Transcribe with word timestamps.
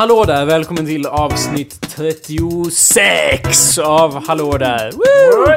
Hallå 0.00 0.24
där, 0.24 0.44
välkommen 0.44 0.86
till 0.86 1.06
avsnitt 1.06 1.80
36 1.96 3.78
av 3.78 4.26
Hallå 4.26 4.58
där. 4.58 4.92
Woo! 4.92 5.56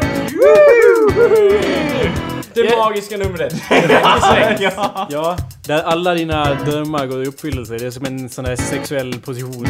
Det 2.53 2.77
magiska 2.77 3.17
numret. 3.17 3.53
ja. 5.09 5.37
där 5.67 5.83
alla 5.83 6.13
dina 6.13 6.53
drömmar 6.53 7.05
går 7.05 7.23
i 7.23 7.27
uppfyllelse. 7.27 7.77
Det 7.77 7.85
är 7.85 7.91
som 7.91 8.05
en 8.05 8.29
sån 8.29 8.45
här 8.45 8.55
sexuell 8.55 9.19
position. 9.19 9.67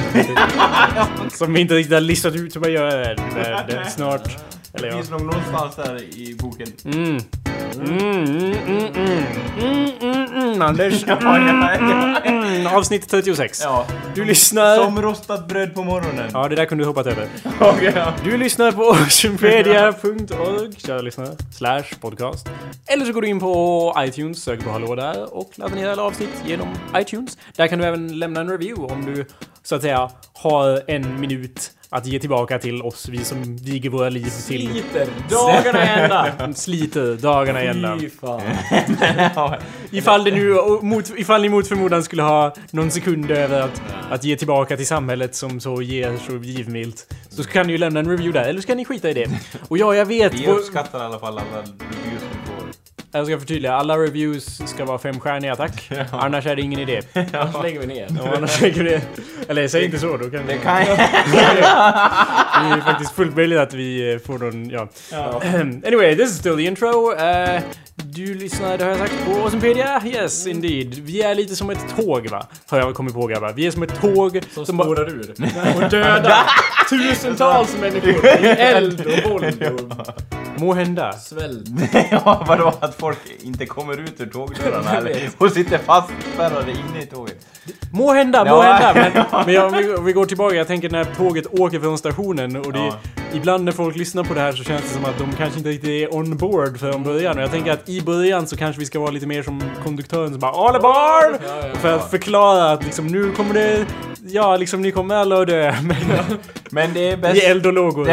som 1.32 1.54
vi 1.54 1.62
inte 1.62 1.74
riktigt 1.74 1.94
har 1.94 2.02
listat 2.02 2.36
ut 2.36 2.56
hur 2.56 2.62
man 2.62 2.72
gör 2.72 2.98
det. 2.98 3.16
det, 3.36 3.66
det 3.68 3.90
snart. 3.90 4.38
Eller 4.74 4.88
ja. 4.88 4.96
finns 4.96 5.10
nog 5.10 5.22
någonstans 5.22 5.76
där 5.76 6.02
i 6.02 6.36
boken. 6.40 6.68
Mm. 6.86 7.20
Mm, 7.76 7.88
mm, 7.88 8.54
mm, 8.68 8.86
mm. 8.96 9.24
Mm, 9.60 9.92
mm, 10.02 10.34
mm, 10.34 10.62
Anders. 10.62 11.04
Mm, 11.04 12.68
avsnitt 12.68 13.10
36. 13.10 13.62
Ja. 13.64 13.86
Du 14.16 14.26
lyssnar... 14.26 14.78
Som 14.78 15.02
rostat 15.02 15.48
bröd 15.48 15.76
på 15.76 15.84
morgonen. 15.84 16.30
Ja, 16.34 16.48
det 16.48 16.56
där 16.56 16.66
kunde 16.66 16.84
du 16.84 16.88
hoppat 16.88 17.08
över. 17.08 17.28
Okej, 17.60 17.94
ja. 17.96 18.14
Du 18.24 18.38
lyssnar 18.38 18.72
på 18.72 18.82
oceanpedia.org, 18.82 20.76
kära 20.78 21.02
lyssnare, 21.02 21.30
slash 21.52 21.84
podcast. 22.02 22.50
Eller 22.88 23.06
så 23.06 23.14
går 23.14 23.22
du 23.22 23.28
in 23.28 23.40
på 23.40 23.96
iTunes, 24.00 24.44
söker 24.44 24.64
på 24.64 24.70
Hallå 24.72 24.96
där 24.96 25.36
och 25.36 25.52
laddar 25.56 25.76
ner 25.76 25.90
alla 25.90 26.04
avsnitt 26.04 26.44
genom 26.46 26.68
iTunes. 26.98 27.38
Där 27.56 27.68
kan 27.68 27.80
du 27.80 27.86
även 27.86 28.20
lämna 28.20 28.40
en 28.40 28.50
review 28.50 28.94
om 28.94 29.06
du, 29.06 29.26
så 29.64 29.76
att 29.76 29.82
säga, 29.82 30.10
har 30.34 30.82
en 30.88 31.20
minut 31.20 31.72
att 31.90 32.06
ge 32.06 32.20
tillbaka 32.20 32.60
till 32.60 32.82
oss, 32.82 33.10
vi 33.10 33.24
som 33.24 33.58
viger 33.58 33.90
våra 33.90 34.10
liv 34.10 34.30
till... 34.48 34.70
Sliter 34.70 35.08
dagarna 35.30 35.84
ända. 35.84 36.54
Sliter 36.56 37.16
dagarna 37.16 37.62
ända. 37.62 37.98
Ifall, 39.92 40.24
det 40.24 40.32
nu, 40.32 40.54
mot, 40.82 41.10
ifall 41.18 41.42
ni 41.42 41.50
mot 41.50 41.68
förmodan 41.68 42.04
skulle 42.04 42.24
ha 42.24 42.56
någon 42.72 42.92
sekund 42.92 43.32
över 43.32 43.62
att, 43.62 43.82
att 44.10 44.24
ge 44.24 44.36
tillbaka 44.36 44.78
till 44.78 44.88
samhället 44.88 45.36
som 45.36 45.60
så 45.60 45.82
ger 45.82 46.18
så 46.18 46.38
givmilt. 46.38 47.14
Så 47.30 47.44
kan 47.44 47.68
ni 47.68 47.72
ju 47.74 47.78
lämna 47.78 48.00
en 48.00 48.10
review 48.10 48.40
där, 48.40 48.50
eller 48.50 48.62
så 48.62 48.68
kan 48.68 48.78
ni 48.78 48.86
skita 48.86 49.10
i 49.10 49.14
det. 49.14 49.30
Och 49.68 49.78
ja, 49.78 49.96
jag 49.96 50.06
vet... 50.06 50.34
Vi 50.34 50.48
uppskattar 50.48 51.00
i 51.00 51.02
alla 51.02 51.20
fall 51.20 51.38
alla 51.38 51.60
reviews. 51.60 52.23
Jag 53.16 53.26
ska 53.26 53.40
förtydliga, 53.40 53.74
alla 53.74 53.98
reviews 53.98 54.62
ska 54.70 54.86
vara 54.86 54.98
femstjärniga 54.98 55.56
tack. 55.56 55.92
Annars 56.12 56.46
är 56.46 56.56
det 56.56 56.62
ingen 56.62 56.80
idé. 56.80 57.02
Annars 57.34 57.64
lägger 57.64 57.80
vi 57.80 57.88
ner. 57.88 58.08
Och 58.22 58.28
annars 58.38 58.62
lägger 58.62 58.84
vi 58.84 58.90
det. 58.90 59.02
Eller 59.48 59.68
säg 59.68 59.86
inte 59.86 60.00
så, 60.00 60.18
då 60.18 60.30
kan 60.30 60.48
Det 60.48 60.54
vi... 60.54 60.60
kan 60.60 60.76
Det 60.86 62.76
är 62.76 62.82
faktiskt 62.82 63.12
fullt 63.12 63.36
möjligt 63.36 63.60
att 63.60 63.74
vi 63.74 64.14
eh, 64.14 64.20
får 64.20 64.40
någon, 64.40 64.70
ja. 64.70 64.88
anyway, 65.88 66.16
this 66.16 66.32
is 66.32 66.38
still 66.38 66.56
the 66.58 66.64
intro. 66.64 67.14
Eh, 67.14 67.62
du 68.16 68.34
lyssnar, 68.34 68.78
det 68.78 68.84
har 68.84 68.90
jag 68.92 69.00
sagt, 69.00 69.26
på 69.26 69.32
Oceanpedia? 69.32 70.02
Yes, 70.06 70.48
indeed. 70.48 70.94
Vi 70.94 71.22
är 71.22 71.36
lite 71.36 71.56
som 71.56 71.70
ett 71.70 71.86
tåg 71.98 72.28
va? 72.30 72.46
Har 72.70 72.78
jag 72.80 72.94
kommit 72.96 73.14
på 73.14 73.28
grabbar. 73.28 73.54
Vi 73.56 73.68
är 73.68 73.72
som 73.72 73.84
ett 73.84 74.02
tåg 74.02 74.40
Som 74.66 74.78
bara- 74.78 74.86
spårar 74.86 75.10
ur. 75.10 75.34
Och 75.84 75.90
dödar 75.90 76.44
tusentals 76.90 77.78
människor 77.82 78.26
i 78.26 78.48
eld 78.48 79.06
och 79.06 79.32
våld 79.32 79.64
och 79.64 80.62
Må 80.62 80.74
hända. 80.74 81.14
svält. 81.14 81.66
Ja, 82.12 82.46
vadå? 82.48 82.74
Att 82.80 82.96
folk 82.96 83.18
inte 83.42 83.66
kommer 83.66 83.98
ut 84.00 84.22
ur 84.22 84.26
tågdörrarna 84.26 84.98
eller? 84.98 85.30
Och 85.38 85.52
sitter 85.52 85.78
fastspärrade 85.78 86.72
inne 86.72 87.02
i 87.04 87.06
tåget. 87.06 87.46
Må 87.92 88.14
hända, 88.14 88.44
må 88.46 88.50
Ja. 88.50 88.62
hända! 88.62 89.12
Men, 89.32 89.44
men 89.46 89.54
jag, 89.56 89.66
om, 89.66 89.74
vi, 89.78 89.94
om 89.96 90.06
vi 90.06 90.14
går 90.14 90.26
tillbaka, 90.26 90.56
jag 90.56 90.68
tänker 90.68 90.90
när 90.90 91.04
tåget 91.06 91.60
åker 91.60 91.80
från 91.80 91.98
stationen 91.98 92.56
och 92.56 92.74
det, 92.74 92.80
Ja. 92.80 92.96
ibland 93.34 93.64
när 93.64 93.72
folk 93.72 93.96
lyssnar 93.96 94.24
på 94.24 94.34
det 94.34 94.40
här 94.40 94.52
så 94.52 94.64
känns 94.64 94.82
det 94.82 94.88
som 94.90 95.06
att 95.06 95.18
de 95.18 95.34
kanske 95.38 95.58
inte 95.58 95.70
riktigt 95.70 95.90
är 95.90 96.16
on 96.16 96.38
board 96.38 96.80
från 96.80 97.04
början. 97.04 97.38
Och 97.38 97.44
jag 97.44 97.52
tänker 97.52 97.72
att 97.72 97.90
i 97.90 98.02
början 98.04 98.48
så 98.48 98.58
kanske 98.58 98.80
vi 98.80 98.86
ska 98.86 99.00
vara 99.00 99.12
lite 99.12 99.28
mer 99.28 99.44
som 99.44 99.62
konduktören 99.84 100.30
som 100.32 100.40
bara 100.40 100.52
All 100.52 100.76
aboard! 100.76 101.40
Ja, 101.48 101.68
ja, 101.68 101.76
För 101.80 101.96
att 101.96 102.10
förklara 102.12 102.72
att 102.72 102.84
liksom 102.84 103.08
nu 103.08 103.32
kommer 103.32 103.54
det, 103.54 103.86
ja 104.26 104.58
liksom 104.58 104.82
ni 104.82 104.92
kommer 104.92 105.16
alla 105.16 105.42
att 105.42 105.48
dö. 105.48 105.76
Men 105.84 105.96
Men 106.72 106.94
det 106.94 107.00
är 107.10 107.14
i 107.14 107.18
bäst... 107.18 107.44
eld 107.44 107.66
och 107.66 107.74
lågor. 107.74 108.10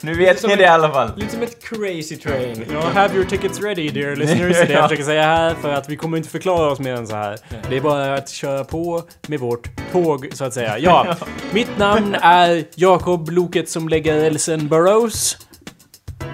nu 0.00 0.14
vet 0.14 0.46
ni 0.46 0.56
det 0.56 0.62
i 0.62 0.66
alla 0.66 0.90
fall. 0.92 1.10
Lite 1.16 1.32
som 1.32 1.42
ett 1.42 1.62
crazy 1.64 2.16
train. 2.16 2.64
Ja, 2.72 2.80
have 2.94 3.14
your 3.14 3.24
tickets 3.24 3.60
ready 3.60 3.88
dear 3.90 4.16
listeners. 4.16 4.56
Det 4.56 4.72
jag 4.72 4.82
Ja. 4.82 4.82
försöker 4.88 5.04
säga 5.04 5.22
här 5.22 5.54
för 5.54 5.72
att 5.72 5.88
vi 5.88 5.96
kommer 5.96 6.16
inte 6.16 6.28
förklara 6.28 6.70
oss 6.72 6.78
mer 6.78 6.94
än 6.94 7.06
så 7.06 7.14
här. 7.16 7.38
Det 7.70 7.76
är 7.76 7.80
bara 7.80 8.14
att 8.14 8.28
köra 8.28 8.64
på 8.64 9.02
med 9.26 9.40
vårt 9.40 9.68
tåg 9.92 10.28
så 10.32 10.44
att 10.44 10.54
säga. 10.54 10.78
Ja, 10.78 11.16
mitt 11.50 11.78
namn 11.78 12.14
är 12.22 12.64
Jakob 12.74 13.30
Loket 13.30 13.68
som 13.70 13.88
lägger 13.88 14.14
rälsen 14.20 14.68
Burrows. 14.68 15.36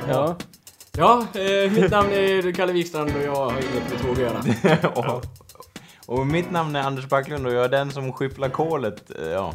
Ja. 0.08 0.36
Ja, 0.98 1.22
eh, 1.34 1.72
mitt 1.72 1.90
namn 1.90 2.12
är 2.12 2.52
Kalle 2.52 2.72
Wikstrand 2.72 3.12
och 3.16 3.22
jag 3.22 3.34
har 3.34 3.52
inget 3.52 3.90
med 3.90 4.00
tåg 4.02 4.10
att 4.10 4.18
göra. 4.18 4.42
och, 5.16 5.24
och 6.06 6.26
mitt 6.26 6.50
namn 6.50 6.76
är 6.76 6.82
Anders 6.82 7.06
Backlund 7.06 7.46
och 7.46 7.52
jag 7.52 7.64
är 7.64 7.68
den 7.68 7.90
som 7.90 8.12
skyfflar 8.12 8.48
kolet. 8.48 9.10
eh, 9.22 9.28
Ja. 9.28 9.54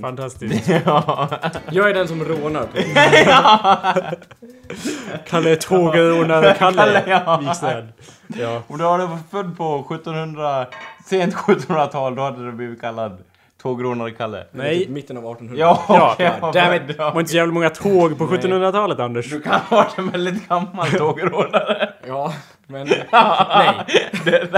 Fantastiskt. 0.00 0.68
ja. 0.86 1.28
Jag 1.70 1.90
är 1.90 1.94
den 1.94 2.08
som 2.08 2.24
rånar. 2.24 2.66
Kalle 5.26 5.56
Tågrånare 5.56 6.54
Kalle 6.58 6.76
Kalle, 6.76 7.02
ja. 7.06 7.38
Wikstrand. 7.40 7.88
Ja. 8.26 8.62
Om 8.66 8.78
du 8.78 8.84
hade 8.84 9.06
varit 9.06 9.30
född 9.30 9.56
på 9.56 9.86
1700, 9.94 10.66
sent 11.06 11.34
1700-tal, 11.34 12.14
då 12.14 12.22
hade 12.22 12.46
du 12.46 12.52
blivit 12.52 12.80
kallad 12.80 13.18
tågrånare 13.62 14.10
Kalle. 14.10 14.42
Typ 14.42 14.48
Nej, 14.52 14.86
Mitten 14.88 15.16
av 15.16 15.24
1800. 15.24 15.56
Ja, 15.88 16.16
ja, 16.18 16.50
damn 16.52 16.74
it. 16.74 16.82
det 16.88 16.98
var 16.98 17.20
inte 17.20 17.30
så 17.30 17.36
jävla 17.36 17.52
många 17.52 17.70
tåg 17.70 18.18
på 18.18 18.26
1700-talet 18.26 18.98
Anders. 18.98 19.30
Du 19.30 19.40
kan 19.40 19.60
ha 19.60 19.76
varit 19.76 19.98
en 19.98 20.10
väldigt 20.10 20.48
gammal 20.48 20.88
tågrånare. 20.90 21.92
Ja, 22.06 22.32
men... 22.68 22.86
Nej. 22.86 23.74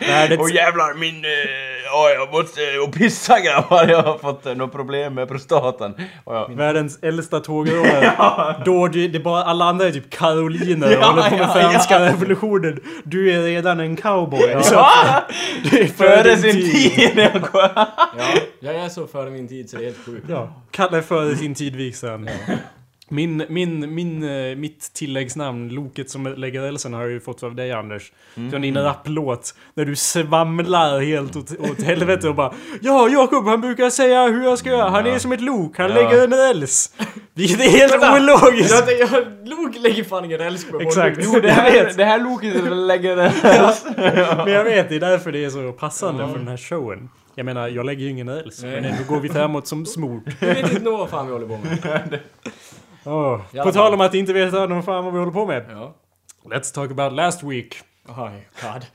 Nej, 0.00 0.28
det 0.28 0.54
jävlar, 0.54 0.94
min... 0.94 1.24
eh, 1.24 1.30
Ja, 1.86 2.10
jag 2.10 2.32
måste 2.32 2.60
och 2.78 2.92
pissa 2.94 3.40
grabbar. 3.40 3.88
Jag 3.88 4.02
har 4.02 4.18
fått 4.18 4.46
uh, 4.46 4.54
något 4.54 4.72
problem 4.72 5.14
med 5.14 5.28
prostatan. 5.28 5.94
Jag, 6.26 6.54
Världens 6.54 6.98
äldsta 7.02 7.40
tågrånare. 7.40 8.56
Då 8.64 8.88
det, 8.88 9.08
det 9.08 9.18
är 9.18 9.22
bara, 9.22 9.44
alla 9.44 9.64
andra 9.64 9.86
är 9.86 9.92
typ 9.92 10.10
karoliner 10.10 10.86
och 10.86 10.92
Ja, 11.02 11.06
håller 11.06 11.22
på 11.30 11.36
med 11.36 11.40
ja, 11.40 11.52
franska 11.52 12.00
ja. 12.00 12.08
revolutionen. 12.12 12.80
Du 13.04 13.32
är 13.32 13.42
redan 13.42 13.80
en 13.80 13.96
cowboy. 13.96 14.62
Så 14.62 14.74
ja, 14.74 15.22
det 15.70 15.80
är 15.80 15.86
före 15.86 16.36
sin 16.36 16.52
tid. 16.52 17.30
Ja, 17.52 18.26
jag 18.60 18.74
är 18.74 18.88
så 18.88 19.06
före 19.06 19.30
min 19.30 19.48
tid 19.48 19.70
så 19.70 19.76
det 19.76 19.82
är 19.82 19.84
helt 19.84 20.04
sjukt. 20.04 20.26
Ja, 20.28 20.62
Kalle 20.70 21.02
före 21.02 21.36
sin 21.36 21.54
tid 21.54 21.76
Wikstrand. 21.76 22.30
Min, 23.08 23.44
min, 23.48 23.94
min, 23.94 24.22
eh, 24.50 24.56
mitt 24.56 24.92
tilläggsnamn, 24.92 25.68
Loket 25.68 26.10
som 26.10 26.26
lägger 26.26 26.60
rälsen, 26.62 26.94
har 26.94 27.02
jag 27.02 27.10
ju 27.10 27.20
fått 27.20 27.42
av 27.42 27.54
dig 27.54 27.72
Anders. 27.72 28.12
Från 28.34 28.60
din 28.62 28.76
rapplåt. 28.78 29.54
När 29.74 29.84
du 29.84 29.96
svamlar 29.96 31.00
helt 31.00 31.36
åt, 31.36 31.50
åt 31.60 31.82
helvete 31.82 32.28
och 32.28 32.34
bara 32.34 32.54
Ja, 32.82 33.08
Jakob 33.08 33.44
han 33.46 33.60
brukar 33.60 33.90
säga 33.90 34.26
hur 34.28 34.44
jag 34.44 34.58
ska 34.58 34.68
göra. 34.70 34.88
Han 34.90 35.06
är 35.06 35.18
som 35.18 35.32
ett 35.32 35.40
lok, 35.40 35.78
han 35.78 35.90
Ja. 35.90 35.94
lägger 35.94 36.24
en 36.24 36.34
räls. 36.34 36.94
Vilket 37.34 37.60
är 37.60 37.68
helt 37.70 37.92
Vänta. 37.92 38.16
ologiskt. 38.16 38.84
Jag, 38.88 38.98
jag, 39.00 39.48
Lok 39.48 39.76
lägger 39.78 40.04
fan 40.04 40.24
ingen 40.24 40.40
älsk 40.40 40.70
på 40.70 40.80
Exakt. 40.80 41.18
Jo, 41.22 41.40
det 41.40 41.50
här, 41.50 41.92
det 41.96 42.04
här 42.04 42.18
loket 42.20 42.72
lägger 42.76 43.16
den... 43.16 43.32
Men 44.44 44.52
jag 44.52 44.64
vet, 44.64 44.88
det 44.88 44.96
är 44.96 45.00
därför 45.00 45.32
det 45.32 45.44
är 45.44 45.50
så 45.50 45.72
passande 45.72 46.28
för 46.28 46.38
den 46.38 46.48
här 46.48 46.56
showen. 46.56 47.08
Jag 47.34 47.44
menar, 47.46 47.68
jag 47.68 47.86
lägger 47.86 48.04
ju 48.04 48.10
ingen 48.10 48.30
räls. 48.30 48.62
Men 48.62 48.84
ändå 48.84 49.02
går 49.08 49.20
vi 49.20 49.28
framåt 49.28 49.66
som 49.66 49.86
smort. 49.86 50.22
Du 50.40 50.46
vet 50.46 50.72
inte 50.72 50.90
vad 50.90 51.10
fan 51.10 51.26
vi 51.26 51.32
håller 51.32 51.46
på 51.46 51.58
med. 51.58 52.20
Alla 53.06 53.62
På 53.64 53.72
tal 53.72 53.94
om 53.94 54.00
att 54.00 54.14
inte 54.14 54.32
veta 54.32 54.66
någon 54.66 54.82
fan 54.82 55.04
vad 55.04 55.12
vi 55.12 55.18
håller 55.18 55.32
på 55.32 55.46
med. 55.46 55.64
Ja. 55.70 55.94
Let's 56.44 56.74
talk 56.74 56.90
about 56.90 57.12
last 57.12 57.42
week. 57.42 57.76
Oh, 58.08 58.28
God. 58.62 58.86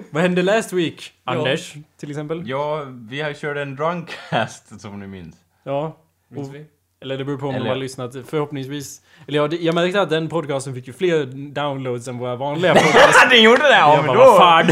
Vad 0.10 0.22
hände 0.22 0.42
last 0.42 0.72
week? 0.72 1.12
Ja. 1.24 1.32
Anders, 1.32 1.74
till 2.00 2.10
exempel? 2.10 2.42
Ja, 2.48 2.82
vi 3.10 3.20
har 3.20 3.32
kört 3.32 3.56
en 3.56 3.76
drunkcast 3.76 4.80
som 4.80 5.00
ni 5.00 5.06
minns. 5.06 5.36
Ja. 5.64 5.96
Minns 6.28 6.50
vi? 6.54 6.64
Eller 7.02 7.18
det 7.18 7.24
beror 7.24 7.38
på 7.38 7.46
om 7.46 7.54
Eller- 7.54 7.64
de 7.64 7.68
har 7.70 7.76
lyssnat. 7.76 8.16
Förhoppningsvis. 8.26 9.00
Eller 9.28 9.38
ja, 9.38 9.48
det, 9.48 9.56
jag 9.56 9.74
märkte 9.74 10.00
att 10.00 10.10
den 10.10 10.28
podcasten 10.28 10.74
fick 10.74 10.86
ju 10.86 10.92
fler 10.92 11.24
downloads 11.52 12.08
än 12.08 12.18
våra 12.18 12.36
vanliga 12.36 12.74
podcasts. 12.74 13.28
den 13.30 13.42
gjorde 13.42 13.62
det! 13.62 13.78
Ja, 13.78 13.94
jag 13.94 14.04
men 14.06 14.14
då... 14.16 14.24
fan. 14.38 14.66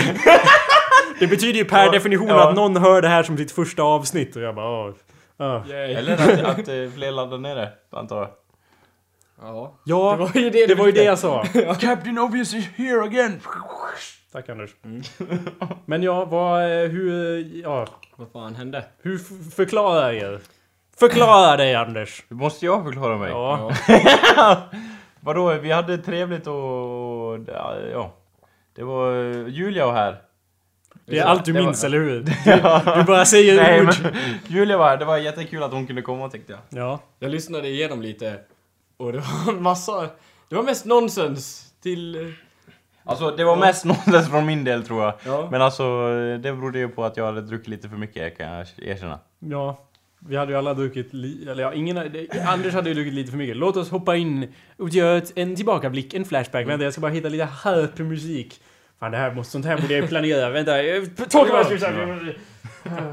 Det 1.20 1.26
betyder 1.26 1.58
ju 1.58 1.64
per 1.64 1.85
Ja, 1.85 1.91
definition 1.93 2.29
ja. 2.29 2.49
att 2.49 2.55
någon 2.56 2.76
hör 2.76 3.02
det 3.02 3.08
här 3.08 3.23
som 3.23 3.37
sitt 3.37 3.52
första 3.52 3.82
avsnitt 3.82 4.37
och 4.37 4.43
jag 4.43 4.55
bara 4.55 4.87
åh. 4.88 4.94
åh. 5.38 5.70
Yay. 5.70 5.93
Eller 5.94 6.12
att, 6.14 6.58
att 6.58 6.69
eh, 6.69 6.91
fler 6.94 7.11
laddar 7.12 7.38
ner 7.38 7.56
det, 7.56 7.73
antar 7.93 8.17
jag. 8.19 8.29
Ja. 9.46 9.79
Ja, 9.85 10.12
Det 10.12 10.25
var 10.25 10.31
ju 10.43 10.50
det 10.50 10.67
det 10.67 10.75
var 10.75 10.87
ju 10.87 10.93
det 10.93 11.05
jag 11.05 11.19
sa. 11.19 11.44
Captain 11.81 12.19
Obvious 12.19 12.55
is 12.55 12.67
here 12.76 13.02
again! 13.05 13.41
Tack 14.32 14.49
Anders. 14.49 14.70
Men 15.85 16.02
ja, 16.02 16.25
vad, 16.25 16.62
eh, 16.62 16.88
hur, 16.91 17.38
ja, 17.62 17.87
Vad 18.17 18.29
fan 18.32 18.55
hände? 18.55 18.85
hur 19.02 19.19
förklarar 19.50 20.12
er? 20.12 20.41
Förklara 20.96 21.56
dig 21.56 21.75
Anders! 21.75 22.25
Måste 22.29 22.67
jag 22.67 22.85
förklara 22.85 23.19
mig? 23.19 23.31
Ja. 23.31 23.73
Vadå, 25.20 25.52
vi 25.55 25.73
hade 25.73 25.99
trevligt 25.99 26.46
och... 26.46 27.38
Ja. 27.93 28.12
Det 28.76 28.82
var 28.82 29.12
eh, 29.14 29.49
Julia 29.49 29.87
var 29.87 29.93
här. 29.93 30.17
Det 31.06 31.19
är 31.19 31.25
allt 31.25 31.44
du 31.44 31.52
Det 31.52 31.58
var- 31.58 31.67
minns, 31.67 31.85
eller 31.85 31.99
hur? 31.99 32.20
Du, 32.20 32.32
du 33.00 33.05
bara 33.05 33.25
säger 33.25 33.56
Nej 33.62 33.81
ord. 33.81 33.94
men, 34.02 34.14
Julia 34.49 34.76
var 34.76 34.88
här, 34.88 34.96
det 34.96 35.05
var 35.05 35.17
jättekul 35.19 35.62
att 35.62 35.73
hon 35.73 35.87
kunde 35.87 36.02
komma 36.02 36.29
tyckte 36.29 36.52
jag. 36.52 36.82
Ja. 36.82 37.00
Jag 37.19 37.31
lyssnade 37.31 37.69
igenom 37.69 38.02
lite 38.02 38.38
och 38.96 39.12
det 39.12 39.19
var 39.19 39.52
en 39.52 39.62
massa... 39.62 40.11
Det 40.49 40.55
var 40.56 40.62
mest 40.62 40.85
nonsens 40.85 41.73
till... 41.82 42.35
Alltså 43.05 43.31
det 43.31 43.44
var 43.44 43.56
mest 43.56 43.85
nonsens 43.85 44.29
från 44.31 44.46
min 44.46 44.64
del 44.64 44.87
tror 44.87 45.02
jag. 45.02 45.14
Ja. 45.26 45.49
Men 45.50 45.62
alltså 45.62 46.08
det 46.43 46.52
berodde 46.52 46.79
ju 46.79 46.88
på 46.88 47.05
att 47.05 47.17
jag 47.17 47.25
hade 47.26 47.41
druckit 47.41 47.69
lite 47.69 47.88
för 47.88 47.96
mycket 47.96 48.37
kan 48.38 48.46
jag 48.46 48.67
erkänna. 48.79 49.19
Ja, 49.38 49.88
vi 50.19 50.37
hade 50.37 50.52
ju 50.52 50.58
alla 50.58 50.75
druckit 50.75 51.12
li- 51.14 51.49
eller 51.50 51.62
ja, 51.62 51.73
ingen 51.75 51.99
Anders 52.46 52.75
hade 52.75 52.88
ju 52.88 52.94
druckit 52.94 53.14
lite 53.14 53.31
för 53.31 53.38
mycket. 53.38 53.56
Låt 53.56 53.76
oss 53.76 53.91
hoppa 53.91 54.17
in 54.17 54.52
och 54.79 54.88
göra 54.88 55.19
ett, 55.19 55.32
en 55.38 55.56
tillbakablick, 55.56 56.14
en 56.14 56.25
flashback. 56.25 56.67
Vänta, 56.69 56.85
jag 56.85 56.93
ska 56.93 57.00
bara 57.02 57.12
hitta 57.12 57.29
lite 57.29 57.44
härp 57.44 57.99
musik. 57.99 58.61
Fan, 59.00 59.11
det 59.11 59.19
här 59.19 59.35
måste, 59.35 59.52
sånt 59.52 59.64
här 59.64 59.81
borde 59.81 59.94
jag 59.94 60.02
ju 60.02 60.08
planera. 60.08 60.50
Vänta, 60.50 60.82
jag- 60.82 61.17
två 61.17 61.44
timmar! 61.44 62.37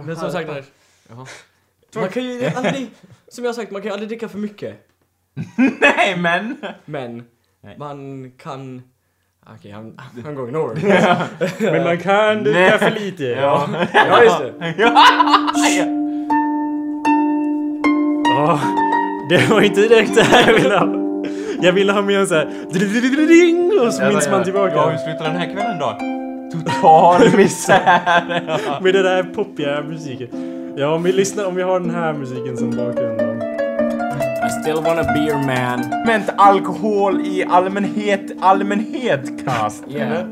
Men 0.05 0.15
som 0.15 0.31
sagt 0.31 0.49
Anders. 0.49 0.65
Man 1.95 2.09
kan 2.09 2.23
ju 2.23 2.45
aldrig, 2.45 2.87
som 3.27 3.43
jag 3.43 3.49
har 3.49 3.53
sagt, 3.53 3.71
man 3.71 3.81
kan 3.81 3.89
ju 3.89 3.93
aldrig 3.93 4.09
dricka 4.09 4.29
för 4.29 4.37
mycket. 4.37 4.87
Nej 5.81 6.17
men! 6.17 6.57
Men 6.85 7.23
Nej. 7.63 7.75
man 7.77 8.31
kan... 8.37 8.81
Okej, 9.55 9.71
han, 9.71 9.99
han 10.23 10.35
går 10.35 10.47
ignore. 10.47 10.75
Men 11.71 11.83
man 11.83 11.97
kan 11.97 12.43
dricka 12.43 12.77
för 12.77 12.91
lite. 12.91 13.23
Ja. 13.23 13.69
ja, 13.93 14.23
just 14.23 14.39
det. 14.39 14.75
Ja, 18.33 18.59
det 19.29 19.49
var 19.49 19.61
inte 19.61 19.81
direkt 19.81 20.15
det 20.15 20.23
här 20.23 20.47
jag 20.47 20.53
ville 20.59 20.77
ha. 20.77 20.87
Jag 21.61 21.73
ville 21.73 21.91
ha 21.93 22.01
mer 22.01 22.19
en 22.19 22.27
sån 22.27 22.37
här... 22.37 22.47
Och 23.87 23.93
så 23.93 24.03
minns 24.03 24.29
man 24.29 24.43
tillbaka. 24.43 24.75
Ja, 24.75 24.89
hur 24.89 24.97
slutar 24.97 25.23
den 25.25 25.35
här 25.35 25.53
kvällen 25.53 25.79
då? 25.79 25.97
Total 26.51 27.37
misär! 27.37 28.81
Med 28.81 28.93
den 28.93 29.03
där 29.03 29.23
poppiga 29.23 29.81
musiken. 29.81 30.27
Ja, 30.77 30.95
om 30.95 31.03
vi 31.03 31.11
lyssnar, 31.11 31.45
om 31.45 31.55
vi 31.55 31.61
har 31.61 31.79
den 31.79 31.89
här 31.89 32.13
musiken 32.13 32.57
som 32.57 32.69
bakgrund. 32.69 33.30
Still 34.51 34.75
wanna 34.75 35.03
be 35.03 35.19
your 35.19 35.37
man. 35.37 35.93
Använt 35.93 36.29
alkohol 36.37 37.21
i 37.25 37.45
allmänhet, 37.49 38.21
allmänhet 38.41 39.45
cast. 39.45 39.83
Yeah. 39.87 40.25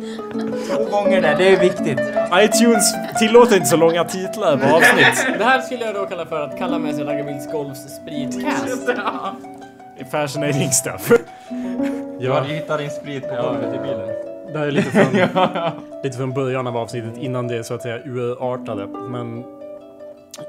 Två 0.68 0.83
gånger 0.92 1.21
där, 1.21 1.36
det 1.38 1.56
är 1.56 1.60
viktigt. 1.60 2.00
iTunes 2.33 2.94
tillåter 3.19 3.56
inte 3.56 3.68
så 3.68 3.77
långa 3.77 4.04
titlar 4.04 4.57
på 4.57 4.75
avsnitt. 4.75 5.36
Det 5.39 5.44
här 5.45 5.62
skulle 5.62 5.86
jag 5.86 5.95
då 5.95 6.06
kalla 6.06 6.25
för 6.25 6.42
att 6.42 6.57
kalla 6.57 6.80
med 6.80 6.95
sig 6.95 7.04
Raggarbilds 7.04 7.51
Golfs 7.51 7.80
spritcast. 8.01 8.89
Fascinating 10.12 10.72
stuff. 10.72 11.10
Du 11.10 11.18
Ja, 12.25 12.33
hade 12.33 12.48
hittat 12.54 12.80
din 12.80 12.89
sprit 12.89 13.30
på 13.30 13.36
golvet 13.36 13.75
i 13.75 13.77
bilen. 13.77 14.07
det 14.54 14.60
här 14.60 14.68
är 14.68 14.72
lite 14.72 14.89
från, 14.92 15.13
lite 16.04 16.18
från 16.18 16.33
början 16.33 16.68
av 16.68 16.77
avsnittet 16.77 17.18
innan 17.18 17.48
det 17.48 17.63
så 17.63 17.74
att 17.74 17.81
säga 17.81 17.98
urartade. 18.06 18.88
Men 18.88 19.44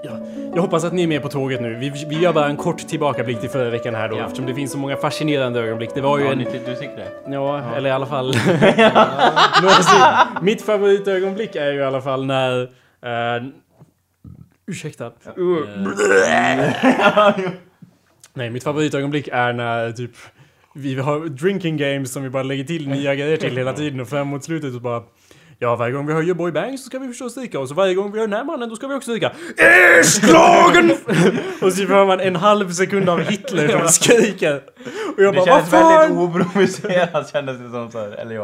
ja, 0.02 0.19
jag 0.54 0.62
hoppas 0.62 0.84
att 0.84 0.92
ni 0.92 1.02
är 1.02 1.06
med 1.06 1.22
på 1.22 1.28
tåget 1.28 1.60
nu. 1.60 1.75
Vi, 1.75 2.06
vi 2.08 2.19
gör 2.20 2.32
bara 2.32 2.46
en 2.46 2.56
kort 2.56 2.78
tillbakablick 2.88 3.40
till 3.40 3.50
förra 3.50 3.70
veckan 3.70 3.94
här 3.94 4.08
då 4.08 4.16
Ja. 4.16 4.25
eftersom 4.25 4.46
det 4.46 4.54
finns 4.54 4.72
så 4.72 4.78
många 4.78 4.96
fascinerande 4.96 5.60
ögonblick. 5.60 5.90
Det 5.94 6.00
var 6.00 6.19
ju 6.19 6.25
Ja, 6.25 6.32
en... 6.32 6.38
ni, 6.38 6.44
du 6.44 6.76
tycker 6.76 6.96
det? 6.96 7.32
Ja, 7.32 7.75
eller 7.75 7.88
i 7.90 7.92
alla 7.92 8.06
fall... 8.06 8.34
Mitt 10.42 10.62
favoritögonblick 10.62 11.56
är 11.56 11.72
ju 11.72 11.78
i 11.78 11.82
alla 11.82 12.00
fall 12.00 12.26
när... 12.26 12.62
Uh, 12.62 12.69
ursäkta. 14.66 15.10
Nej, 18.34 18.50
mitt 18.50 18.64
favoritögonblick 18.64 19.28
är 19.32 19.52
när 19.52 19.92
typ... 19.92 20.10
Vi 20.75 20.94
har 20.94 21.28
drinking 21.28 21.76
games 21.76 22.12
som 22.12 22.22
vi 22.22 22.31
bara 22.31 22.42
lägger 22.42 22.64
till 22.64 22.88
nya 22.88 23.14
grejer 23.14 23.37
till 23.37 23.56
hela 23.56 23.72
tiden 23.72 24.00
och 24.00 24.08
fram 24.08 24.28
mot 24.28 24.44
slutet 24.44 24.72
så 24.72 24.81
bara... 24.81 25.02
Ja, 25.62 25.76
varje 25.76 25.92
gång 25.92 26.06
vi 26.06 26.12
höjer 26.12 26.34
Boy 26.34 26.52
Bang 26.52 26.78
så 26.78 26.84
ska 26.86 26.98
vi 26.98 27.08
förstås 27.08 27.34
dricka 27.34 27.58
och 27.60 27.68
så 27.68 27.74
varje 27.74 27.94
gång 27.94 28.12
vi 28.12 28.18
hör 28.18 28.26
den 28.26 28.36
här 28.36 28.44
mannen 28.44 28.68
då 28.68 28.76
ska 28.76 28.86
vi 28.86 28.94
också 28.94 29.10
dricka. 29.10 29.32
Är 29.56 30.02
slagen! 30.02 30.90
och 31.62 31.72
så 31.72 31.84
hör 31.86 32.06
man 32.06 32.20
en 32.20 32.36
halv 32.36 32.70
sekund 32.72 33.08
av 33.08 33.20
Hitler 33.20 33.68
som 33.68 33.88
skriker. 33.88 34.62
Och 35.16 35.22
jag 35.22 35.34
Det 35.34 35.38
bara, 35.38 35.46
vad 35.46 35.46
kändes 35.46 35.72
väldigt 35.72 36.08
fan? 36.08 36.18
oprovocerat 36.18 37.32
kändes 37.32 37.58
det 37.58 37.70
som 37.70 37.90
så 37.90 37.98
här, 37.98 38.08
eller 38.10 38.34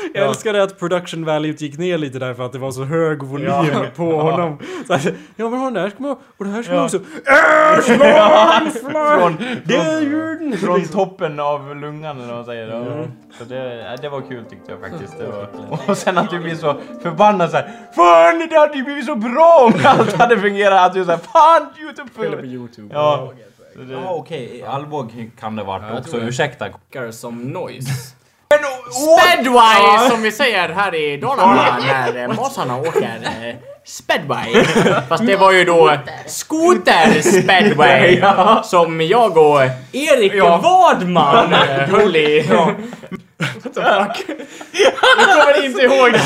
ja. 0.14 0.20
Jag 0.20 0.28
älskade 0.28 0.62
att 0.62 0.78
production 0.78 1.24
value 1.24 1.54
gick 1.58 1.78
ner 1.78 1.98
lite 1.98 2.18
därför 2.18 2.42
att 2.46 2.52
det 2.52 2.58
var 2.58 2.70
så 2.70 2.84
hög 2.84 3.22
volym 3.22 3.46
Ja. 3.48 3.64
på 3.96 4.10
Ja. 4.12 4.22
honom. 4.22 4.58
Så 4.86 4.94
att, 4.94 5.04
ja 5.36 5.48
men 5.50 5.60
den 5.64 5.74
där 5.74 5.90
ska 5.90 6.02
man 6.02 6.16
och 6.38 6.44
det 6.44 6.50
här 6.50 6.62
ska 6.62 6.72
man 6.72 6.78
Ja. 6.80 6.84
också... 6.84 6.96
Äh, 6.98 8.80
slag! 8.90 9.20
Från, 9.20 9.36
Det 9.64 9.76
är 9.76 10.00
ju... 10.00 10.56
från 10.56 10.84
toppen 10.84 11.40
av 11.40 11.76
lungan 11.76 12.16
eller 12.16 12.26
vad 12.26 12.36
man 12.36 12.44
säger. 12.44 12.68
Ja. 12.68 13.04
Så 13.38 13.44
det, 13.44 13.74
ja, 13.90 13.96
det 14.02 14.08
var 14.08 14.20
kul 14.20 14.44
tyckte 14.50 14.72
jag 14.72 14.80
faktiskt. 14.90 15.18
Det 15.18 15.26
var, 15.26 15.48
och 15.86 15.98
sen 15.98 16.18
att 16.18 16.30
du 16.30 16.38
blir 16.38 16.54
så 16.54 16.76
förbannad 17.02 17.50
såhär 17.50 17.70
Fan 17.96 18.48
det 18.50 18.56
hade 18.58 18.74
ju 18.76 18.82
blivit 18.84 19.06
så 19.06 19.14
bra 19.14 19.58
om 19.66 19.72
allt 19.84 20.12
hade 20.12 20.38
fungerat. 20.40 20.86
Att 20.86 20.94
du 20.94 21.04
såhär 21.04 21.18
Fan 21.18 21.66
Youtube 21.80 22.08
full. 22.16 22.44
Youtube. 22.44 22.88
Ja. 22.94 23.32
Det- 23.36 23.92
Ja 23.92 24.10
okej, 24.14 24.64
Alvåg 24.68 25.30
kan 25.40 25.56
det 25.56 25.64
vara 25.64 25.88
jag 25.88 25.98
också. 25.98 26.16
det. 26.18 26.26
Ursäkta. 26.26 26.66
Som 27.10 27.42
noise. 27.42 27.90
Men 28.50 28.58
Speedway 28.92 30.08
som 30.10 30.22
vi 30.22 30.32
säger 30.32 30.68
här 30.68 30.94
i 30.94 31.16
Dalarna 31.16 31.78
när 32.14 32.28
mossarna 32.28 32.76
åker 32.76 33.18
eh, 33.22 33.54
speedway. 33.84 34.64
Fast 35.08 35.26
det 35.26 35.36
var 35.36 35.52
ju 35.52 35.64
då 35.64 35.92
skoter 36.26 37.22
speedway 37.22 38.18
Ja. 38.22 38.62
som 38.64 39.00
jag 39.00 39.36
och 39.38 39.60
Erik 39.92 40.34
Ja. 40.34 40.56
Wadman 40.56 41.52
eh, 41.52 41.58
höll 41.88 42.16
i. 42.16 42.40
What 43.38 43.74
the 43.74 43.82
fuck? 43.82 44.38
Jag 45.16 45.28
kommer 45.36 45.64
inte 45.64 45.82
ihåg 45.82 46.12
det. 46.12 46.22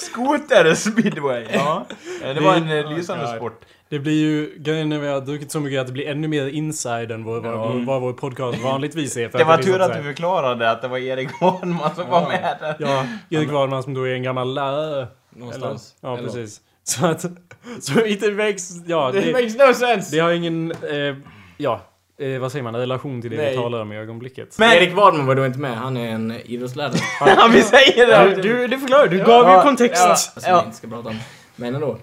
Skoter 0.00 0.74
speedway. 0.74 1.46
Ja. 1.52 1.86
Det 2.34 2.40
var 2.40 2.54
en 2.54 2.94
lysande 2.94 3.36
sport. 3.36 3.60
Det 3.90 3.98
blir 3.98 4.12
ju, 4.20 4.54
grejen 4.58 4.88
när 4.88 4.98
vi 4.98 5.08
har 5.08 5.20
druckit 5.20 5.52
så 5.52 5.60
mycket 5.60 5.80
att 5.80 5.86
det 5.86 5.92
blir 5.92 6.08
ännu 6.08 6.28
mer 6.28 6.46
inside 6.48 7.10
än 7.12 7.24
vad, 7.24 7.42
vad, 7.42 7.84
vad 7.84 8.00
vår 8.00 8.12
podcast 8.12 8.58
vanligtvis 8.58 9.16
är. 9.16 9.28
För 9.28 9.38
Det 9.38 9.44
var 9.44 9.52
är 9.54 9.56
liksom 9.56 9.72
tur 9.74 9.80
att 9.80 9.96
du 9.96 10.02
förklarade 10.02 10.70
att 10.70 10.82
det 10.82 10.88
var 10.88 10.98
Erik 10.98 11.28
Wahlman 11.40 11.94
som 11.94 12.10
var 12.10 12.28
med 12.28 12.56
där. 12.60 12.76
Ja, 12.78 13.04
Erik 13.30 13.50
Wadman 13.50 13.82
som 13.82 13.94
då 13.94 14.02
är 14.08 14.14
en 14.14 14.22
gammal 14.22 14.54
lärare. 14.54 15.06
Någonstans. 15.30 15.94
Eller? 16.02 16.12
Ja, 16.12 16.18
Eller- 16.18 16.26
precis. 16.28 16.60
Så 16.84 17.06
att... 17.06 17.20
Så 17.80 18.06
it 18.06 18.36
makes... 18.36 18.70
Ja, 18.86 19.10
Det 19.12 19.20
det, 19.20 19.32
makes 19.32 19.56
no 19.56 19.74
sense! 19.74 20.16
det 20.16 20.20
har 20.22 20.30
ingen... 20.32 20.70
Eh, 20.72 21.16
ja, 21.56 21.80
eh, 22.20 22.38
vad 22.40 22.52
säger 22.52 22.62
man? 22.62 22.76
Relation 22.76 23.22
till 23.22 23.30
det 23.30 23.36
Nej. 23.36 23.50
vi 23.50 23.56
talar 23.56 23.80
om 23.80 23.92
i 23.92 23.96
ögonblicket. 23.98 24.58
Men- 24.58 24.72
Erik 24.72 24.94
Wadman 24.94 25.26
var 25.26 25.34
då 25.34 25.46
inte 25.46 25.58
med, 25.58 25.76
han 25.76 25.96
är 25.96 26.08
en 26.10 26.32
idrottslärare. 26.44 26.94
Ja, 27.26 27.48
vi 27.52 27.62
säger 27.62 28.08
Ja, 28.08 28.24
det! 28.24 28.42
du, 28.42 28.66
du 28.66 28.78
förklarar, 28.78 29.06
du 29.06 29.18
gav 29.18 29.46
ju 29.46 29.52
Ja, 29.52 29.62
kontext. 29.62 30.02
ja. 30.08 30.16
Som 30.16 30.52
vi 30.54 30.64
inte 30.64 30.76
ska 30.76 30.88
prata 30.88 31.08
om. 31.08 31.16
Men 31.56 31.74
ändå. 31.74 31.98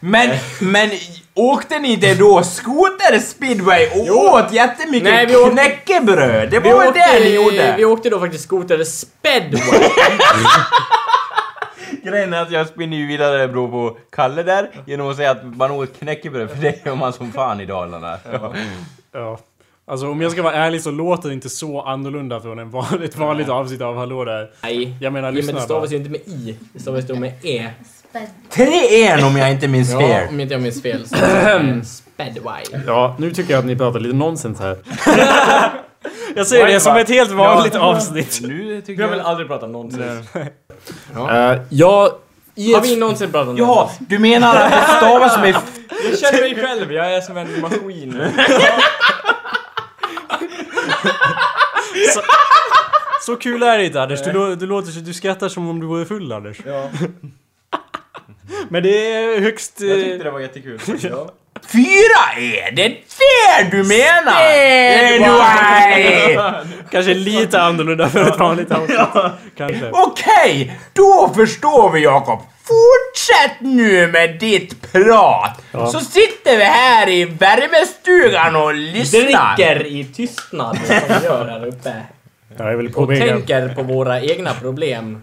Men, 0.00 0.30
men 0.60 0.90
åkte 1.34 1.78
ni 1.78 1.92
inte 1.92 2.14
då 2.14 2.42
skoter 2.42 3.18
speedway 3.18 3.86
och 3.86 4.04
Jo. 4.06 4.14
åt 4.14 4.52
jättemycket 4.52 5.02
Nej, 5.04 5.26
vi 5.26 5.36
åkte- 5.36 5.50
knäckebröd? 5.50 6.50
Det 6.50 6.60
var 6.60 6.78
väl 6.84 6.92
det 6.92 7.24
ni 7.24 7.34
gjorde? 7.34 7.74
vi 7.76 7.84
åkte 7.84 8.10
då 8.10 8.20
faktiskt 8.20 8.44
skoter 8.44 8.84
speedway. 8.84 9.60
Grejen 12.02 12.32
är 12.32 12.42
att 12.42 12.50
jag 12.50 12.68
spinner 12.68 12.96
ju 12.96 13.06
vidare 13.06 13.48
bro 13.48 13.70
på 13.70 13.96
Kalle 14.10 14.42
där 14.42 14.70
genom 14.86 15.10
att 15.10 15.16
säga 15.16 15.30
att 15.30 15.56
man 15.56 15.70
åt 15.70 15.98
knäckebröd, 15.98 16.50
för 16.50 16.56
det 16.56 16.86
gör 16.86 16.94
man 16.94 17.12
som 17.12 17.32
fan 17.32 17.60
i 17.60 17.66
Dalarna. 17.66 18.18
Ja. 18.32 18.52
Ja. 19.12 19.38
Alltså 19.86 20.10
om 20.10 20.20
jag 20.22 20.32
ska 20.32 20.42
vara 20.42 20.54
ärlig 20.54 20.82
så 20.82 20.90
låter 20.90 21.28
det 21.28 21.34
inte 21.34 21.48
så 21.48 21.80
annorlunda 21.82 22.40
från 22.40 22.58
en 22.58 22.70
van, 22.70 23.02
ett 23.04 23.16
vanligt 23.16 23.48
avsnitt 23.48 23.80
av 23.80 23.96
Hallå 23.96 24.24
där. 24.24 24.50
Nej. 24.62 24.96
Jag 25.00 25.12
menar 25.12 25.28
Ja, 25.28 25.32
men 25.32 25.34
lyssna 25.34 25.52
det 25.52 25.60
stavas 25.64 25.92
ju 25.92 25.96
inte 25.96 26.10
med 26.10 26.20
i. 26.20 26.56
Det 26.72 26.80
stavas 26.80 27.10
ju 27.10 27.14
med 27.14 27.32
e. 27.42 27.70
Tre 28.50 29.02
en 29.06 29.24
om 29.24 29.36
jag 29.36 29.50
inte 29.50 29.68
minns 29.68 29.90
Ja, 29.92 29.98
fel. 30.00 30.28
om 30.28 30.40
inte 30.40 30.54
jag 30.54 30.62
minns 30.62 30.82
fel. 30.82 31.08
så 31.08 31.14
är 31.16 31.82
Speedway. 31.84 32.62
Ja, 32.86 33.16
nu 33.18 33.30
tycker 33.34 33.52
jag 33.52 33.58
att 33.58 33.64
ni 33.66 33.76
pratar 33.76 34.00
lite 34.00 34.16
nonsens 34.16 34.60
här. 34.60 34.78
jag 36.36 36.46
ser 36.46 36.66
det 36.66 36.80
som 36.80 36.96
ett 36.96 37.08
helt 37.08 37.30
vanligt 37.30 37.74
Ja. 37.74 37.80
avsnitt. 37.80 38.38
Nu 38.42 38.74
Vi 38.74 38.82
tycker 38.82 39.02
har 39.02 39.10
väl 39.10 39.20
aldrig 39.20 39.48
pratat 39.48 39.70
någonsin. 39.70 40.02
Uh, 40.02 41.56
jag... 41.68 42.10
Har 42.74 42.80
vi 42.82 42.96
någonsin 42.96 43.30
pratat 43.32 43.46
någonsin? 43.46 43.66
Jaha, 43.66 43.88
du 43.98 44.18
menar 44.18 44.56
att 44.56 44.70
det 44.70 44.96
stavas 44.96 45.38
med... 45.40 45.54
Jag 46.10 46.18
känner 46.18 46.40
mig 46.40 46.54
själv, 46.66 46.92
jag 46.92 47.14
är 47.14 47.20
som 47.20 47.36
en 47.36 47.60
maskin. 47.60 48.22
Så 53.26 53.36
kul 53.36 53.62
är 53.62 53.78
det 53.78 53.84
inte 53.86 54.02
Anders. 54.02 54.22
Du, 54.24 54.56
du 54.56 54.66
låter 54.66 54.90
så, 54.90 55.00
du 55.00 55.14
skrattar 55.14 55.48
som 55.48 55.68
om 55.68 55.80
du 55.80 55.86
vore 55.86 56.04
full 56.04 56.32
Anders. 56.32 56.56
Ja. 56.66 56.90
Men 58.68 58.82
det 58.82 59.12
är 59.12 59.40
högst... 59.40 59.80
Jag 59.80 59.90
eh, 59.90 60.04
tyckte 60.04 60.24
det 60.24 60.30
var 60.30 60.40
jättekul. 60.40 60.80
ja. 61.00 61.28
Fyra 61.72 62.40
är 62.40 62.72
det 62.72 62.88
det 62.88 63.70
du 63.70 63.76
menar? 63.76 64.32
Speedway! 65.08 66.38
Kanske 66.90 67.14
lite 67.14 67.60
annorlunda 67.60 68.08
för 68.08 68.28
ett 68.28 68.38
vanligt 68.38 68.72
avsnitt. 68.72 68.98
Kanske. 69.56 69.90
Okej, 69.92 70.78
då 70.92 71.32
förstår 71.36 71.92
vi 71.92 72.00
Jakob. 72.00 72.40
Fortsätt 72.64 73.60
nu 73.60 74.06
med 74.06 74.38
ditt 74.38 74.92
prat. 74.92 75.62
Ja. 75.72 75.86
Så 75.86 76.00
sitter 76.00 76.56
vi 76.56 76.64
här 76.64 77.08
i 77.08 77.24
värmestugan 77.24 78.56
och 78.56 78.74
lyssnar. 78.74 79.56
Dricker 79.56 79.86
i 79.86 80.04
tystnad 80.04 80.78
som 80.86 80.96
vi 81.08 81.26
gör 81.26 81.48
här 81.48 81.66
uppe. 81.66 81.92
Ja, 82.56 82.70
jag 82.70 82.76
vill 82.76 82.94
Och 82.94 83.08
tänker 83.08 83.68
på 83.68 83.82
våra 83.82 84.20
egna 84.20 84.54
problem. 84.54 85.22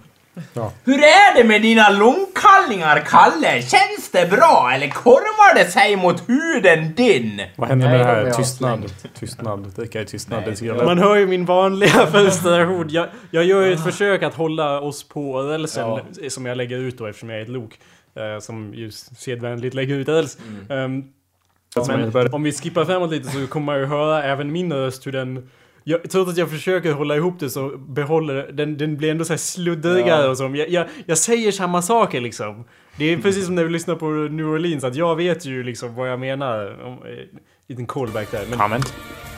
Hur 0.83 0.99
är 0.99 1.35
det 1.37 1.43
med 1.43 1.61
dina 1.61 1.89
långkallingar, 1.89 2.99
Kalle? 3.07 3.61
Känns 3.61 4.09
det 4.11 4.29
bra 4.29 4.71
eller 4.75 4.89
korvar 4.89 5.55
det 5.55 5.65
sig 5.71 5.95
mot 5.95 6.29
huden 6.29 6.93
din? 6.95 7.41
Vad 7.55 7.69
händer 7.69 7.89
med 7.89 7.97
Nej, 7.97 8.07
det 8.07 8.13
de 8.13 8.19
här? 8.21 8.25
är 8.25 8.31
Tystnad. 8.31 8.91
Tystnad. 9.19 9.73
Det 9.75 9.95
är 9.95 10.05
tystnad. 10.05 10.43
Nej, 10.61 10.85
Man 10.85 10.99
hör 10.99 11.15
ju 11.15 11.27
min 11.27 11.45
vanliga 11.45 12.05
presentation. 12.11 12.85
Jag, 12.89 13.07
jag 13.31 13.43
gör 13.45 13.61
ju 13.65 13.73
ett 13.73 13.83
försök 13.83 14.23
att 14.23 14.33
hålla 14.33 14.79
oss 14.81 15.07
på 15.09 15.41
rälsen 15.41 15.87
Ja. 15.89 16.29
som 16.29 16.45
jag 16.45 16.57
lägger 16.57 16.77
ut 16.77 16.97
då 16.97 17.05
eftersom 17.05 17.29
jag 17.29 17.37
är 17.39 17.43
ett 17.43 17.49
lok. 17.49 17.79
eh, 18.15 18.39
som 18.39 18.73
just 18.73 19.21
sedvänligt 19.21 19.73
lägger 19.73 19.95
ut 19.95 20.07
räls. 20.09 20.37
Ehm, 20.69 21.03
men 21.87 22.33
om 22.33 22.43
vi 22.43 22.51
skippar 22.51 22.85
framåt 22.85 23.11
lite 23.11 23.29
så 23.29 23.47
kommer 23.47 23.65
man 23.65 23.79
ju 23.79 23.85
höra 23.85 24.23
även 24.23 24.51
min 24.51 24.73
röst 24.73 25.07
hur 25.07 25.11
den 25.11 25.49
jag, 25.87 26.09
trots 26.09 26.31
att 26.31 26.37
jag 26.37 26.49
försöker 26.49 26.91
hålla 26.91 27.15
ihop 27.15 27.39
det 27.39 27.49
så 27.49 27.77
behåller 27.77 28.51
den, 28.51 28.77
den 28.77 28.97
blir 28.97 29.11
ändå 29.11 29.25
så 29.25 29.33
här 29.33 29.37
sluddrigare 29.37 30.23
Ja. 30.23 30.29
och 30.29 30.37
så. 30.37 30.43
Jag, 30.55 30.69
jag, 30.69 30.85
jag 31.05 31.17
säger 31.17 31.51
samma 31.51 31.81
saker 31.81 32.21
liksom. 32.21 32.65
Det 32.97 33.05
är 33.13 33.17
precis 33.17 33.45
som 33.45 33.55
när 33.55 33.63
vi 33.63 33.69
lyssnar 33.69 33.95
på 33.95 34.05
New 34.09 34.45
Orleans, 34.47 34.83
att 34.83 34.95
jag 34.95 35.15
vet 35.15 35.45
ju 35.45 35.63
liksom 35.63 35.95
vad 35.95 36.09
jag 36.09 36.19
menar. 36.19 36.83
Om, 36.85 36.93
eh, 36.93 37.39
liten 37.67 37.85
callback 37.85 38.31
där. 38.31 38.45
Men 38.49 38.69
men... 38.69 38.81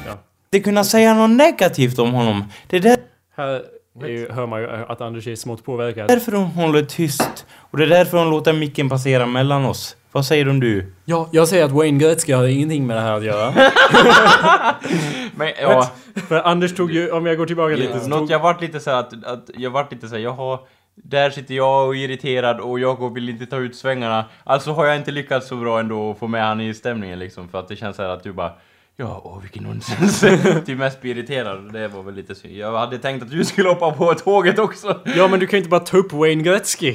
Ja. 0.07 0.13
Det 0.49 0.59
kunna 0.59 0.83
säga 0.83 1.13
något 1.13 1.29
negativt 1.37 1.99
om 1.99 2.11
honom. 2.13 2.43
Det 2.67 2.77
är 2.77 2.81
där- 2.81 2.97
här 3.35 3.47
är, 3.47 3.61
ju- 4.05 4.31
hör 4.31 4.45
man 4.47 4.61
ju 4.61 4.67
att 4.87 5.01
Anders 5.01 5.27
är 5.27 5.35
smått 5.35 5.65
påverkad. 5.65 6.07
därför 6.07 6.31
hon 6.31 6.45
håller 6.45 6.81
tyst. 6.83 7.45
Och 7.59 7.77
det 7.77 7.83
är 7.83 7.87
därför 7.89 8.17
hon 8.17 8.29
låter 8.29 8.53
micken 8.53 8.89
passera 8.89 9.25
mellan 9.25 9.65
oss. 9.65 9.95
Vad 10.11 10.25
säger 10.25 10.49
om 10.49 10.59
du? 10.59 10.93
Ja, 11.05 11.29
jag 11.31 11.47
säger 11.47 11.65
att 11.65 11.71
Wayne 11.71 11.99
Gretzky 11.99 12.33
har 12.33 12.47
ingenting 12.47 12.87
med 12.87 12.97
det 12.97 13.01
här 13.01 13.13
att 13.13 13.23
göra. 13.23 13.53
Men, 15.35 15.51
ja, 15.61 15.91
För 16.27 16.35
Anders 16.35 16.75
tog 16.75 16.91
ju, 16.91 17.11
om 17.11 17.25
jag 17.25 17.37
går 17.37 17.45
tillbaka 17.45 17.75
lite, 17.75 17.99
så 17.99 18.07
något 18.07 18.19
tog, 18.19 18.31
jag 18.31 18.39
vart 18.39 18.61
lite 18.61 18.79
så 18.79 18.89
här 18.91 18.97
att, 18.99 19.25
att 19.25 19.49
jag 19.57 19.69
vart 19.71 19.91
lite 19.91 20.07
så 20.07 20.15
här, 20.15 20.21
jaha, 20.21 20.59
där 20.95 21.29
sitter 21.29 21.55
jag 21.55 21.87
och 21.87 21.95
är 21.95 21.99
irriterad 21.99 22.59
och 22.59 22.79
jag 22.79 23.13
vill 23.13 23.29
inte 23.29 23.45
ta 23.45 23.57
ut 23.57 23.75
svängarna. 23.75 24.25
Alltså 24.43 24.71
har 24.71 24.85
jag 24.85 24.95
inte 24.95 25.11
lyckats 25.11 25.47
så 25.47 25.55
bra 25.55 25.79
ändå 25.79 26.11
att 26.11 26.19
få 26.19 26.27
med 26.27 26.43
han 26.47 26.61
i 26.61 26.73
stämningen 26.73 27.19
liksom, 27.19 27.49
för 27.49 27.59
att 27.59 27.67
det 27.67 27.75
känns 27.75 27.95
så 27.95 28.01
här 28.03 28.09
att 28.09 28.23
du 28.23 28.33
bara 28.33 28.51
Ja, 28.99 29.21
åh 29.23 29.41
vilken 29.41 29.63
nonsens. 29.63 30.19
du 30.21 30.27
är 30.71 30.75
mest 30.75 31.05
irriterad, 31.05 31.73
det 31.73 31.87
var 31.87 32.03
väl 32.03 32.13
lite 32.13 32.35
synd. 32.35 32.53
Jag 32.53 32.77
hade 32.77 32.97
tänkt 32.97 33.23
att 33.23 33.31
du 33.31 33.45
skulle 33.45 33.69
hoppa 33.69 33.91
på 33.91 34.13
tåget 34.13 34.59
också. 34.59 34.99
Ja, 35.15 35.27
men 35.27 35.39
du 35.39 35.47
kan 35.47 35.57
ju 35.57 35.57
inte 35.57 35.69
bara 35.69 35.79
ta 35.79 35.97
upp 35.97 36.13
Wayne 36.13 36.43
Gretzky. 36.43 36.93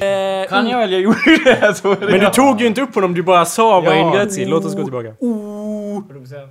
Kan 0.49 0.69
jag 0.69 0.83
eller 0.83 0.93
jag 0.93 1.01
gjorde 1.01 1.19
det 1.45 2.11
Men 2.11 2.21
du 2.21 2.27
tog 2.27 2.61
ju 2.61 2.67
inte 2.67 2.81
upp 2.81 2.95
honom, 2.95 3.15
du 3.15 3.23
bara 3.23 3.45
sa 3.45 3.85
Ja. 3.85 3.91
Wayne 3.91 4.17
Gretzky. 4.17 4.45
Låt 4.45 4.65
oss 4.65 4.75
gå 4.77 4.83
tillbaka. 4.83 5.15
O- 5.93 6.05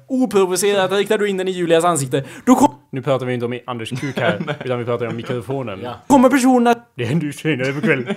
Oprovocerat 0.08 0.92
riktar 0.92 1.18
du 1.18 1.30
in 1.30 1.38
den 1.38 1.48
i 1.48 1.52
Julias 1.52 1.84
ansikte. 1.84 2.24
Då 2.46 2.56
kom... 2.56 2.76
Nu 2.92 3.02
pratar 3.02 3.26
vi 3.26 3.34
inte 3.34 3.46
om 3.46 3.60
Anders 3.68 3.90
kuk 3.90 4.20
här, 4.20 4.40
utan 4.66 4.80
vi 4.80 4.86
pratar 4.86 5.08
om 5.08 5.16
mikrofonen. 5.16 5.80
Ja. 5.84 5.94
Kommer 6.08 6.30
personen 6.30 6.68
att... 6.68 6.92
Det 6.98 7.06
händer 7.06 7.26
ju 7.26 7.34
senare 7.34 7.74
på 7.74 7.82
kvällen. 7.82 8.16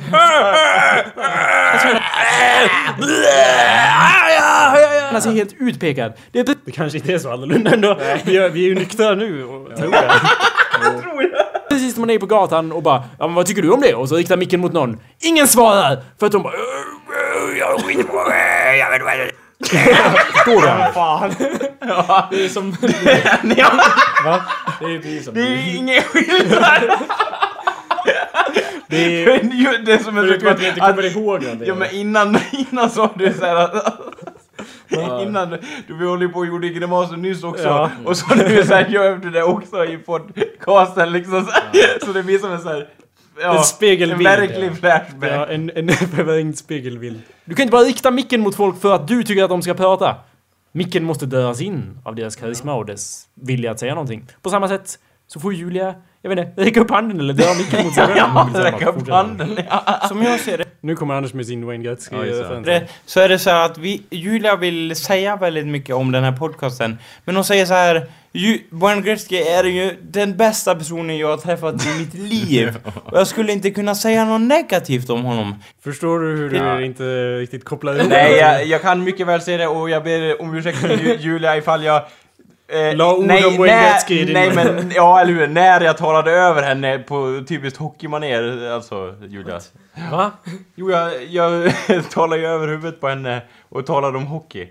Han 5.12 5.22
ser 5.22 5.30
helt 5.30 5.54
utpekad. 5.58 6.12
Det, 6.32 6.38
är... 6.40 6.46
det 6.64 6.72
kanske 6.72 6.98
inte 6.98 7.12
är 7.12 7.18
så 7.18 7.32
annorlunda 7.32 7.70
ändå. 7.70 7.98
Vi 8.24 8.36
är, 8.36 8.48
vi 8.50 8.64
är 8.64 8.68
ju 8.68 8.74
nyktra 8.74 9.14
nu, 9.14 9.44
och, 9.44 9.76
tror 9.76 9.94
jag. 9.94 10.12
Precis 11.68 11.94
som 11.94 12.00
man 12.00 12.10
är 12.10 12.18
på 12.18 12.26
gatan 12.26 12.72
och 12.72 12.82
bara 12.82 13.02
ja, 13.18 13.26
men 13.26 13.34
vad 13.34 13.46
tycker 13.46 13.62
du 13.62 13.70
om 13.70 13.80
det? 13.80 13.94
Och 13.94 14.08
så 14.08 14.16
riktar 14.16 14.36
micken 14.36 14.60
mot 14.60 14.72
någon. 14.72 15.00
Ingen 15.22 15.48
svarar! 15.48 16.02
För 16.18 16.26
att 16.26 16.32
de 16.32 16.42
bara 16.42 16.52
Jag 17.58 17.80
skiter 17.80 18.02
på 18.02 18.32
jag 18.78 18.90
vet 18.90 19.33
vad 20.46 20.62
det? 20.62 20.90
Fan. 20.94 21.34
Det 22.30 22.44
är 22.44 22.48
som... 22.48 22.70
Va? 24.24 24.40
Det 24.80 24.84
är 24.84 24.98
precis 24.98 25.24
som... 25.24 25.34
Det 25.34 25.40
är 25.40 25.76
ingen 25.76 26.02
skillnad! 26.02 26.98
Det 28.86 29.24
är... 29.24 29.84
det 29.84 29.92
är 29.92 29.98
som 29.98 30.18
en 30.18 30.24
Förutom 30.26 30.48
att 30.48 30.60
vi 30.60 30.68
inte 30.68 30.82
att- 30.82 30.90
kommer 30.90 31.16
ihåg 31.16 31.42
någonting. 31.42 31.68
Ja 31.68 31.74
men 31.74 31.90
innan, 31.90 32.38
innan 32.52 32.90
sa 32.90 33.10
du 33.14 33.32
såhär 33.32 33.56
att... 33.56 34.00
Innan, 35.22 35.50
du 35.86 35.94
vi 35.98 36.06
håller 36.06 36.26
ju 36.26 36.32
på 36.32 36.38
och 36.38 36.46
gjorde 36.46 36.68
grimaser 36.68 37.16
nyss 37.16 37.44
också. 37.44 37.64
Ja. 37.64 37.90
Och 38.04 38.16
så 38.16 38.34
nu 38.34 38.64
såhär 38.64 38.86
gör 38.86 39.16
du 39.16 39.30
det 39.30 39.42
också 39.42 39.84
i 39.84 39.98
podcasten 39.98 41.12
liksom. 41.12 41.46
Så, 42.00 42.06
så 42.06 42.12
det 42.12 42.22
blir 42.22 42.38
som 42.38 42.52
en 42.52 42.60
såhär... 42.60 42.88
Ja, 43.40 43.58
En 43.58 43.64
spegelbild. 43.64 44.26
En 44.28 44.40
verklig 44.40 44.76
flashback. 44.78 45.30
Ja, 45.32 45.46
en, 45.46 45.70
en 45.74 45.88
förvrängd 46.16 46.58
spegelbild. 46.58 47.20
Du 47.44 47.54
kan 47.54 47.62
inte 47.62 47.72
bara 47.72 47.82
rikta 47.82 48.10
micken 48.10 48.40
mot 48.40 48.54
folk 48.56 48.80
för 48.80 48.94
att 48.94 49.08
du 49.08 49.22
tycker 49.22 49.44
att 49.44 49.50
de 49.50 49.62
ska 49.62 49.74
prata. 49.74 50.16
Micken 50.72 51.04
måste 51.04 51.26
döras 51.26 51.60
in 51.60 51.98
av 52.04 52.14
deras 52.14 52.36
karisma 52.36 52.74
och 52.74 52.86
dess 52.86 53.26
vilja 53.34 53.70
att 53.70 53.80
säga 53.80 53.94
någonting. 53.94 54.26
På 54.42 54.50
samma 54.50 54.68
sätt 54.68 54.98
så 55.26 55.40
får 55.40 55.54
Julia, 55.54 55.94
jag 56.22 56.30
vet 56.30 56.38
inte, 56.48 56.62
räcka 56.64 56.80
upp 56.80 56.90
handen 56.90 57.20
eller 57.20 57.34
döra 57.34 57.54
micken 57.54 57.84
mot 57.84 57.94
sig 57.94 58.04
själv. 58.06 58.16
Ja, 58.16 58.48
räcka 58.54 58.88
upp 58.88 59.08
handen. 59.08 59.58
Ja. 59.70 60.00
Som 60.08 60.22
jag 60.22 60.40
ser 60.40 60.58
det, 60.58 60.64
Nu 60.80 60.96
kommer 60.96 61.14
Anders 61.14 61.34
med 61.34 61.46
sin 61.46 61.66
Wayne 61.66 61.84
Gretzky-referens. 61.84 62.64
det 62.66 62.88
så 63.06 63.20
är 63.20 63.28
det 63.28 63.38
så 63.38 63.50
här 63.50 63.64
att 63.64 63.78
vi, 63.78 64.02
Julia 64.10 64.56
vill 64.56 64.96
säga 64.96 65.36
väldigt 65.36 65.66
mycket 65.66 65.94
om 65.94 66.12
den 66.12 66.24
här 66.24 66.32
podcasten. 66.32 66.98
Men 67.24 67.34
hon 67.34 67.44
säger 67.44 67.66
så 67.66 67.74
här. 67.74 68.06
Ju, 68.36 68.58
Wayne 68.70 69.00
Gretzky 69.02 69.36
är 69.36 69.64
ju 69.64 69.96
den 70.02 70.36
bästa 70.36 70.74
personen 70.74 71.18
jag 71.18 71.28
har 71.28 71.36
träffat 71.36 71.86
i 71.86 71.98
mitt 71.98 72.14
liv. 72.14 72.76
Och 73.04 73.18
jag 73.18 73.26
skulle 73.26 73.52
inte 73.52 73.70
kunna 73.70 73.94
säga 73.94 74.24
något 74.24 74.40
negativt 74.40 75.10
om 75.10 75.24
honom. 75.24 75.54
Förstår 75.84 76.20
du 76.20 76.36
hur 76.36 76.50
du 76.50 76.56
Ja. 76.56 76.80
inte 76.80 77.04
riktigt 77.38 77.64
kopplar 77.64 77.94
ihop 77.96 78.08
Nej, 78.08 78.32
jag, 78.36 78.66
jag 78.66 78.82
kan 78.82 79.04
mycket 79.04 79.26
väl 79.26 79.40
se 79.42 79.56
det 79.56 79.66
och 79.66 79.90
jag 79.90 80.04
ber 80.04 80.40
om 80.42 80.54
ursäkt 80.54 80.80
till 80.80 81.00
Ju- 81.06 81.16
Julia 81.20 81.56
ifall 81.56 81.84
jag... 81.84 82.02
Eh, 82.68 82.96
La 82.96 83.14
ord 83.14 83.24
nej, 83.26 83.44
om 83.46 83.56
Wayne 83.56 83.74
när- 83.76 83.90
Gretzky 83.92 84.20
i 84.20 84.24
din 84.24 84.32
Nej 84.34 84.52
men, 84.54 84.90
ja 84.94 85.20
eller 85.20 85.32
hur, 85.32 85.46
när 85.46 85.80
jag 85.80 85.96
talade 85.98 86.30
över 86.30 86.62
henne 86.62 86.98
på 86.98 87.44
typiskt 87.48 87.78
hockeymanér, 87.78 88.68
alltså 88.70 89.14
Julia. 89.28 89.60
Va? 90.10 90.30
Jo, 90.74 90.90
jag, 90.90 91.24
jag 91.30 91.72
talade 92.10 92.42
ju 92.42 92.46
över 92.48 92.68
huvudet 92.68 93.00
på 93.00 93.08
henne 93.08 93.42
och 93.68 93.86
talade 93.86 94.18
om 94.18 94.26
hockey. 94.26 94.68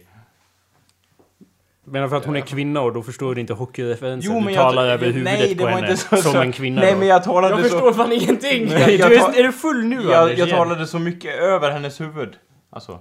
Menar 1.85 2.07
för 2.07 2.15
att 2.15 2.25
hon 2.25 2.35
är 2.35 2.41
kvinna 2.41 2.81
och 2.81 2.93
då 2.93 3.01
förstår 3.03 3.35
du 3.35 3.41
inte 3.41 3.53
hockeyreferensen? 3.53 4.33
Jo, 4.35 4.41
du 4.47 4.53
jag- 4.53 4.63
talar 4.63 4.85
över 4.87 5.05
nej, 5.05 5.13
huvudet 5.13 5.57
det 5.57 5.63
på 5.63 5.69
henne 5.69 5.97
så- 5.97 6.17
som 6.17 6.35
en 6.41 6.51
kvinna 6.51 6.81
Nej 6.81 6.91
då. 6.93 6.97
men 6.99 7.07
jag 7.07 7.23
talade 7.23 7.53
Jag 7.55 7.65
så... 7.65 7.69
förstår 7.69 7.93
fan 7.93 8.11
ingenting! 8.11 8.65
Nej, 8.69 8.97
Du 8.97 9.03
är, 9.03 9.39
är 9.39 9.43
du 9.43 9.51
full 9.51 9.83
nu 9.85 9.95
Jag, 9.95 10.13
Anders? 10.13 10.37
jag 10.39 10.47
igen? 10.47 10.57
talade 10.57 10.87
så 10.87 10.99
mycket 10.99 11.39
över 11.39 11.71
hennes 11.71 12.01
huvud. 12.01 12.29
Alltså. 12.71 12.99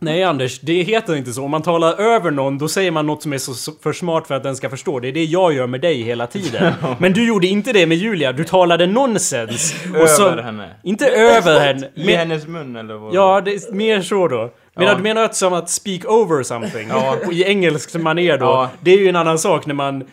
Nej 0.00 0.24
Anders, 0.24 0.60
det 0.60 0.82
heter 0.82 1.16
inte 1.16 1.32
så. 1.32 1.44
Om 1.44 1.50
man 1.50 1.62
talar 1.62 2.00
över 2.00 2.30
någon, 2.30 2.58
då 2.58 2.68
säger 2.68 2.90
man 2.90 3.06
något 3.06 3.22
som 3.22 3.32
är 3.32 3.38
så 3.38 3.54
så 3.54 3.72
för 3.82 3.92
smart 3.92 4.26
för 4.26 4.34
att 4.34 4.42
den 4.42 4.56
ska 4.56 4.70
förstå. 4.70 5.00
Det 5.00 5.08
är 5.08 5.12
det 5.12 5.24
jag 5.24 5.52
gör 5.52 5.66
med 5.66 5.80
dig 5.80 6.02
hela 6.02 6.26
tiden. 6.26 6.72
Men 6.98 7.12
du 7.12 7.26
gjorde 7.26 7.46
inte 7.46 7.72
det 7.72 7.86
med 7.86 7.96
Julia. 7.98 8.32
Du 8.32 8.44
talade 8.44 8.86
nonsens. 8.86 9.74
Över 9.94 10.42
henne. 10.42 10.70
Inte 10.82 11.08
över 11.08 11.60
henne. 11.60 11.88
I 11.94 12.12
hennes 12.12 12.46
mun 12.46 12.76
eller 12.76 12.94
vad? 12.94 13.14
ja, 13.14 13.40
det 13.40 13.50
är 13.54 13.72
mer 13.72 14.00
så 14.00 14.28
då. 14.28 14.50
Menar, 14.78 14.92
Ja. 14.92 14.96
Du 14.96 15.02
menar 15.02 15.22
att 15.22 15.36
som 15.36 15.52
att 15.52 15.70
speak 15.70 16.04
over 16.04 16.42
something? 16.42 16.88
Ja. 16.88 17.16
I 17.32 17.44
engelskt 17.44 17.94
manér 17.94 18.38
då. 18.38 18.44
Ja. 18.46 18.70
Det 18.80 18.90
är 18.90 18.98
ju 18.98 19.08
en 19.08 19.16
annan 19.16 19.38
sak 19.38 19.66
när 19.66 19.74
man... 19.74 20.04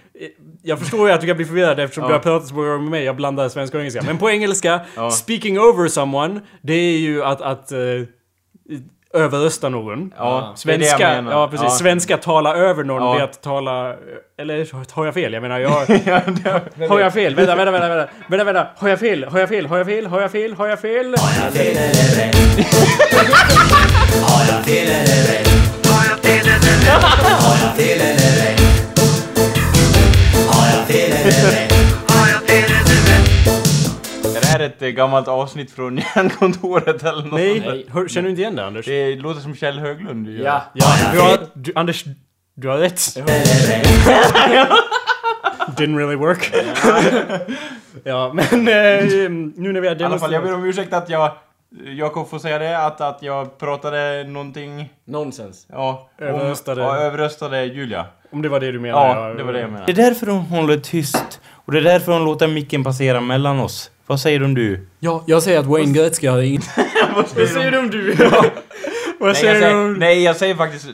Jag 0.63 0.79
förstår 0.79 1.07
ju 1.07 1.13
att 1.13 1.21
du 1.21 1.27
kan 1.27 1.35
bli 1.35 1.45
förvirrad 1.45 1.79
eftersom 1.79 2.01
Ja. 2.03 2.07
du 2.07 2.13
har 2.13 2.19
pratat 2.19 2.47
så 2.47 2.55
många 2.55 2.67
gånger 2.67 2.81
med 2.81 2.91
mig. 2.91 3.03
Jag 3.03 3.15
blandar 3.15 3.49
svenska 3.49 3.77
och 3.77 3.81
engelska. 3.81 4.01
Men 4.01 4.17
på 4.17 4.29
engelska, 4.29 4.79
speaking 5.11 5.59
over 5.59 5.87
someone, 5.87 6.39
det 6.61 6.73
är 6.73 6.97
ju 6.97 7.23
att... 7.23 7.41
att 7.41 7.71
uh, 7.71 8.03
överrösta 9.15 9.69
någon. 9.69 10.11
Ja, 10.17 10.53
det 10.65 10.73
är 10.73 10.77
det 10.77 10.85
Svenska, 10.85 11.13
jag 11.15 11.23
menar. 11.23 11.31
ja 11.39 11.47
precis. 11.47 11.63
Ja. 11.63 11.69
Svenska 11.69 12.17
tala 12.17 12.55
över 12.55 12.83
någon 12.83 13.03
Ja. 13.03 13.19
är 13.19 13.23
att 13.23 13.41
tala... 13.41 13.95
Eller 14.39 14.67
har 14.95 15.05
jag 15.05 15.13
fel? 15.13 15.33
Jag 15.33 15.41
menar 15.41 15.59
jag... 15.59 15.71
Ja, 16.05 16.21
det- 16.75 16.87
Har 16.87 16.99
jag 16.99 17.13
fel? 17.13 17.35
Vänta, 17.35 17.55
vänta, 17.55 17.71
vänta, 17.71 17.87
vänta, 17.89 18.11
vänta, 18.29 18.43
vänta. 18.45 18.67
Har 18.77 18.89
jag 18.89 18.99
fel? 18.99 19.23
Har 19.23 19.39
jag 19.39 19.49
fel? 19.49 19.65
Har 19.65 19.77
jag 19.77 19.87
fel? 19.87 20.05
Har 20.07 20.19
jag 20.19 20.31
fel? 20.31 20.53
Har 20.57 20.67
jag 20.67 20.79
fel? 20.79 21.15
Är 26.27 26.43
det 26.45 28.03
här 28.03 28.64
ett 34.75 34.81
eh, 34.81 34.87
gammalt 34.89 35.27
avsnitt 35.27 35.71
från 35.71 35.97
Järnkontoret 36.15 37.03
eller 37.03 37.23
något 37.23 37.33
Nej, 37.33 37.61
sånt 37.61 37.89
hör, 37.93 38.07
känner 38.07 38.23
du 38.23 38.29
inte 38.29 38.41
igen 38.41 38.55
det 38.55 38.65
Anders? 38.65 38.85
Det 38.85 39.15
låter 39.15 39.41
som 39.41 39.55
Kjell 39.55 39.79
Höglund. 39.79 40.27
ju. 40.27 40.41
Ja. 40.43 40.61
Ja, 40.73 40.85
du 41.13 41.19
har... 41.19 41.37
Du, 41.53 41.71
Anders, 41.75 42.05
du 42.55 42.67
har 42.67 42.77
rätt. 42.77 42.99
Didn't 45.77 45.97
really 45.97 46.15
work. 46.15 46.53
ja, 48.03 48.31
men 48.33 48.45
eh, 48.67 49.29
nu 49.55 49.73
när 49.73 49.81
vi 49.81 49.87
har 49.87 50.01
I 50.01 50.03
alla 50.03 50.19
fall, 50.19 50.33
jag 50.33 50.41
ber 50.43 50.49
demonstrerat... 50.49 50.55
om 50.55 50.65
ursäkt 50.65 50.93
att 50.93 51.09
jag... 51.09 51.31
Jakob 51.97 52.29
får 52.29 52.39
säga 52.39 52.59
det, 52.59 52.85
att, 52.85 53.01
att 53.01 53.17
jag 53.21 53.57
pratade 53.57 54.23
någonting... 54.23 54.89
Nonsens. 55.05 55.65
Ja, 55.69 56.09
om- 56.19 56.25
Överröstade. 56.25 56.81
Ja, 56.81 56.97
överröstade 56.97 57.65
Julia. 57.65 58.05
Om 58.31 58.41
det 58.41 58.49
var 58.49 58.59
det 58.59 58.71
du 58.71 58.79
menade. 58.79 59.19
Ja, 59.19 59.33
det 59.33 59.43
var 59.43 59.53
det 59.53 59.59
jag 59.59 59.69
menade. 59.71 59.93
Det 59.93 60.01
är 60.01 60.05
därför 60.09 60.27
hon 60.27 60.41
håller 60.41 60.77
tyst. 60.77 61.41
Och 61.65 61.71
det 61.71 61.79
är 61.79 61.83
därför 61.83 62.11
hon 62.11 62.25
låter 62.25 62.47
micken 62.47 62.83
passera 62.83 63.21
mellan 63.21 63.59
oss. 63.59 63.91
Vad 64.07 64.19
säger 64.19 64.39
du 64.39 64.45
om 64.45 64.53
du? 64.53 64.87
Ja, 64.99 65.23
jag 65.27 65.43
säger 65.43 65.59
att 65.59 65.65
Wayne 65.65 65.93
Gretzky 65.93 66.27
har 66.27 66.41
inget... 66.41 66.63
Vad 67.15 67.47
säger 67.49 67.71
du 67.71 67.77
om 67.79 67.89
du? 67.89 68.13
Vad 69.19 69.29
Nej 69.29 69.29
jag, 69.29 69.35
säger 69.37 69.69
du 69.69 69.75
om... 69.75 69.93
nej, 69.93 70.23
jag 70.23 70.35
säger 70.35 70.55
faktiskt... 70.55 70.85
eh, 70.85 70.91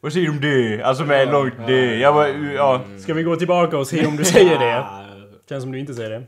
vad 0.00 0.12
säger 0.12 0.26
du 0.26 0.32
om 0.32 0.40
det? 0.40 0.82
Alltså 0.82 1.04
med 1.04 1.28
långt 1.32 1.54
det. 1.66 1.96
Jag 1.96 2.12
var... 2.12 2.26
Ja. 2.56 2.80
Ska 2.98 3.14
vi 3.14 3.22
gå 3.22 3.36
tillbaka 3.36 3.78
och 3.78 3.86
se 3.86 4.06
om 4.06 4.16
du 4.16 4.24
säger 4.24 4.58
det? 4.58 4.84
Känns 5.48 5.62
som 5.62 5.72
du 5.72 5.78
inte 5.78 5.94
säger 5.94 6.10
det. 6.10 6.22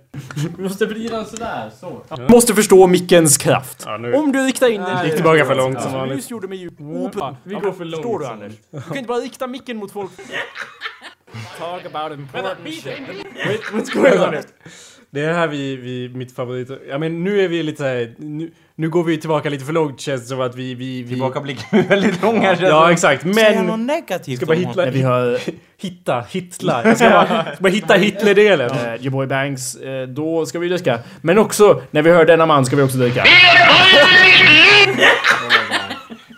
Vi 0.57 0.63
måste 0.63 0.87
vrida 0.87 1.17
den 1.17 1.27
sådär, 1.27 1.71
så. 1.81 2.03
Måste 2.29 2.55
förstå 2.55 2.87
mickens 2.87 3.37
kraft. 3.39 3.83
Ja, 3.87 3.97
nu- 3.97 4.13
Om 4.13 4.33
du 4.33 4.39
riktar 4.47 4.69
in 4.71 4.81
den... 4.81 5.05
Gick 5.05 5.15
tillbaka 5.15 5.45
för 5.45 5.55
ja. 5.57 5.63
långt 5.63 5.83
som 5.83 5.93
Ja. 5.93 5.99
vanligt. 5.99 6.17
Nyss 6.17 6.31
gjorde 6.31 6.57
Ja, 6.57 6.69
opera. 6.79 7.37
vi 7.45 7.55
går 7.55 7.73
för 7.73 7.85
långt. 7.85 8.03
Förstår 8.05 8.19
du. 8.19 8.27
Anders? 8.27 8.53
Du 8.71 8.81
kan 8.81 8.97
inte 8.97 9.09
bara 9.09 9.19
rikta 9.19 9.47
micken 9.47 9.77
mot 9.77 9.93
folk. 9.93 10.11
Talk 11.59 11.87
about 11.95 12.19
important 12.19 12.59
shit. 12.65 12.85
Wait, 13.47 13.61
what's 13.73 13.95
going 13.95 14.21
on? 14.37 14.43
Det 15.11 15.21
är 15.21 15.33
här 15.33 15.49
vi, 15.49 15.77
vi 15.77 16.09
mitt 16.09 16.35
favorit... 16.35 16.69
Ja 16.89 16.99
men 16.99 17.25
nu 17.25 17.41
är 17.41 17.49
vi 17.49 17.63
lite 17.63 17.79
såhär... 17.79 18.15
Nu, 18.19 18.51
nu 18.75 18.91
går 18.91 19.05
vi 19.05 19.17
tillbaka 19.17 19.49
lite 19.49 19.65
för 19.65 19.73
långt 19.73 20.01
känns 20.01 20.23
det 20.23 20.29
som 20.29 20.41
att 20.41 20.55
vi... 20.55 20.75
vi, 20.75 21.03
vi 21.03 21.09
Tillbakablicken 21.09 21.79
är 21.79 21.83
väldigt 21.83 22.23
lång 22.23 22.41
här 22.41 22.59
Ja 22.63 22.93
exakt, 22.93 23.35
Säga 23.35 23.55
men... 23.55 23.67
något 23.67 23.81
negativt 23.81 24.37
Ska 24.37 24.47
bara 24.47 24.57
hitla, 24.57 24.87
vi 24.91 25.03
har... 25.03 25.39
Hitta, 25.81 26.25
hitla. 26.31 26.85
Jag 26.85 26.97
ska 26.97 27.11
bara, 27.11 27.43
ska 27.43 27.63
bara 27.63 27.69
hitta 27.69 27.95
Hitler-delen. 27.95 28.71
Eh, 28.71 29.03
Your 29.03 29.11
boy 29.11 29.27
Banks, 29.27 29.75
eh, 29.75 30.09
då 30.09 30.47
ska 30.47 30.59
vi 30.59 30.69
dricka. 30.69 30.99
Men 31.21 31.39
också, 31.39 31.83
när 31.91 32.03
vi 32.03 32.11
hör 32.11 32.25
denna 32.25 32.47
man 32.47 32.67
ska 32.67 32.77
vi 32.77 32.83
också 32.83 32.99
dricka. 32.99 33.25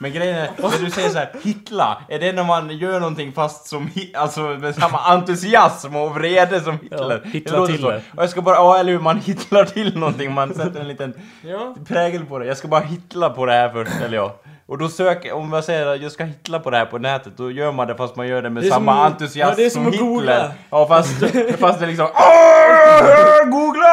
Men 0.02 0.12
grejen 0.12 0.36
är, 0.38 0.50
när 0.62 0.84
du 0.84 0.90
säger 0.90 1.08
så 1.08 1.18
här, 1.18 1.30
hitla, 1.42 2.02
är 2.08 2.18
det 2.18 2.32
när 2.32 2.44
man 2.44 2.70
gör 2.78 3.00
någonting 3.00 3.32
fast 3.32 3.66
som 3.66 3.90
alltså 4.14 4.40
med 4.40 4.74
samma 4.74 4.98
entusiasm 4.98 5.96
och 5.96 6.14
vrede 6.14 6.60
som 6.60 6.78
Hitler? 6.82 7.20
Ja, 7.24 7.30
hitla 7.30 7.66
till 7.66 7.82
det. 7.82 8.02
Och 8.16 8.22
jag 8.22 8.30
ska 8.30 8.42
bara, 8.42 8.54
ja 8.56 8.78
eller 8.78 8.92
hur, 8.92 8.98
man 9.00 9.18
hitlar 9.18 9.64
till 9.64 9.98
någonting, 9.98 10.32
man 10.34 10.54
sätter 10.54 10.80
en 10.80 10.88
liten 10.88 11.14
Ja. 11.42 11.74
prägel 11.88 12.24
på 12.26 12.38
det. 12.38 12.46
Jag 12.46 12.56
ska 12.56 12.68
bara 12.68 12.80
hitla 12.80 13.30
på 13.30 13.46
det 13.46 13.52
här 13.52 13.68
först, 13.68 13.92
eller 14.06 14.16
ja. 14.16 14.36
Och 14.66 14.78
då 14.78 14.88
söker, 14.88 15.32
om 15.32 15.52
jag 15.52 15.64
säger 15.64 15.86
att 15.86 16.02
jag 16.02 16.12
ska 16.12 16.24
hitla 16.24 16.58
på 16.58 16.70
det 16.70 16.76
här 16.76 16.86
på 16.86 16.98
nätet, 16.98 17.32
då 17.36 17.50
gör 17.50 17.72
man 17.72 17.86
det 17.88 17.94
fast 17.94 18.16
man 18.16 18.28
gör 18.28 18.42
det 18.42 18.50
med 18.50 18.62
Det 18.62 18.68
samma 18.70 18.92
som- 18.94 19.00
entusiasm 19.12 19.50
ja, 19.50 19.56
det 19.56 19.64
är 19.66 19.70
som 19.70 19.86
att 19.86 19.92
Hitler. 19.94 20.06
googla. 20.06 20.52
Ja 20.70 20.86
fast, 20.88 21.12
fast 21.58 21.78
det 21.78 21.84
är 21.84 21.88
liksom 21.88 22.06
"Åh, 22.14 23.50
Googla! 23.50 23.88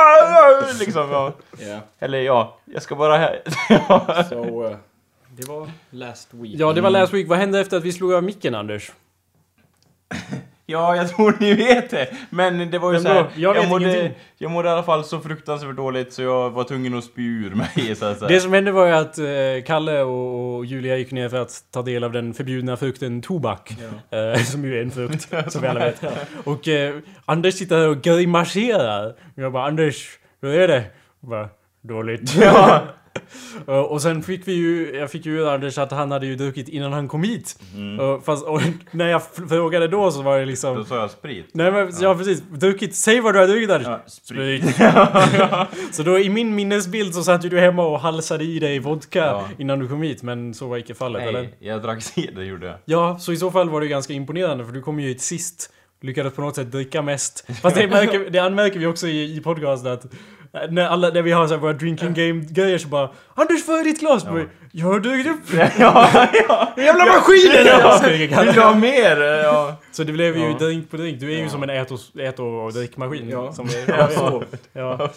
Liksom 0.79 1.11
ja. 1.11 1.31
Ja. 1.59 1.77
Eller 1.99 2.21
ja, 2.21 2.57
jag 2.65 2.81
ska 2.81 2.95
bara... 2.95 3.29
Så... 4.29 4.65
eh, 4.65 4.77
det 5.37 5.47
var 5.47 5.69
last 5.89 6.33
week. 6.33 6.55
Ja, 6.57 6.73
det 6.73 6.81
var 6.81 6.89
last 6.89 7.13
week. 7.13 7.27
Vad 7.27 7.37
hände 7.37 7.59
efter 7.59 7.77
att 7.77 7.83
vi 7.83 7.93
slog 7.93 8.13
av 8.13 8.23
micken, 8.23 8.55
Anders? 8.55 8.91
Ja, 10.69 10.95
jag 10.95 11.09
tror 11.09 11.37
ni 11.39 11.53
vet 11.53 11.89
det. 11.89 12.09
Men 12.29 12.71
det 12.71 12.79
var 12.79 12.89
ju 12.89 12.93
Men 12.93 13.03
så 13.03 13.09
här, 13.09 13.23
då, 13.23 13.29
jag 13.35 13.53
vet 13.53 13.69
mådde, 13.69 14.11
jag 14.37 14.51
mådde 14.51 14.69
i 14.69 14.71
alla 14.71 14.83
fall 14.83 15.03
så 15.03 15.19
fruktansvärt 15.19 15.75
dåligt 15.75 16.13
så 16.13 16.21
jag 16.21 16.49
var 16.49 16.63
tvungen 16.63 16.97
att 16.97 17.03
spy 17.03 17.45
ur 17.45 17.55
mig 17.55 17.95
så 17.95 18.05
att 18.05 18.19
säga. 18.19 18.29
Det 18.29 18.39
som 18.39 18.53
hände 18.53 18.71
var 18.71 18.87
ju 18.87 18.93
att 18.93 19.17
eh, 19.17 19.25
Kalle 19.65 20.01
och, 20.01 20.55
och 20.57 20.65
Julia 20.65 20.97
gick 20.97 21.11
ner 21.11 21.29
för 21.29 21.37
att 21.37 21.63
ta 21.71 21.81
del 21.81 22.03
av 22.03 22.11
den 22.11 22.33
förbjudna 22.33 22.77
frukten 22.77 23.21
tobak. 23.21 23.75
Eh, 24.09 24.43
som 24.43 24.65
ju 24.65 24.77
är 24.77 24.81
en 24.81 24.91
frukt, 24.91 25.51
som 25.51 25.61
vi 25.61 25.67
alla 25.67 25.79
vet. 25.79 26.03
Och 26.43 26.67
eh, 26.67 26.95
Anders 27.25 27.53
sitter 27.53 27.77
här 27.77 27.89
och 27.89 28.01
grimaserar. 28.01 29.09
Och 29.09 29.43
jag 29.43 29.51
bara, 29.51 29.65
Anders, 29.67 30.19
hur 30.41 30.59
är 30.59 30.67
det? 30.67 30.83
Och 31.21 31.27
bara, 31.27 31.49
dåligt. 31.81 32.35
Ja. 32.35 32.81
Och, 33.65 33.91
och 33.91 34.01
sen 34.01 34.23
fick 34.23 34.47
vi 34.47 34.53
ju, 34.53 34.95
jag 34.95 35.11
fick 35.11 35.25
ju 35.25 35.49
Anders 35.49 35.77
att 35.77 35.91
han 35.91 36.11
hade 36.11 36.25
ju 36.25 36.35
druckit 36.35 36.69
innan 36.69 36.93
han 36.93 37.07
kom 37.07 37.23
hit. 37.23 37.59
Och, 37.99 38.25
fast, 38.25 38.45
och 38.45 38.61
när 38.91 39.07
jag 39.07 39.21
frågade 39.49 39.87
då 39.87 40.11
så 40.11 40.21
var 40.21 40.39
det 40.39 40.45
liksom... 40.45 40.75
Då 40.75 40.85
sa 40.85 40.95
jag 40.95 41.11
sprit. 41.11 41.49
Nej 41.53 41.71
men 41.71 41.93
ja. 42.01 42.15
precis, 42.15 42.43
druckit, 42.51 42.95
säg 42.95 43.19
vad 43.21 43.35
du 43.35 43.39
har 43.39 43.47
druckit 43.47 43.69
Anders. 43.69 43.87
Ja, 43.87 43.99
Sprit. 44.07 44.75
så 45.95 46.03
då 46.03 46.19
i 46.19 46.29
min 46.29 46.55
minnesbild 46.55 47.13
så 47.13 47.23
satt 47.23 47.45
ju 47.45 47.49
du 47.49 47.59
hemma 47.59 47.85
och 47.85 47.99
halsade 47.99 48.43
i 48.43 48.59
dig 48.59 48.79
vodka 48.79 49.19
Ja. 49.19 49.47
innan 49.57 49.79
du 49.79 49.87
kom 49.87 50.01
hit, 50.01 50.23
men 50.23 50.53
så 50.53 50.67
var 50.67 50.77
icke 50.77 50.93
fallet 50.93 51.21
eller? 51.21 51.41
Nej, 51.41 51.57
jag 51.59 51.81
drack 51.81 52.01
cider 52.01 52.43
gjorde 52.43 52.67
jag. 52.67 52.75
Ja, 52.85 53.19
så 53.19 53.31
i 53.31 53.37
så 53.37 53.51
fall 53.51 53.69
var 53.69 53.81
det 53.81 53.87
ganska 53.87 54.13
imponerande 54.13 54.65
för 54.65 54.71
du 54.71 54.81
kom 54.81 54.99
ju 54.99 55.07
hit 55.07 55.21
sist. 55.21 55.73
Lyckades 56.01 56.33
på 56.33 56.41
något 56.41 56.55
sätt 56.55 56.71
dricka 56.71 57.01
mest. 57.01 57.45
Fast 57.61 57.75
det, 57.75 57.87
märker, 57.87 58.29
det 58.29 58.39
anmärker 58.39 58.79
vi 58.79 58.85
också 58.85 59.07
i, 59.07 59.37
i 59.37 59.41
podcasten 59.41 59.91
att 59.91 60.05
när, 60.69 60.87
alla, 60.87 61.09
när 61.09 61.21
vi 61.21 61.31
har 61.31 61.47
så 61.47 61.53
här 61.53 61.61
våra 61.61 61.73
drinking 61.73 62.13
game-grejer 62.13 62.77
så 62.77 62.87
bara 62.87 63.09
Anders, 63.33 63.67
vad 63.67 63.79
är 63.79 63.83
ditt 63.83 63.99
glas? 63.99 64.23
Ja. 64.25 64.39
Jag 64.71 64.85
har 64.87 64.99
druckit 64.99 65.31
upp 65.31 65.53
ja, 65.79 66.27
ja. 66.47 66.73
Jävla 66.77 67.05
maskinen! 67.05 67.65
Ja. 67.65 67.99
Kalle. 68.29 68.45
Vill 68.45 68.55
du 68.55 68.61
ha 68.61 68.75
mer? 68.75 69.21
Ja. 69.21 69.75
Så 69.91 70.03
det 70.03 70.11
blev 70.13 70.37
ju 70.37 70.53
drink 70.53 70.91
på 70.91 70.97
drink. 70.97 71.19
Du 71.19 71.33
är 71.33 71.37
ju 71.37 71.49
som 71.49 71.63
en 71.63 71.69
ät 71.69 71.91
och, 71.91 71.99
ät 72.19 72.39
och 72.39 72.73
drickmaskin. 72.73 73.29
Ja. 73.29 73.53
Som, 73.53 73.69
Ja, 73.87 74.07
så. 74.09 74.43
ja. 74.73 75.09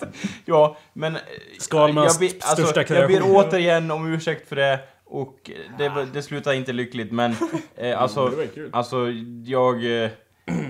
Det. 0.00 0.08
ja, 0.44 0.76
men... 0.92 1.14
eh, 1.16 1.20
Skalmans 1.58 2.20
jag 2.20 2.32
alltså, 2.40 2.66
största 2.66 2.94
Jag 2.94 3.08
ber 3.08 3.16
kreation. 3.16 3.36
återigen 3.36 3.90
om 3.90 4.14
ursäkt 4.14 4.48
för 4.48 4.56
det. 4.56 4.78
Och 5.04 5.50
det, 5.78 6.06
det 6.12 6.22
slutar 6.22 6.52
inte 6.52 6.72
lyckligt 6.72 7.12
men... 7.12 7.36
Eh, 7.76 8.02
alltså, 8.02 8.28
Det 8.54 8.68
alltså 8.72 8.96
jag... 9.44 10.02
Eh, 10.04 10.10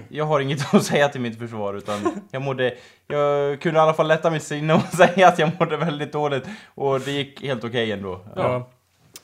jag 0.09 0.25
har 0.25 0.41
inget 0.41 0.75
att 0.75 0.85
säga 0.85 1.09
till 1.09 1.21
mitt 1.21 1.39
försvar 1.39 1.75
utan 1.75 2.23
jag 2.31 2.43
mådde... 2.43 2.75
Jag 3.07 3.61
kunde 3.61 3.79
i 3.79 3.83
alla 3.83 3.95
fall 3.95 4.09
lätta 4.09 4.31
mitt 4.31 4.43
sinne 4.43 4.75
och 4.75 4.83
säga 4.97 5.29
att 5.29 5.39
jag 5.39 5.51
mådde 5.61 5.77
väldigt 5.77 6.13
dåligt. 6.13 6.45
Och 6.75 7.01
det 7.01 7.11
gick 7.11 7.43
helt 7.43 7.65
okej 7.65 7.93
ändå. 7.93 8.21
Ja. 8.37 8.71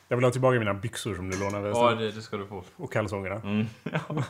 Jag 0.09 0.17
vill 0.17 0.25
ha 0.25 0.31
tillbaka 0.31 0.59
mina 0.59 0.75
byxor 0.75 1.15
som 1.15 1.31
du 1.31 1.39
lånade. 1.39 1.69
Ja, 1.69 1.95
det, 1.95 2.11
det 2.11 2.23
ska 2.23 2.37
du 2.37 2.47
få. 2.47 2.65
Och 2.77 2.93
kalsongerna. 2.93 3.35
Mm. 3.45 3.67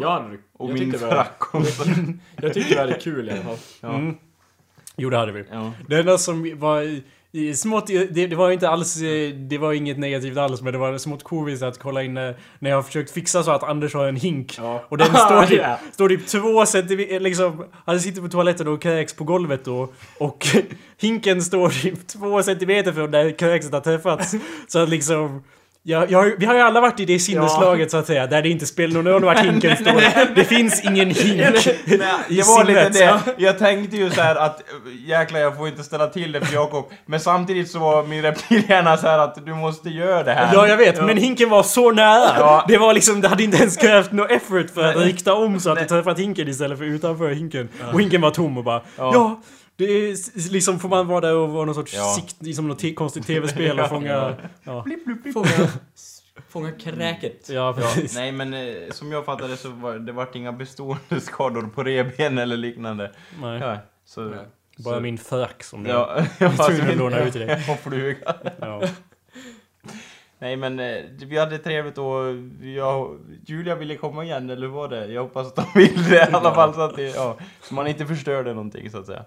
Ja, 0.00 0.24
Och 0.52 0.70
jag 0.70 0.78
min 0.78 0.92
frack 0.98 1.40
jag 2.36 2.54
tyckte 2.54 2.84
det 2.84 2.92
var 2.92 3.00
kul 3.00 3.28
i 3.28 3.32
alla 3.32 3.42
fall. 3.42 3.56
Ja. 3.80 3.88
Mm. 3.94 4.16
Jo, 4.96 5.10
det 5.10 5.16
hade 5.16 5.32
vi. 5.32 5.44
Ja. 5.50 5.72
Det 5.86 5.98
enda 5.98 6.18
som 6.18 6.58
var 6.58 6.82
i, 6.82 7.02
i 7.38 7.54
smått, 7.56 7.86
det, 7.86 8.26
det 8.26 8.36
var 8.36 8.50
inte 8.50 8.68
alls, 8.68 9.02
eh, 9.02 9.30
det 9.34 9.58
var 9.58 9.72
inget 9.72 9.98
negativt 9.98 10.36
alls 10.36 10.62
men 10.62 10.72
det 10.72 10.78
var 10.78 10.98
smått 10.98 11.22
komiskt 11.24 11.62
att 11.62 11.78
kolla 11.78 12.02
in 12.02 12.14
när, 12.14 12.36
när 12.58 12.70
jag 12.70 12.76
har 12.76 12.82
försökt 12.82 13.10
fixa 13.10 13.42
så 13.42 13.50
att 13.50 13.62
Anders 13.62 13.94
har 13.94 14.06
en 14.08 14.16
hink. 14.16 14.54
Ja. 14.58 14.84
Och 14.88 14.98
den 14.98 15.06
står 15.06 15.42
typ, 15.46 15.60
Ja. 15.62 15.78
står 15.92 16.08
typ 16.08 16.26
två 16.26 16.66
centimeter, 16.66 17.20
liksom, 17.20 17.64
han 17.86 18.00
sitter 18.00 18.22
på 18.22 18.28
toaletten 18.28 18.68
och 18.68 18.82
kräks 18.82 19.14
på 19.14 19.24
golvet 19.24 19.64
då. 19.64 19.88
Och 20.18 20.46
hinken 21.00 21.42
står 21.42 21.68
typ 21.68 22.06
två 22.06 22.42
centimeter 22.42 22.92
från 22.92 23.10
där 23.10 23.38
kräkset 23.38 23.72
har 23.72 23.80
träffats. 23.80 24.34
Så 24.68 24.78
att 24.78 24.88
liksom, 24.88 25.42
jag, 25.82 26.10
jag, 26.10 26.34
vi 26.38 26.46
har 26.46 26.54
ju 26.54 26.60
alla 26.60 26.80
varit 26.80 27.00
i 27.00 27.04
det 27.04 27.18
sinneslaget 27.18 27.90
så 27.90 27.96
att 27.96 28.06
säga, 28.06 28.26
där 28.26 28.42
det 28.42 28.48
inte 28.48 28.66
spelar 28.66 28.94
någon 28.94 29.12
roll 29.12 29.24
vart 29.24 29.38
hinken 29.44 29.76
står. 29.76 30.34
Det 30.34 30.44
finns 30.44 30.84
ingen 30.84 31.10
hink 31.10 31.66
i 31.66 31.96
Det 32.28 32.42
var 32.46 32.64
lite 32.64 32.92
sinnet. 32.92 33.24
det. 33.24 33.34
Jag 33.36 33.58
tänkte 33.58 33.96
ju 33.96 34.10
så 34.10 34.20
att 34.20 34.62
jäklar 35.06 35.40
jag 35.40 35.56
får 35.56 35.68
inte 35.68 35.82
ställa 35.82 36.06
till 36.06 36.32
det 36.32 36.40
för 36.40 36.54
Jakob. 36.54 36.84
Men 37.06 37.20
samtidigt 37.20 37.70
så 37.70 37.78
var 37.78 38.02
min 38.02 38.22
reptilhjärna 38.22 38.96
så 38.96 39.06
här 39.06 39.18
att 39.18 39.46
du 39.46 39.54
måste 39.54 39.90
göra 39.90 40.22
det 40.22 40.32
här. 40.32 40.54
Ja, 40.54 40.68
jag 40.68 40.76
vet, 40.76 41.04
men 41.04 41.16
hinken 41.16 41.50
var 41.50 41.62
så 41.62 41.92
nära! 41.92 42.30
Ja. 42.38 42.64
Det 42.68 42.78
var 42.78 42.94
liksom, 42.94 43.20
det 43.20 43.28
hade 43.28 43.42
inte 43.42 43.56
ens 43.58 43.76
krävt 43.76 44.12
något 44.12 44.30
effort 44.30 44.70
för 44.74 44.84
att 44.84 44.96
rikta 44.96 45.34
om 45.34 45.60
så 45.60 45.70
att 45.70 45.78
det 45.78 45.84
träffat 45.84 46.18
hinken 46.18 46.48
istället 46.48 46.78
för 46.78 46.84
utanför 46.84 47.30
hinken. 47.30 47.68
Och 47.92 48.00
hinken 48.00 48.20
var 48.20 48.30
tom 48.30 48.58
och 48.58 48.64
bara 48.64 48.80
ja. 48.96 49.40
Ja. 49.78 49.86
det 49.86 49.92
är 49.92 50.50
liksom, 50.52 50.78
får 50.78 50.88
man 50.88 51.06
vara 51.06 51.20
där 51.20 51.34
och 51.36 51.48
vara 51.50 51.64
någon 51.64 51.74
sorts 51.74 51.94
Ja. 51.94 52.16
sikt, 52.40 52.56
som 52.56 52.68
något 52.68 52.94
konstigt 52.94 53.26
tv-spel 53.26 53.80
och 53.80 53.88
fånga... 53.88 54.36
Ja, 54.64 54.84
Fånga, 55.32 55.48
fånga 56.48 56.72
kräket. 56.72 57.48
ja 57.48 57.54
Ja, 57.54 57.72
precis. 57.76 58.14
nej 58.14 58.32
men 58.32 58.54
eh, 58.54 58.90
som 58.90 59.12
jag 59.12 59.24
fattade 59.24 59.56
så 59.56 59.68
var 59.70 59.94
det 59.94 60.12
vart 60.12 60.34
inga 60.34 60.52
bestående 60.52 61.20
skador 61.20 61.62
på 61.74 61.82
revben 61.82 62.38
eller 62.38 62.56
liknande. 62.56 63.12
Nej, 63.40 63.60
Ja, 63.60 63.78
så... 64.04 64.20
Nej. 64.20 64.38
bara 64.78 64.94
så, 64.94 65.00
min 65.00 65.18
frack 65.18 65.62
som 65.64 65.86
jag 65.86 65.96
Ja, 66.38 66.46
är 66.46 66.66
tvungen 66.68 66.90
att 66.90 66.96
låna 66.96 67.20
ut 67.24 67.32
till 67.32 67.40
dig. 67.40 67.64
Och 67.70 67.78
fluga. 67.78 68.34
Ja. 68.60 68.82
Nej 70.40 70.56
men 70.56 70.80
eh, 70.80 70.96
vi 71.26 71.38
hade 71.38 71.58
trevligt 71.58 71.98
och 71.98 72.24
jag, 72.62 73.18
Julia 73.46 73.74
ville 73.74 73.96
komma 73.96 74.24
igen, 74.24 74.50
eller 74.50 74.62
hur 74.66 74.74
var 74.74 74.88
det? 74.88 75.06
Jag 75.06 75.22
hoppas 75.22 75.46
att 75.46 75.56
de 75.56 75.64
vill 75.74 76.04
det 76.10 76.16
i 76.16 76.20
alla 76.34 76.54
fall 76.54 76.74
så 76.74 76.80
att 76.80 76.96
det, 76.96 77.02
ja, 77.14 77.36
så 77.62 77.74
man 77.74 77.86
inte 77.86 78.06
förstörde 78.06 78.54
någonting 78.54 78.90
så 78.90 78.98
att 78.98 79.06
säga. 79.06 79.24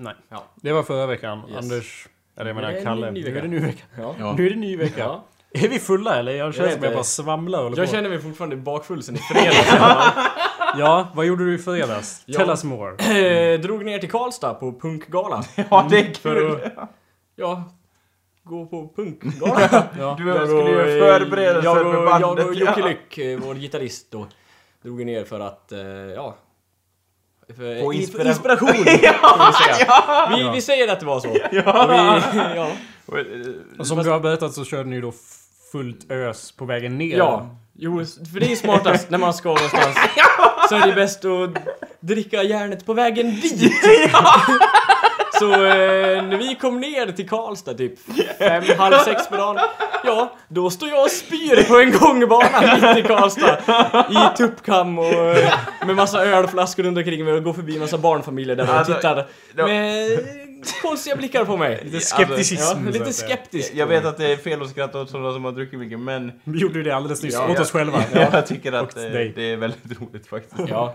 Nej. 0.00 0.14
Ja. 0.28 0.44
Det 0.56 0.72
var 0.72 0.82
förra 0.82 1.06
veckan. 1.06 1.42
Yes. 1.48 1.58
Anders... 1.64 2.08
Eller 2.36 2.46
jag 2.46 2.54
menar 2.56 2.82
Kalle. 2.84 3.10
Nu 3.10 3.38
är 3.38 3.42
det 3.42 3.48
ny 3.48 3.58
vecka. 3.58 3.82
Ja. 3.98 4.14
Ja. 4.18 4.34
Nu 4.38 4.46
är 4.46 4.50
det 4.50 4.56
ny 4.56 4.76
vecka. 4.76 5.00
Ja. 5.00 5.24
Är 5.52 5.68
vi 5.68 5.78
fulla 5.78 6.16
eller? 6.18 6.32
Jag 6.32 6.54
känner 6.54 6.70
som 6.70 6.82
jag 6.84 6.92
bara 6.94 7.04
svamlar 7.04 7.64
och 7.64 7.78
Jag 7.78 7.86
på. 7.86 7.92
känner 7.92 8.08
mig 8.08 8.18
fortfarande 8.18 8.56
bakfull 8.56 9.02
sen 9.02 9.14
i 9.14 9.18
fredags. 9.18 9.68
Ja, 10.78 11.08
vad 11.14 11.26
gjorde 11.26 11.44
du 11.44 11.54
i 11.54 11.58
fredags? 11.58 12.22
Ja. 12.26 12.38
Tell 12.38 12.48
us 12.50 12.64
more. 12.64 12.90
Eh, 13.54 13.60
Drog 13.60 13.84
ner 13.84 13.98
till 13.98 14.10
Karlstad 14.10 14.54
på 14.54 14.80
punkgala. 14.80 15.44
Ja 15.70 15.86
det 15.90 15.98
är 15.98 16.14
För 16.14 16.34
kul! 16.34 16.60
att, 16.76 16.88
ja, 17.36 17.64
gå 18.44 18.66
på 18.66 18.92
punkgala. 18.96 19.68
Ja. 19.98 20.14
Du 20.18 20.28
Jag 20.28 20.48
skulle 20.48 20.60
och, 20.82 20.88
ju 20.90 21.00
förbereda 21.00 21.64
jag 21.64 21.76
sig 21.76 21.84
för 21.84 21.94
Jag 21.94 22.20
bandet. 22.20 22.46
och 22.46 22.54
Jocke 22.54 22.82
Lyck, 22.88 23.18
eh, 23.18 23.38
vår 23.38 23.54
gitarrist 23.54 24.10
då, 24.10 24.26
drog 24.82 25.06
ner 25.06 25.24
för 25.24 25.40
att, 25.40 25.72
eh, 25.72 25.78
ja... 25.80 26.36
För 27.56 27.80
Få 27.80 27.92
ins- 27.92 27.96
inspiration. 28.00 28.28
inspiration, 28.28 28.68
kan 28.68 28.76
vi 28.82 29.64
säga. 29.74 29.86
Vi, 30.36 30.40
Ja. 30.42 30.52
vi 30.54 30.60
säger 30.60 30.92
att 30.92 31.00
det 31.00 31.06
var 31.06 31.20
så. 31.20 31.36
Ja. 31.52 31.84
Och 31.84 31.90
vi, 31.90 32.38
ja. 32.56 32.70
Och, 33.78 33.86
som 33.86 33.98
du 34.02 34.10
har 34.10 34.20
berättat 34.20 34.52
så 34.52 34.64
körde 34.64 34.88
ni 34.88 34.96
ju 34.96 35.02
då 35.02 35.12
fullt 35.72 36.10
ös 36.12 36.52
på 36.52 36.64
vägen 36.64 36.98
ner. 36.98 37.16
ja. 37.16 37.46
Jo, 37.80 38.04
för 38.32 38.40
det 38.40 38.52
är 38.52 38.56
smartast 38.56 39.10
när 39.10 39.18
man 39.18 39.34
ska 39.34 39.48
någonstans. 39.48 39.96
Så 40.68 40.74
är 40.76 40.86
det 40.86 40.92
bäst 40.92 41.24
att 41.24 41.50
dricka 42.00 42.42
järnet 42.42 42.86
på 42.86 42.94
vägen 42.94 43.40
dit. 43.40 43.72
Så 45.38 45.52
eh, 45.52 46.22
när 46.22 46.36
vi 46.38 46.54
kom 46.54 46.80
ner 46.80 47.12
till 47.12 47.28
Karlstad 47.28 47.74
typ 47.74 47.94
fem, 48.38 48.62
halv 48.78 48.94
sex 48.98 49.28
på 49.28 49.36
dagen. 49.36 49.58
Ja, 50.04 50.36
då 50.48 50.70
står 50.70 50.88
jag 50.88 51.04
och 51.04 51.10
spyr 51.10 51.68
på 51.68 51.78
en 51.78 51.92
gångbana 51.92 52.60
mitt 52.74 53.04
i 53.04 53.08
Karlstad. 53.08 53.58
I 54.10 54.36
tuppkam 54.36 54.98
och 54.98 55.06
eh, 55.06 55.54
med 55.86 55.96
massa 55.96 56.24
ölflaskor 56.24 56.82
runt 56.82 56.98
omkring 56.98 57.24
mig 57.24 57.34
och 57.34 57.42
går 57.44 57.52
förbi 57.52 57.78
massa 57.78 57.98
barnfamiljer 57.98 58.56
där 58.56 58.64
och 58.68 58.74
Alltså, 58.74 58.94
tittar 58.94 59.26
med 59.54 60.18
konstiga 60.82 61.16
blickar 61.16 61.44
på 61.44 61.56
mig. 61.56 61.80
Lite 61.84 62.00
skepticism. 62.00 62.84
Ja, 62.84 62.90
lite 62.90 63.12
skeptisk. 63.12 63.72
Jag 63.74 63.86
vet 63.86 64.04
att 64.04 64.16
det 64.16 64.32
är 64.32 64.36
fel 64.36 64.62
att 64.62 64.70
skratta 64.70 65.00
åt 65.00 65.10
sådana 65.10 65.32
som 65.32 65.44
har 65.44 65.52
druckit 65.52 65.78
mycket 65.78 65.98
men 66.00 66.32
Vi 66.44 66.58
gjorde 66.58 66.78
ju 66.78 66.82
det 66.84 66.90
alldeles 66.96 67.22
nyss, 67.22 67.34
Ja, 67.34 67.44
åt 67.50 67.56
ja. 67.56 67.62
oss 67.62 67.70
själva. 67.70 68.02
jag 68.12 68.46
tycker 68.46 68.72
att 68.72 68.96
eh, 68.96 69.02
dig. 69.02 69.32
det 69.36 69.52
är 69.52 69.56
väldigt 69.56 70.00
roligt 70.00 70.26
faktiskt. 70.26 70.68
Ja, 70.68 70.94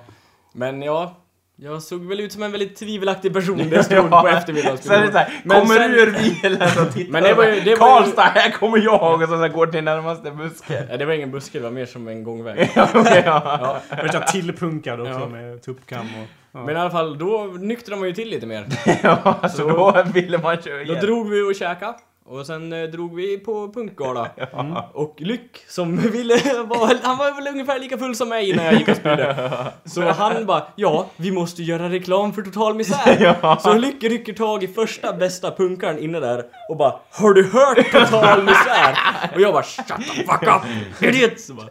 men 0.54 0.82
ja. 0.82 1.20
Jag 1.64 1.82
såg 1.82 2.08
väl 2.08 2.20
ut 2.20 2.32
som 2.32 2.44
en 2.44 2.52
väldigt 2.52 2.76
tvivelaktig 2.76 3.34
person 3.34 3.58
där 3.58 3.66
jag 3.76 3.86
stod 3.86 4.10
på 4.10 4.78
Så 4.82 4.94
är 4.94 5.02
det 5.12 5.28
Men 5.44 5.60
kommer 5.62 5.76
sen- 5.76 5.92
du 5.92 6.02
ur 6.02 6.12
bilen 6.12 6.62
och 6.88 6.94
tittar 6.94 7.12
Men 7.12 7.24
det 7.24 7.34
var 7.34 7.44
ju- 7.44 7.52
det 7.62 7.76
var 7.76 7.88
ju- 8.00 8.04
Karlstad, 8.04 8.22
här 8.22 8.52
kommer 8.52 8.78
jag! 8.78 9.14
Och 9.22 9.30
så, 9.30 9.38
så 9.38 9.48
går 9.48 9.68
till 9.68 9.84
närmaste 9.84 10.32
buske. 10.32 10.88
Ja, 10.92 10.98
det 10.98 11.06
var 11.06 11.14
ingen 11.14 11.32
buske, 11.32 11.58
det 11.58 11.64
var 11.64 11.72
mer 11.72 11.86
som 11.86 12.08
en 12.08 12.24
gångväg. 12.24 12.72
Ja. 12.76 12.88
Ja. 13.26 13.78
Värsta 13.90 14.20
tillpunkad 14.20 15.00
också 15.02 15.12
Ja. 15.12 15.28
med 15.28 15.62
tuppkam 15.62 16.00
och... 16.06 16.28
Ja. 16.52 16.66
Men 16.66 16.76
i 16.76 16.80
alla 16.80 16.90
fall, 16.92 17.18
då 17.18 17.54
nyktrade 17.60 18.00
man 18.00 18.10
ju 18.10 18.16
till 18.16 18.30
lite 18.30 18.46
mer. 18.46 18.66
ja, 19.04 19.50
så 19.50 19.68
då 19.68 20.04
ville 20.14 20.38
man 20.38 20.58
köra 20.62 20.78
Då 20.78 20.82
igen. 20.84 21.02
drog 21.06 21.30
vi 21.30 21.42
och 21.42 21.56
käka 21.56 21.96
och 22.26 22.46
sen 22.46 22.74
eh, 22.74 22.84
drog 22.90 23.16
vi 23.16 23.38
på 23.38 23.74
punkgala. 23.74 24.30
Mm. 24.54 24.78
Och 24.94 25.16
Lyck 25.18 25.66
som 25.68 25.98
ville 26.12 26.36
var, 26.64 27.04
han 27.04 27.18
var 27.18 27.36
väl 27.36 27.54
ungefär 27.54 27.80
lika 27.80 27.98
full 27.98 28.16
som 28.16 28.30
mig 28.30 28.56
när 28.56 28.66
jag 28.66 28.74
gick 28.74 28.88
och 28.88 28.96
spydde. 28.96 29.54
Så 29.86 30.02
han 30.02 30.46
bara, 30.46 30.64
ja, 30.76 31.10
vi 31.18 31.32
måste 31.32 31.64
göra 31.64 31.90
reklam 31.90 32.34
för 32.34 32.42
Total 32.42 32.76
Misär. 32.76 33.60
Så 33.60 33.74
Lyck 33.74 34.04
rycker 34.04 34.34
tag 34.34 34.64
i 34.64 34.68
första 34.68 35.14
bästa 35.14 35.52
punkaren 35.52 36.00
inne 36.00 36.20
där 36.20 36.46
och 36.70 36.78
bara, 36.78 36.96
har 37.12 37.34
du 37.34 37.44
hört 37.44 37.92
Total 37.92 38.44
Misär? 38.44 38.98
Och 39.36 39.42
jag 39.42 39.54
bara, 39.54 39.64
shut 39.64 39.88
the 39.88 40.24
fuck 40.24 40.44
up, 40.44 41.04
idiot! 41.04 41.40
Så 41.40 41.54
bara, 41.54 41.68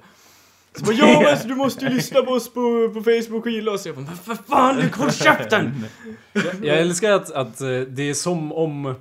så 0.76 0.84
bara, 0.84 0.94
ja 0.94 1.20
men 1.20 1.48
du 1.48 1.54
måste 1.54 1.84
ju 1.84 1.90
lyssna 1.90 2.22
på 2.22 2.30
oss 2.30 2.54
på, 2.54 2.90
på 2.94 3.02
Facebook 3.02 3.46
och 3.46 3.52
gilla 3.52 3.72
oss. 3.72 3.86
Jag 3.86 3.94
bara, 3.94 4.06
men 4.06 4.16
för 4.16 4.44
fan 4.48 4.76
Lyck, 4.76 4.96
håll 4.96 5.12
käften! 5.12 5.86
Jag 6.62 6.78
älskar 6.78 7.10
att, 7.12 7.32
att 7.32 7.60
eh, 7.60 7.68
det 7.68 8.10
är 8.10 8.14
som 8.14 8.52
om... 8.52 8.94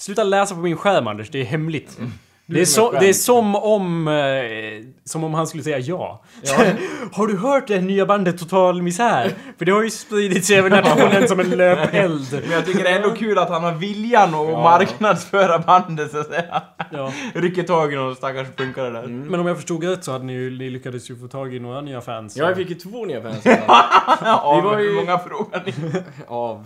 Sluta 0.00 0.24
läsa 0.24 0.54
på 0.54 0.60
min 0.60 0.76
skärm 0.76 1.06
Anders, 1.06 1.30
det 1.30 1.40
är 1.40 1.44
hemligt. 1.44 1.98
Det 2.46 2.60
är, 2.60 2.64
så, 2.64 2.90
det 2.92 3.08
är 3.08 3.12
som 3.12 3.56
om... 3.56 4.08
Eh, 4.08 4.86
som 5.04 5.24
om 5.24 5.34
han 5.34 5.46
skulle 5.46 5.62
säga 5.62 5.78
ja. 5.78 6.22
har 7.12 7.26
du 7.26 7.36
hört 7.36 7.66
det 7.66 7.80
nya 7.80 8.06
bandet 8.06 8.38
Total 8.38 8.82
Misär? 8.82 9.32
För 9.58 9.64
det 9.64 9.72
har 9.72 9.82
ju 9.82 9.90
spridits 9.90 10.50
över 10.50 10.70
nationen 10.70 11.28
som 11.28 11.40
en 11.40 11.50
löpeld. 11.50 12.26
Men 12.42 12.50
jag 12.52 12.66
tycker 12.66 12.84
det 12.84 12.90
är 12.90 12.96
ändå 12.96 13.10
kul 13.10 13.38
att 13.38 13.48
han 13.50 13.64
har 13.64 13.72
viljan 13.72 14.34
att 14.34 14.52
marknadsföra 14.52 15.58
bandet 15.58 16.10
så 16.10 16.18
att 16.20 16.26
säga. 16.26 16.62
Ja. 16.90 17.12
Rycker 17.34 17.62
tag 17.62 17.92
i 17.92 17.96
någon 17.96 18.16
stackars 18.16 18.48
punkare 18.56 18.90
där. 18.90 19.06
Men 19.06 19.40
om 19.40 19.46
jag 19.46 19.56
förstod 19.56 19.84
rätt 19.84 20.04
så 20.04 20.12
hade 20.12 20.24
ni, 20.24 20.32
ju- 20.32 20.58
ni 20.58 20.70
lyckades 20.70 21.10
ju 21.10 21.16
få 21.16 21.28
tag 21.28 21.54
i 21.54 21.60
några 21.60 21.80
nya 21.80 22.00
fans. 22.00 22.36
Ja, 22.36 22.44
jag 22.44 22.56
fick 22.56 22.68
ju 22.70 22.74
två 22.74 23.04
nya 23.04 23.22
fans. 23.22 23.46
Av 24.42 24.62
var 24.62 24.78
ju- 24.78 24.88
hur 24.88 24.94
många 24.96 25.18
frågar 25.18 25.62
ni? 25.66 26.02
Av... 26.28 26.64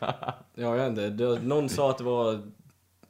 Ja, 0.00 0.76
jag 0.76 0.90
vet 0.90 0.98
inte. 0.98 1.38
Någon 1.42 1.68
sa 1.68 1.90
att 1.90 1.98
det 1.98 2.04
var 2.04 2.40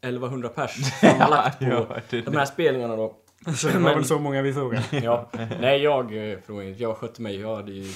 1100 0.01 0.49
pers 0.49 0.71
sammanlagt 1.01 1.59
på 1.59 1.65
Ja, 1.65 1.87
det- 2.11 2.21
de 2.21 2.37
här 2.37 2.45
spelningarna 2.45 2.97
då. 2.97 3.17
Så 3.57 3.69
det 3.69 3.79
var 3.79 3.95
väl 3.95 4.05
så 4.05 4.19
många 4.19 4.43
vi 4.43 4.53
frågade. 4.53 4.85
Ja. 5.03 5.31
Nej, 5.61 5.83
jag 5.83 6.17
eh. 6.33 6.39
Jag 6.77 6.97
skötte 6.97 7.23
mig. 7.23 7.41
Jag 7.41 7.57
hade 7.57 7.73
ju... 7.73 7.93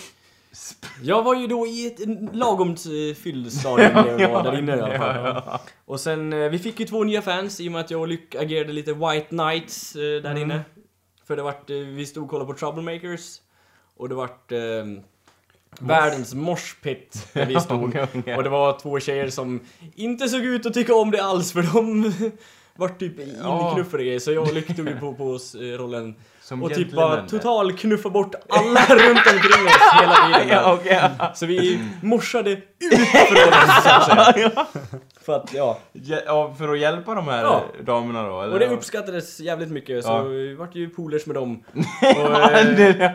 Jag 1.03 1.23
var 1.23 1.35
ju 1.35 1.47
då 1.47 1.67
i 1.67 1.87
ett 1.87 2.35
lagom 2.35 2.71
eh, 2.71 3.15
fylld 3.15 3.53
stadium 3.53 3.93
när 3.95 4.19
jag 4.19 4.31
var 4.31 4.43
där 4.43 4.59
inne 4.59 4.77
i 4.77 4.81
alla 4.81 4.99
fall. 4.99 5.59
Och 5.85 6.01
sen, 6.01 6.33
eh, 6.33 6.49
vi 6.51 6.59
fick 6.59 6.81
ju 6.81 6.87
två 6.87 7.05
nya 7.05 7.23
fans 7.23 7.61
i 7.61 7.69
och 7.69 7.73
med 7.73 7.81
att 7.81 7.91
jag 7.91 8.01
och 8.01 8.09
Lyck 8.09 8.35
agerade 8.35 8.73
lite 8.73 8.93
White 8.93 9.27
Knights 9.29 9.93
där 9.93 10.38
inne. 10.38 10.61
För 11.27 11.37
det 11.37 11.43
vart, 11.43 11.71
vi 11.71 12.07
stod 12.07 12.25
och 12.25 12.31
kollade 12.31 12.53
på 12.53 12.59
Troublemakers. 12.59 13.41
Och 13.97 14.09
det 14.09 14.15
vart 14.15 14.53
eh, 14.53 14.59
världens 15.80 16.35
moshpit 16.35 17.28
där 17.32 17.46
vi 17.46 17.61
stod. 17.61 17.98
Ja. 18.26 18.37
Och 18.37 18.42
det 18.42 18.48
var 18.48 18.78
två 18.78 19.00
tjejer 19.00 19.28
som 19.30 19.61
inte 19.94 20.28
såg 20.28 20.44
ut 20.44 20.66
att 20.66 20.74
tycka 20.74 20.94
om 20.94 21.11
det 21.11 21.22
alls 21.22 21.52
för 21.52 21.62
de 21.62 22.12
var 22.76 22.88
typ 22.88 23.20
inknuffade 23.20 24.04
grejer. 24.04 24.18
Så 24.18 24.32
jag 24.32 24.48
och 24.48 24.54
Lyck 24.54 24.76
tog 24.76 25.00
på, 25.00 25.14
på 25.14 25.30
oss 25.30 25.54
eh, 25.54 25.61
rollen. 25.61 26.14
Som 26.53 26.62
Och 26.62 26.75
typ 26.75 26.93
bara 26.93 27.23
total 27.29 27.73
knuffa 27.73 28.11
bort 28.11 28.35
alla 28.49 28.81
runt 28.81 29.19
omkring 29.27 29.67
oss 29.67 30.01
hela 30.01 30.15
tiden. 30.15 30.49
Ja, 30.49 30.73
okej. 30.81 31.01
Så 31.35 31.47
vi 31.47 31.81
morsade 32.03 32.51
ut 32.51 32.62
från 33.29 33.49
oss 33.49 33.83
så 33.85 33.88
att 33.91 34.35
säga. 34.35 34.51
För 35.25 35.37
att, 35.37 35.55
ja. 35.55 35.79
Ja, 36.27 36.55
för 36.59 36.69
att 36.73 36.79
hjälpa 36.79 37.15
de 37.15 37.29
här 37.29 37.43
Ja. 37.43 37.62
damerna 37.83 38.23
då? 38.29 38.41
Eller? 38.43 38.53
Och 38.53 38.59
det 38.59 38.67
uppskattades 38.67 39.41
jävligt 39.41 39.71
mycket 39.71 40.05
så 40.05 40.23
vi 40.23 40.55
vart 40.55 40.75
ju 40.75 40.88
polers 40.91 41.27
med 41.27 41.37
dem. 41.37 41.65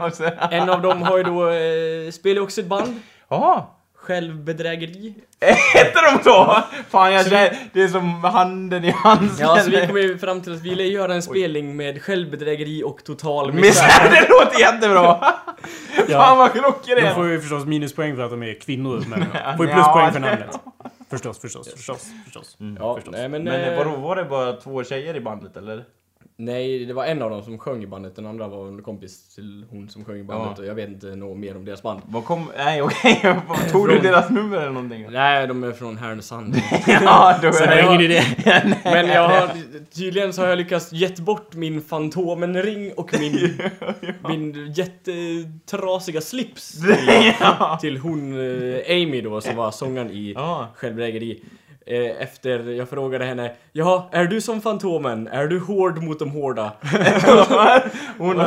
Och, 0.01 0.21
eh, 0.21 0.53
en 0.53 0.69
av 0.69 0.81
dem 0.81 1.01
har 1.01 1.17
ju 1.17 1.23
då, 1.23 1.49
eh, 1.49 2.11
spelar 2.11 2.41
också 2.41 2.61
ett 2.61 2.67
band. 2.67 2.99
Ja, 3.29 3.76
Självbedrägeri. 4.07 5.13
heter 5.73 6.17
de 6.17 6.23
så? 6.23 6.63
Fan, 6.89 7.13
jag 7.13 7.25
känner, 7.25 7.57
det 7.73 7.83
är 7.83 7.87
som 7.87 8.23
handen 8.23 8.83
i 8.83 8.91
handsken. 8.91 9.47
Ja, 9.47 9.59
så 9.59 9.69
vi 9.69 9.87
kom 9.87 9.97
ju 9.97 10.17
fram 10.17 10.41
till 10.41 10.53
att 10.53 10.61
vi 10.61 10.69
ville 10.69 10.83
göra 10.83 11.13
en 11.13 11.21
spelning 11.21 11.75
med 11.75 12.01
självbedrägeri 12.01 12.83
och 12.83 13.03
total 13.03 13.53
Misär, 13.53 13.61
misär. 13.61 14.09
det 14.11 14.29
låter 14.29 14.59
jättebra! 14.59 15.13
Fan 16.09 16.37
vad 16.37 16.53
De 16.53 16.59
klockrent! 16.59 17.15
får 17.15 17.27
ju 17.27 17.41
förstås 17.41 17.65
minuspoäng 17.65 18.15
för 18.15 18.23
att 18.23 18.31
de 18.31 18.43
är 18.43 18.53
kvinnor, 18.59 19.03
men 19.07 19.25
får 19.57 19.65
ju 19.67 19.73
pluspoäng 19.73 20.11
för 20.11 20.19
namnet. 20.19 20.59
Förstås, 21.09 21.39
förstås, 21.39 21.73
förstås, 21.73 22.07
förstås. 22.25 22.57
Ja, 22.79 22.95
förstås. 22.95 23.15
nej 23.17 23.29
men... 23.29 23.43
Men 23.43 23.61
eh, 23.61 23.77
vadå, 23.77 23.95
var 23.95 24.15
det 24.15 24.25
bara 24.25 24.53
två 24.53 24.83
tjejer 24.83 25.15
i 25.15 25.21
bandet 25.21 25.57
eller? 25.57 25.83
Nej, 26.39 26.85
det 26.85 26.93
var 26.93 27.05
en 27.05 27.21
av 27.21 27.29
dem 27.29 27.43
som 27.43 27.57
sjöng 27.57 27.83
i 27.83 27.87
bandet, 27.87 28.15
den 28.15 28.25
andra 28.25 28.47
var 28.47 28.67
en 28.67 28.81
kompis 28.83 29.35
till 29.35 29.65
hon 29.69 29.89
som 29.89 30.05
sjöng 30.05 30.19
i 30.19 30.23
bandet 30.23 30.53
Ja. 30.57 30.61
och 30.63 30.69
jag 30.69 30.75
vet 30.75 30.89
inte 30.89 31.07
något 31.15 31.37
mer 31.37 31.57
om 31.57 31.65
deras 31.65 31.81
band. 31.83 32.01
Vad 32.05 32.25
kom... 32.25 32.51
Nej 32.57 32.81
okej, 32.83 33.21
tog 33.71 33.89
du 33.89 33.99
deras 33.99 34.29
nummer 34.29 34.57
eller 34.57 34.71
någonting? 34.71 35.07
Nej, 35.11 35.47
de 35.47 35.63
är 35.63 35.71
från 35.71 35.97
Härnösand. 35.97 36.55
Ja, 36.87 37.39
då 37.41 37.51
Så 37.53 37.63
det 37.63 37.69
är 37.73 37.77
är 37.77 37.89
ingen 37.89 38.01
idé. 38.01 38.21
Men 38.83 39.07
jag 39.07 39.29
har, 39.29 39.49
tydligen 39.95 40.33
så 40.33 40.41
har 40.41 40.49
jag 40.49 40.57
lyckats 40.57 40.93
gett 40.93 41.19
bort 41.19 41.55
min 41.55 41.81
Fantomen-ring 41.81 42.91
och 42.93 43.15
min, 43.19 43.59
min 44.29 44.73
jättetrasiga 44.73 46.21
slips 46.21 46.71
till, 46.81 47.33
till 47.81 47.97
hon 47.97 48.33
eh, 48.33 48.79
Amy 49.03 49.21
då 49.21 49.41
som 49.41 49.55
var 49.55 49.71
sångaren 49.71 50.11
i 50.11 50.33
Ja. 50.35 50.67
Självbedrägeri. 50.75 51.43
Eh, 51.87 52.21
Efter 52.23 52.59
jag 52.71 52.89
frågade 52.89 53.25
henne, 53.25 53.51
ja, 53.71 54.09
är 54.11 54.25
du 54.25 54.41
som 54.41 54.61
Fantomen? 54.61 55.27
Är 55.27 55.47
du 55.47 55.59
hård 55.59 56.03
mot 56.03 56.19
de 56.19 56.29
hårda? 56.31 56.71
Hon. 58.17 58.39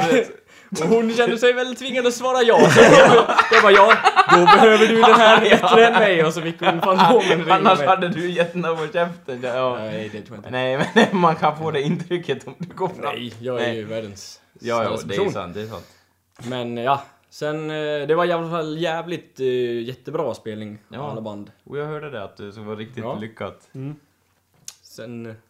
Och 0.83 0.87
hon 0.89 1.13
kände 1.15 1.39
sig 1.39 1.53
väl 1.53 1.77
tvingad 1.77 2.07
att 2.07 2.15
svara 2.15 2.43
ja. 2.43 2.71
Så 2.71 2.81
jag, 2.81 2.91
jag 3.53 3.63
bara 3.63 3.73
ja, 3.73 3.93
då 4.31 4.45
behöver 4.45 4.87
du 4.87 4.95
den 5.01 5.15
här 5.15 5.41
bättre 5.51 5.87
än 5.87 5.93
mig. 5.93 6.25
Och 6.25 6.35
så 6.35 6.41
fick 6.43 6.61
hon 6.61 6.81
Fantomen 6.81 7.51
Annars 7.53 7.79
mig. 7.79 7.89
hade 7.89 8.09
du 8.09 8.31
gett 8.31 8.55
henne 8.55 8.69
på 8.69 8.87
käften. 8.93 9.41
Ja. 9.43 9.77
Nej, 9.79 10.11
det 10.13 10.21
tror 10.23 10.37
jag 10.37 10.39
inte. 10.39 10.51
Nej, 10.51 10.89
men 10.95 11.21
man 11.21 11.37
kan 11.37 11.59
få 11.59 11.71
det 11.71 11.83
intrycket 11.83 12.47
om 12.47 12.55
du 12.59 12.75
går 12.75 12.89
fram. 12.89 12.99
Nej, 13.15 13.33
jag 13.41 13.61
är 13.63 13.73
ju 13.73 13.85
världens 13.85 14.41
Ja, 14.61 14.85
ja, 14.85 14.99
det 15.05 15.15
är 15.17 15.31
sant, 15.31 15.55
det 15.55 15.61
är 15.63 15.67
sant. 15.67 15.87
Men 16.43 16.77
ja, 16.77 17.03
sen 17.31 17.71
eh, 17.71 18.07
det 18.09 18.15
var 18.15 18.25
i 18.25 18.33
alla 18.33 18.51
fall 18.51 18.79
jävligt 18.79 19.41
uh, 19.41 19.83
jättebra 19.83 20.35
spelning 20.35 20.79
av 20.89 20.95
Ja. 20.97 21.11
alla 21.11 21.21
band. 21.21 21.51
Och 21.65 21.79
jag 21.79 21.87
hörde 21.87 22.11
det 22.11 22.25
att 22.25 22.37
det 22.37 22.53
så 22.53 22.61
var 22.63 22.77
riktigt 22.77 23.05
Ja. 23.05 23.19
lyckat. 23.21 23.69
Sen... 24.83 25.27
eh, 25.27 25.33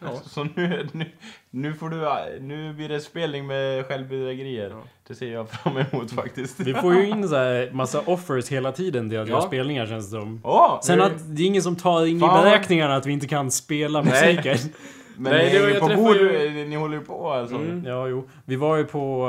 Ja. 0.00 0.20
Så 0.26 0.44
nu, 0.44 0.88
nu, 0.92 1.06
nu 1.50 1.74
får 1.74 1.90
du, 1.90 2.06
nu 2.40 2.72
blir 2.72 2.88
det 2.88 3.00
spelning 3.00 3.46
med 3.46 3.86
självbedrägerier. 3.86 4.76
Det 5.06 5.14
ser 5.14 5.32
jag 5.32 5.50
fram 5.50 5.76
emot 5.76 6.10
faktiskt. 6.12 6.60
Vi 6.60 6.74
får 6.74 6.94
ju 6.94 7.08
in 7.08 7.28
så 7.28 7.34
här 7.36 7.70
massa 7.72 8.00
offers 8.00 8.48
hela 8.48 8.72
tiden 8.72 9.10
till 9.10 9.18
att 9.18 9.28
göra 9.28 9.38
Ja. 9.38 9.46
spelningar 9.46 9.86
känns 9.86 10.10
det 10.10 10.20
som. 10.20 10.40
Åh! 10.44 10.80
Sen 10.82 10.98
nu- 10.98 11.04
att 11.04 11.36
det 11.36 11.42
är 11.42 11.46
ingen 11.46 11.62
som 11.62 11.76
tar 11.76 12.06
in 12.06 12.16
i 12.16 12.20
beräkningarna 12.20 12.96
att 12.96 13.06
vi 13.06 13.12
inte 13.12 13.26
kan 13.26 13.50
spela 13.50 14.02
Nej. 14.02 14.34
musiken. 14.36 14.72
men 15.16 15.32
Nej, 15.32 15.62
ni 15.66 15.72
det 15.72 15.80
på 15.80 15.88
bord, 15.88 16.16
ju- 16.16 16.64
ni 16.68 16.76
håller 16.76 16.96
ju 16.98 17.04
på 17.04 17.30
alltså. 17.32 17.54
Mm. 17.56 17.84
Ja, 17.86 18.08
jo. 18.08 18.28
Vi 18.44 18.56
var 18.56 18.76
ju 18.76 18.84
på... 18.84 19.28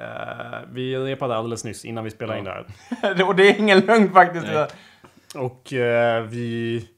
eh, 0.00 0.58
vi 0.72 0.96
repade 0.96 1.36
alldeles 1.36 1.64
nyss 1.64 1.84
innan 1.84 2.04
vi 2.04 2.10
spelade 2.10 2.38
in 2.38 2.44
det 2.44 2.64
här. 3.02 3.28
Och 3.28 3.36
det 3.36 3.48
är 3.50 3.58
ingen 3.58 3.80
lögn 3.80 4.12
faktiskt. 4.12 4.46
Nej. 4.54 4.66
Och 5.34 5.72
eh, 5.72 6.22
vi... 6.22 6.88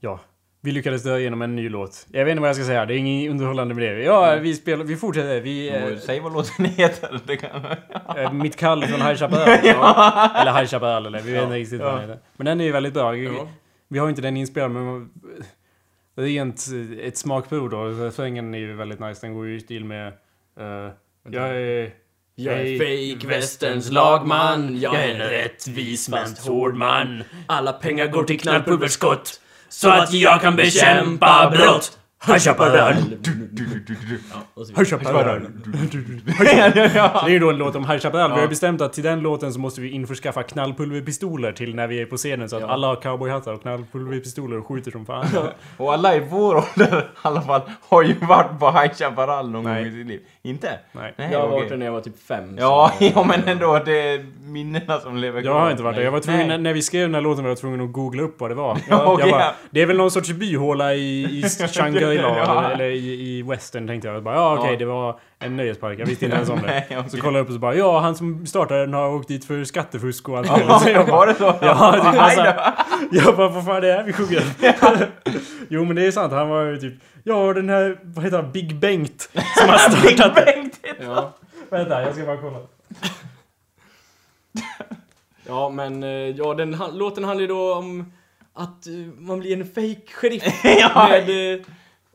Ja. 0.00 0.20
Vi 0.60 0.72
lyckades 0.72 1.02
dra 1.02 1.20
igenom 1.20 1.42
en 1.42 1.56
ny 1.56 1.68
låt. 1.68 2.06
Jag 2.12 2.24
vet 2.24 2.30
inte 2.32 2.40
vad 2.40 2.48
jag 2.48 2.56
ska 2.56 2.64
säga, 2.64 2.86
det 2.86 2.94
är 2.94 2.96
inget 2.98 3.30
underhållande 3.30 3.74
med 3.74 3.84
det. 3.96 4.02
Ja, 4.02 4.36
vi 4.40 4.54
spelar... 4.54 4.84
Vi 4.84 4.96
fortsätter. 4.96 5.40
Vi... 5.40 5.68
Mm. 5.70 5.92
eh, 5.92 5.98
Säg 5.98 6.20
vad 6.20 6.32
låten 6.32 6.64
heter. 6.64 7.20
Det 7.26 7.36
kan... 7.36 7.50
Eh, 8.16 8.32
Mitt 8.32 8.56
kall 8.56 8.84
från 8.84 9.00
High 9.00 9.14
Chaparral. 9.16 9.48
Eller 9.48 10.52
High 10.58 10.66
Chaparral, 10.66 11.06
eller 11.06 11.20
vi 11.20 11.32
vet 11.32 11.42
inte 11.42 11.54
riktigt 11.54 11.80
vad 11.80 11.92
den 11.92 12.00
heter. 12.00 12.18
Men 12.36 12.44
den 12.44 12.60
är 12.60 12.64
ju 12.64 12.72
väldigt 12.72 12.94
bra. 12.94 13.16
Ja. 13.16 13.48
Vi 13.88 13.98
har 13.98 14.06
ju 14.06 14.10
inte 14.10 14.22
den 14.22 14.36
inspelad, 14.36 14.70
men 14.70 15.10
rent 16.16 16.66
ett 17.00 17.16
smakprov 17.16 17.70
då. 17.70 17.84
Refrängen 17.84 18.54
är 18.54 18.58
ju 18.58 18.74
väldigt 18.74 19.00
nice. 19.00 19.26
Den 19.26 19.34
går 19.34 19.46
ju 19.46 19.56
i 19.56 19.60
stil 19.60 19.84
med... 19.84 20.06
eh, 20.60 20.92
jag 21.30 21.50
är... 21.50 21.90
Jag 22.36 22.54
är 22.60 22.78
fake 22.78 23.26
västerns 23.28 23.90
lagman, 23.90 24.80
jag 24.80 24.94
är 24.94 25.08
en 25.08 25.18
rättvis 25.18 26.10
fast 26.10 26.46
hård 26.46 26.74
man. 26.74 27.24
Alla 27.46 27.72
pengar 27.72 28.06
går 28.06 28.24
till 28.24 28.40
knallpulverskott, 28.40 29.40
så 29.68 29.90
att 29.90 30.12
jag 30.12 30.40
kan 30.40 30.56
bekämpa 30.56 31.50
brott. 31.50 31.98
High 32.26 32.38
Chaparral! 32.38 32.94
High 34.76 34.84
Chaparral. 34.84 35.46
Det 36.38 36.50
är 37.24 37.28
ju 37.28 37.38
då 37.38 37.50
en 37.50 37.56
låt 37.56 37.76
om 37.76 37.84
High 37.84 37.98
Chaparral. 37.98 38.34
Vi 38.34 38.40
har 38.40 38.48
bestämt 38.48 38.80
att 38.80 38.92
till 38.92 39.04
den 39.04 39.20
låten 39.20 39.52
så 39.52 39.60
måste 39.60 39.80
vi 39.80 39.90
införskaffa 39.90 40.42
knallpulverpistoler 40.42 41.52
till 41.52 41.74
när 41.74 41.86
vi 41.86 42.00
är 42.00 42.06
på 42.06 42.16
scenen 42.16 42.48
så 42.48 42.56
att 42.56 42.62
alla 42.62 42.86
har 42.86 42.96
cowboyhattar 42.96 43.52
och 43.52 43.62
knallpulverpistoler 43.62 44.58
och 44.58 44.66
skjuter 44.66 44.90
som 44.90 45.06
fan. 45.06 45.26
Och 45.76 45.92
alla 45.92 46.16
i 46.16 46.20
vår 46.30 46.54
ålder 46.54 47.00
i 47.00 47.04
alla 47.22 47.42
fall 47.42 47.60
har 47.88 48.02
ju 48.02 48.14
varit 48.14 48.58
på 48.58 48.70
High 48.70 48.94
Chaparral 48.94 49.50
någon 49.50 49.64
gång 49.64 49.76
i 49.76 49.84
sitt 49.84 50.06
liv. 50.06 50.20
Inte? 50.42 50.78
Nej. 50.92 51.14
Jag 51.16 51.40
har 51.40 51.48
varit 51.48 51.68
där 51.68 51.76
när 51.76 51.86
jag 51.86 51.92
var 51.92 52.00
typ 52.00 52.26
fem. 52.28 52.56
Ja, 52.60 52.92
men 53.26 53.48
ändå. 53.48 53.82
Det 53.84 54.24
minnena 54.44 55.00
som 55.00 55.16
lever 55.16 55.42
Jag 55.42 55.52
har 55.60 55.70
inte 55.70 55.82
varit 55.82 55.96
där. 55.96 56.02
Jag 56.02 56.10
var 56.12 56.20
tvungen, 56.20 56.48
när, 56.48 56.58
när 56.58 56.72
vi 56.72 56.82
skrev 56.82 57.02
den 57.02 57.14
här 57.14 57.20
låten 57.22 57.44
var 57.44 57.50
jag 57.50 57.58
tvungen 57.58 57.80
att 57.80 57.92
googla 57.92 58.22
upp 58.22 58.40
vad 58.40 58.50
det 58.50 58.54
var. 58.54 58.78
Ja, 58.88 58.96
Jag, 59.02 59.12
okej. 59.12 59.28
jag 59.28 59.38
bara, 59.38 59.54
det 59.70 59.82
är 59.82 59.86
väl 59.86 59.96
någon 59.96 60.10
sorts 60.10 60.30
byhåla 60.32 60.94
i, 60.94 61.22
i 61.22 61.42
Shangri-La 61.74 62.38
Ja. 62.38 62.70
eller, 62.70 62.84
i, 62.84 63.36
i 63.38 63.42
western 63.42 63.86
tänkte 63.88 64.08
jag. 64.08 64.16
jag 64.16 64.22
bara, 64.22 64.34
ja 64.34 64.58
okej, 64.58 64.72
Ja. 64.72 64.78
det 64.78 64.84
var 64.84 65.18
en 65.38 65.56
nöjespark. 65.56 65.98
Jag 65.98 66.06
visste 66.06 66.24
inte 66.24 66.36
ens 66.36 66.50
om 66.50 66.58
det. 66.62 66.66
Nej, 66.66 66.86
Så 66.90 66.98
okej. 67.08 67.20
kollade 67.20 67.38
jag 67.38 67.42
upp 67.42 67.48
och 67.48 67.54
så 67.54 67.60
bara, 67.60 67.74
ja 67.74 68.00
han 68.00 68.14
som 68.14 68.46
startade 68.46 68.80
den 68.80 68.94
har 68.94 69.14
åkt 69.14 69.28
dit 69.28 69.44
för 69.44 69.64
skattefusk 69.64 70.28
och 70.28 70.38
allt 70.38 70.46
Ja, 70.46 70.56
möjligt. 70.56 71.06
Så 71.06 71.12
var 71.12 71.26
det 71.26 71.34
så? 71.34 71.44
Ja, 71.60 71.90
det 71.92 71.98
är 71.98 72.06
Aj 72.10 72.16
massa- 72.36 72.74
då. 73.10 73.16
Jag 73.16 73.36
bara, 73.36 73.48
vad 73.48 73.64
fan 73.64 73.76
är 73.76 73.80
det 73.80 73.92
här 73.92 74.02
vi 74.04 74.12
sjunger? 74.12 74.42
jo 75.68 75.84
men 75.84 75.96
det 75.96 76.06
är 76.06 76.10
sant, 76.10 76.32
han 76.32 76.48
var 76.48 76.62
ju 76.64 76.76
typ 76.76 76.94
Ja 77.24 77.52
den 77.52 77.68
här, 77.68 77.98
vad 78.02 78.24
heter 78.24 78.36
han, 78.42 78.52
Big 78.52 78.76
Bengt 78.76 79.30
Som 79.58 79.68
har 79.68 79.78
startat 79.78 80.34
det. 80.36 80.70
Ja. 81.00 81.34
Vänta, 81.70 82.02
jag 82.02 82.14
ska 82.14 82.24
bara 82.26 82.36
kolla. 82.36 82.58
Ja, 85.46 85.68
men 85.68 86.02
eh, 86.02 86.08
ja, 86.08 86.54
den 86.54 86.78
låten 86.92 87.24
handlar 87.24 87.40
ju 87.40 87.46
då 87.46 87.74
om 87.74 88.12
att 88.52 88.86
eh, 88.86 88.92
man 89.18 89.40
blir 89.40 89.52
en 89.52 89.66
fake 89.66 90.12
sheriff 90.14 90.64
Ja. 90.64 91.08
med 91.08 91.54
eh, 91.54 91.60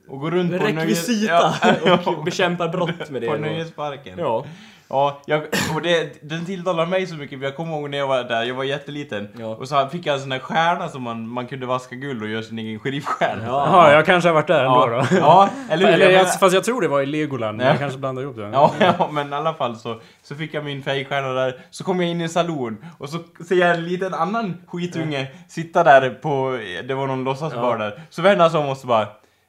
Och 0.07 0.19
gå 0.19 0.29
runt 0.29 0.57
på 0.57 0.65
rekvisita 0.65 1.53
nöjes... 1.63 2.07
och 2.07 2.23
bekämpar 2.23 2.69
brott 2.69 3.09
med 3.09 3.21
det. 3.21 3.27
På 3.27 3.37
nöjesparken. 3.37 4.19
Ja. 4.19 4.45
Ja, 4.91 5.21
jag, 5.25 5.41
och 5.75 5.81
det, 5.81 6.29
den 6.29 6.45
tilltalar 6.45 6.85
mig 6.85 7.07
så 7.07 7.15
mycket 7.15 7.39
för 7.39 7.45
jag 7.45 7.55
kommer 7.55 7.73
ihåg 7.77 7.89
när 7.89 7.97
jag 7.97 8.07
var 8.07 8.23
där, 8.23 8.43
jag 8.43 8.55
var 8.55 8.63
jätteliten. 8.63 9.29
Ja. 9.39 9.45
Och 9.45 9.67
så 9.67 9.87
fick 9.87 10.05
jag 10.05 10.13
en 10.13 10.19
sån 10.21 10.29
där 10.29 10.39
stjärna 10.39 10.89
som 10.89 11.03
man, 11.03 11.27
man 11.27 11.47
kunde 11.47 11.65
vaska 11.65 11.95
guld 11.95 12.23
och 12.23 12.29
göra 12.29 12.43
sin 12.43 12.59
egen 12.59 12.79
sheriffstjärna. 12.79 13.43
Jaha, 13.45 13.91
jag 13.93 14.05
kanske 14.05 14.29
har 14.29 14.33
varit 14.33 14.47
där 14.47 14.63
ändå 14.65 14.89
ja. 14.91 15.05
då. 15.11 15.17
ja, 15.17 15.49
eller 15.69 15.85
hur? 15.85 15.93
Eller, 15.93 16.09
Jag 16.09 16.39
fast 16.39 16.53
jag 16.55 16.63
tror 16.63 16.81
det 16.81 16.87
var 16.87 17.01
i 17.01 17.05
Legoland, 17.05 17.57
men 17.57 17.65
Ja. 17.65 17.71
jag 17.71 17.79
kanske 17.79 17.99
blandar 17.99 18.23
ihop 18.23 18.35
det. 18.35 18.49
Ja, 18.53 18.73
ja, 18.79 19.09
men 19.11 19.33
i 19.33 19.35
alla 19.35 19.53
fall 19.53 19.75
så, 19.75 20.01
så 20.23 20.35
fick 20.35 20.53
jag 20.53 20.65
min 20.65 20.83
fejkstjärna 20.83 21.27
där, 21.33 21.61
så 21.69 21.83
kom 21.83 21.99
jag 22.01 22.09
in 22.09 22.21
i 22.21 22.23
en 22.23 22.29
saloon 22.29 22.85
och 22.97 23.09
så 23.09 23.17
ser 23.47 23.55
jag 23.55 23.69
en 23.75 23.85
liten 23.85 24.13
annan 24.13 24.57
skitunge 24.67 25.27
sitta 25.47 25.83
där 25.83 26.09
på, 26.09 26.59
det 26.87 26.93
var 26.93 27.07
någon 27.07 27.23
låtsasbar 27.23 27.77
där. 27.77 28.01
Så 28.09 28.21
vänder 28.21 28.41
han 28.41 28.51
sig 28.51 28.59
om 28.59 28.69
och 28.69 28.77
så 28.77 28.87
bara, 28.87 29.07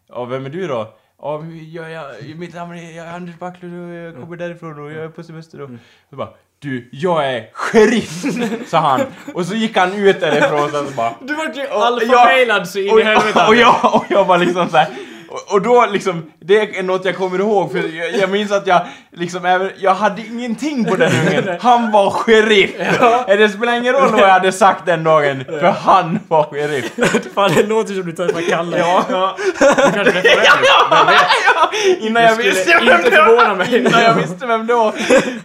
ja 0.08 0.24
vem 0.24 0.46
är 0.46 0.50
du 0.50 0.66
då? 0.66 0.88
Ja, 1.22 1.44
jag, 1.72 1.90
jag, 1.92 2.04
mitt 2.38 2.54
namn 2.54 2.74
är, 2.78 3.14
Anders 3.14 3.38
Backlund 3.38 3.88
och 3.90 3.94
jag 3.96 4.14
kommer 4.14 4.36
därifrån 4.36 4.78
och 4.84 4.92
jag 4.92 5.04
är 5.04 5.08
på 5.08 5.22
semester 5.22 5.58
då. 5.58 5.68
Så 6.10 6.16
bara, 6.16 6.28
du, 6.58 6.88
jag 6.92 7.32
är 7.34 7.48
sheriff! 7.52 8.22
sa 8.70 8.78
han. 8.78 9.00
Och 9.34 9.46
så 9.46 9.54
gick 9.54 9.76
han 9.76 9.92
ut 9.92 10.20
därifrån 10.20 10.62
och 10.64 10.88
så 10.88 10.94
bara, 10.96 11.14
Du 11.20 11.34
vart 11.34 11.56
ju 11.56 11.66
Och- 11.66 11.86
alfafailad 11.86 12.68
så 12.68 12.78
in 12.78 12.90
och, 12.92 13.00
i 13.00 13.02
helvete. 13.02 13.44
och, 13.48 13.56
jag, 13.56 13.94
och 13.94 14.04
jag 14.08 14.24
var 14.24 14.38
liksom 14.38 14.68
så 14.68 14.76
här. 14.76 14.88
Och, 15.28 15.54
och 15.54 15.62
då 15.62 15.86
liksom, 15.92 16.30
det 16.40 16.78
är 16.78 16.82
något 16.82 17.04
jag 17.04 17.16
kommer 17.16 17.38
ihåg 17.38 17.72
för 17.72 17.78
jag, 17.96 18.14
jag 18.16 18.30
minns 18.30 18.52
att 18.52 18.66
jag 18.66 18.86
liksom 19.12 19.70
jag 19.78 19.94
hade 19.94 20.22
ingenting 20.22 20.84
på 20.84 20.96
den 20.96 21.12
ungen. 21.28 21.56
Han 21.60 21.92
var 21.92 22.10
sheriff! 22.10 22.70
Ja. 23.00 23.24
Det 23.36 23.48
spelar 23.48 23.76
ingen 23.76 23.92
roll 23.94 24.10
vad 24.10 24.20
jag 24.20 24.28
hade 24.28 24.52
sagt 24.52 24.86
den 24.86 25.04
dagen, 25.04 25.44
för 25.44 25.66
han 25.70 26.18
var 26.28 26.44
sheriff. 26.44 26.90
Fan 27.34 27.50
det 27.54 27.62
låter 27.62 27.94
som 27.94 28.06
du 28.06 28.12
träffar 28.12 28.40
Kalle. 28.50 28.78
Ja, 28.78 29.04
ja. 29.10 29.36
Du 29.58 29.64
kanske 29.92 30.04
träffar 30.22 30.42
ja, 30.44 31.12
ja. 31.54 31.70
Innan 32.00 32.22
jag 32.22 32.36
visste 32.36 32.72
inte 32.72 32.84
vem 32.84 33.02
det 33.10 33.16
var! 33.20 33.54
mig. 33.54 33.76
Innan 33.78 34.02
jag 34.02 34.14
visste 34.14 34.46
vem 34.46 34.66
det 34.66 34.74
var! 34.74 34.92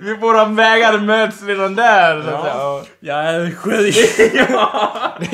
Vi 0.06 0.15
våra 0.15 0.45
vägar 0.45 0.97
möts 0.99 1.43
redan 1.43 1.75
där. 1.75 2.21
Så 2.21 2.30
att 2.30 2.41
säga. 2.41 2.54
Ja. 2.58 2.82
Jag 2.99 3.25
är 3.25 3.51
sheriff. 3.51 4.17
Det 4.17 4.38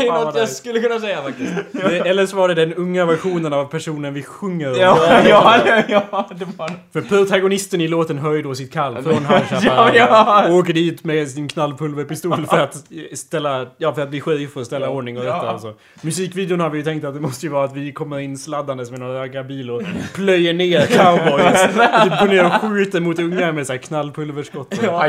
är 0.03 0.07
Fan, 0.07 0.23
något 0.23 0.35
jag 0.35 0.41
nice. 0.41 0.55
skulle 0.55 0.79
kunna 0.79 0.99
säga 0.99 1.21
faktiskt. 1.21 1.51
Det- 1.71 1.97
Eller 2.09 2.25
så 2.25 2.35
var 2.37 2.47
det 2.47 2.53
den 2.55 2.73
unga 2.73 3.05
versionen 3.05 3.53
av 3.53 3.65
personen 3.65 4.13
vi 4.13 4.23
sjunger 4.23 4.71
om. 4.71 4.79
Ja, 4.79 4.97
ja, 5.25 5.57
ja, 5.67 5.83
ja, 6.11 6.27
det 6.35 6.45
var 6.57 6.71
För 6.93 7.01
protagonisten 7.01 7.81
i 7.81 7.87
låten 7.87 8.17
ju 8.33 8.41
då 8.41 8.55
sitt 8.55 8.73
kall 8.73 9.03
från 9.03 9.25
High 9.25 9.53
Ja, 9.65 9.91
ja. 9.95 10.47
Och 10.49 10.55
åker 10.55 10.73
dit 10.73 11.03
med 11.03 11.29
sin 11.29 11.47
knallpulverpistol 11.47 12.45
för 12.45 12.57
att 12.59 12.83
ställa, 13.13 13.65
ja 13.77 13.93
för 13.93 14.01
att 14.01 14.09
bli 14.09 14.21
sheriff 14.21 14.57
och 14.57 14.65
ställa 14.65 14.89
ordning 14.89 15.17
och 15.17 15.25
Ja. 15.25 15.33
detta 15.33 15.49
alltså. 15.49 15.73
Musikvideon 16.01 16.59
har 16.59 16.69
vi 16.69 16.77
ju 16.77 16.83
tänkt 16.83 17.05
att 17.05 17.13
det 17.13 17.19
måste 17.19 17.45
ju 17.45 17.51
vara 17.51 17.65
att 17.65 17.75
vi 17.75 17.91
kommer 17.93 18.19
in 18.19 18.37
sladdandes 18.37 18.91
med 18.91 18.99
några 18.99 19.19
raggarbil 19.21 19.71
och 19.71 19.81
plöjer 20.15 20.53
ner 20.53 20.85
cowboys. 20.85 21.63
Och 21.63 22.03
typ 22.03 22.19
går 22.19 22.27
ner 22.27 22.45
och 22.45 22.53
skjuter 22.61 22.99
mot 22.99 23.19
ungar 23.19 23.51
med 23.51 23.67
så 23.67 23.73
här 23.73 23.77
knallpulverskott. 23.77 24.79
Ja. 24.83 25.01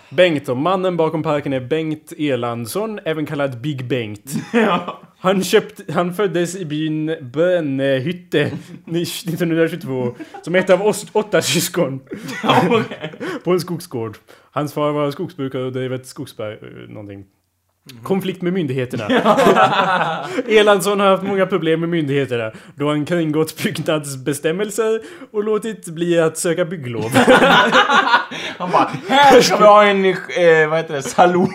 Bengt 0.10 0.46
då, 0.46 0.54
mannen 0.54 0.96
bakom 0.96 1.22
parken 1.22 1.52
är 1.52 1.60
Bengt 1.60 2.12
Erlandsson, 2.18 3.00
även 3.04 3.26
kallad 3.26 3.60
Big 3.60 3.84
Bengt. 3.88 4.24
Han, 5.26 5.44
köpt, 5.44 5.90
han 5.90 6.14
föddes 6.14 6.56
i 6.56 6.64
byn 6.64 7.16
Bönnehytte 7.20 8.50
1922 8.86 10.14
som 10.42 10.54
ett 10.54 10.70
av 10.70 10.82
oss 10.82 11.06
åtta 11.12 11.42
syskon. 11.42 12.00
På 13.44 13.52
en 13.52 13.60
skogsgård. 13.60 14.16
Hans 14.50 14.72
far 14.72 14.92
var 14.92 15.10
skogsbrukare 15.10 15.62
och 15.62 15.72
drev 15.72 15.92
ett 15.92 16.06
skogsberg, 16.06 16.54
eh, 16.54 16.88
någonting. 16.88 17.24
Konflikt 18.02 18.42
med 18.42 18.52
myndigheterna. 18.52 19.04
Erlandsson 20.48 21.00
har 21.00 21.06
haft 21.06 21.22
många 21.22 21.46
problem 21.46 21.80
med 21.80 21.88
myndigheterna 21.88 22.52
då 22.74 22.88
han 22.88 23.04
kringgått 23.06 23.62
byggnadsbestämmelser 23.62 25.00
och 25.32 25.44
låtit 25.44 25.86
bli 25.86 26.20
att 26.20 26.38
söka 26.38 26.64
bygglov. 26.64 27.10
Han 28.58 28.70
bara, 28.70 28.90
här 29.08 29.40
ska 29.40 29.56
vi 29.56 29.64
ha 29.64 29.84
en, 29.84 30.04
eh, 30.04 30.14
vad 30.68 30.78
heter 30.78 30.94
det, 30.94 31.02
saloon. 31.02 31.54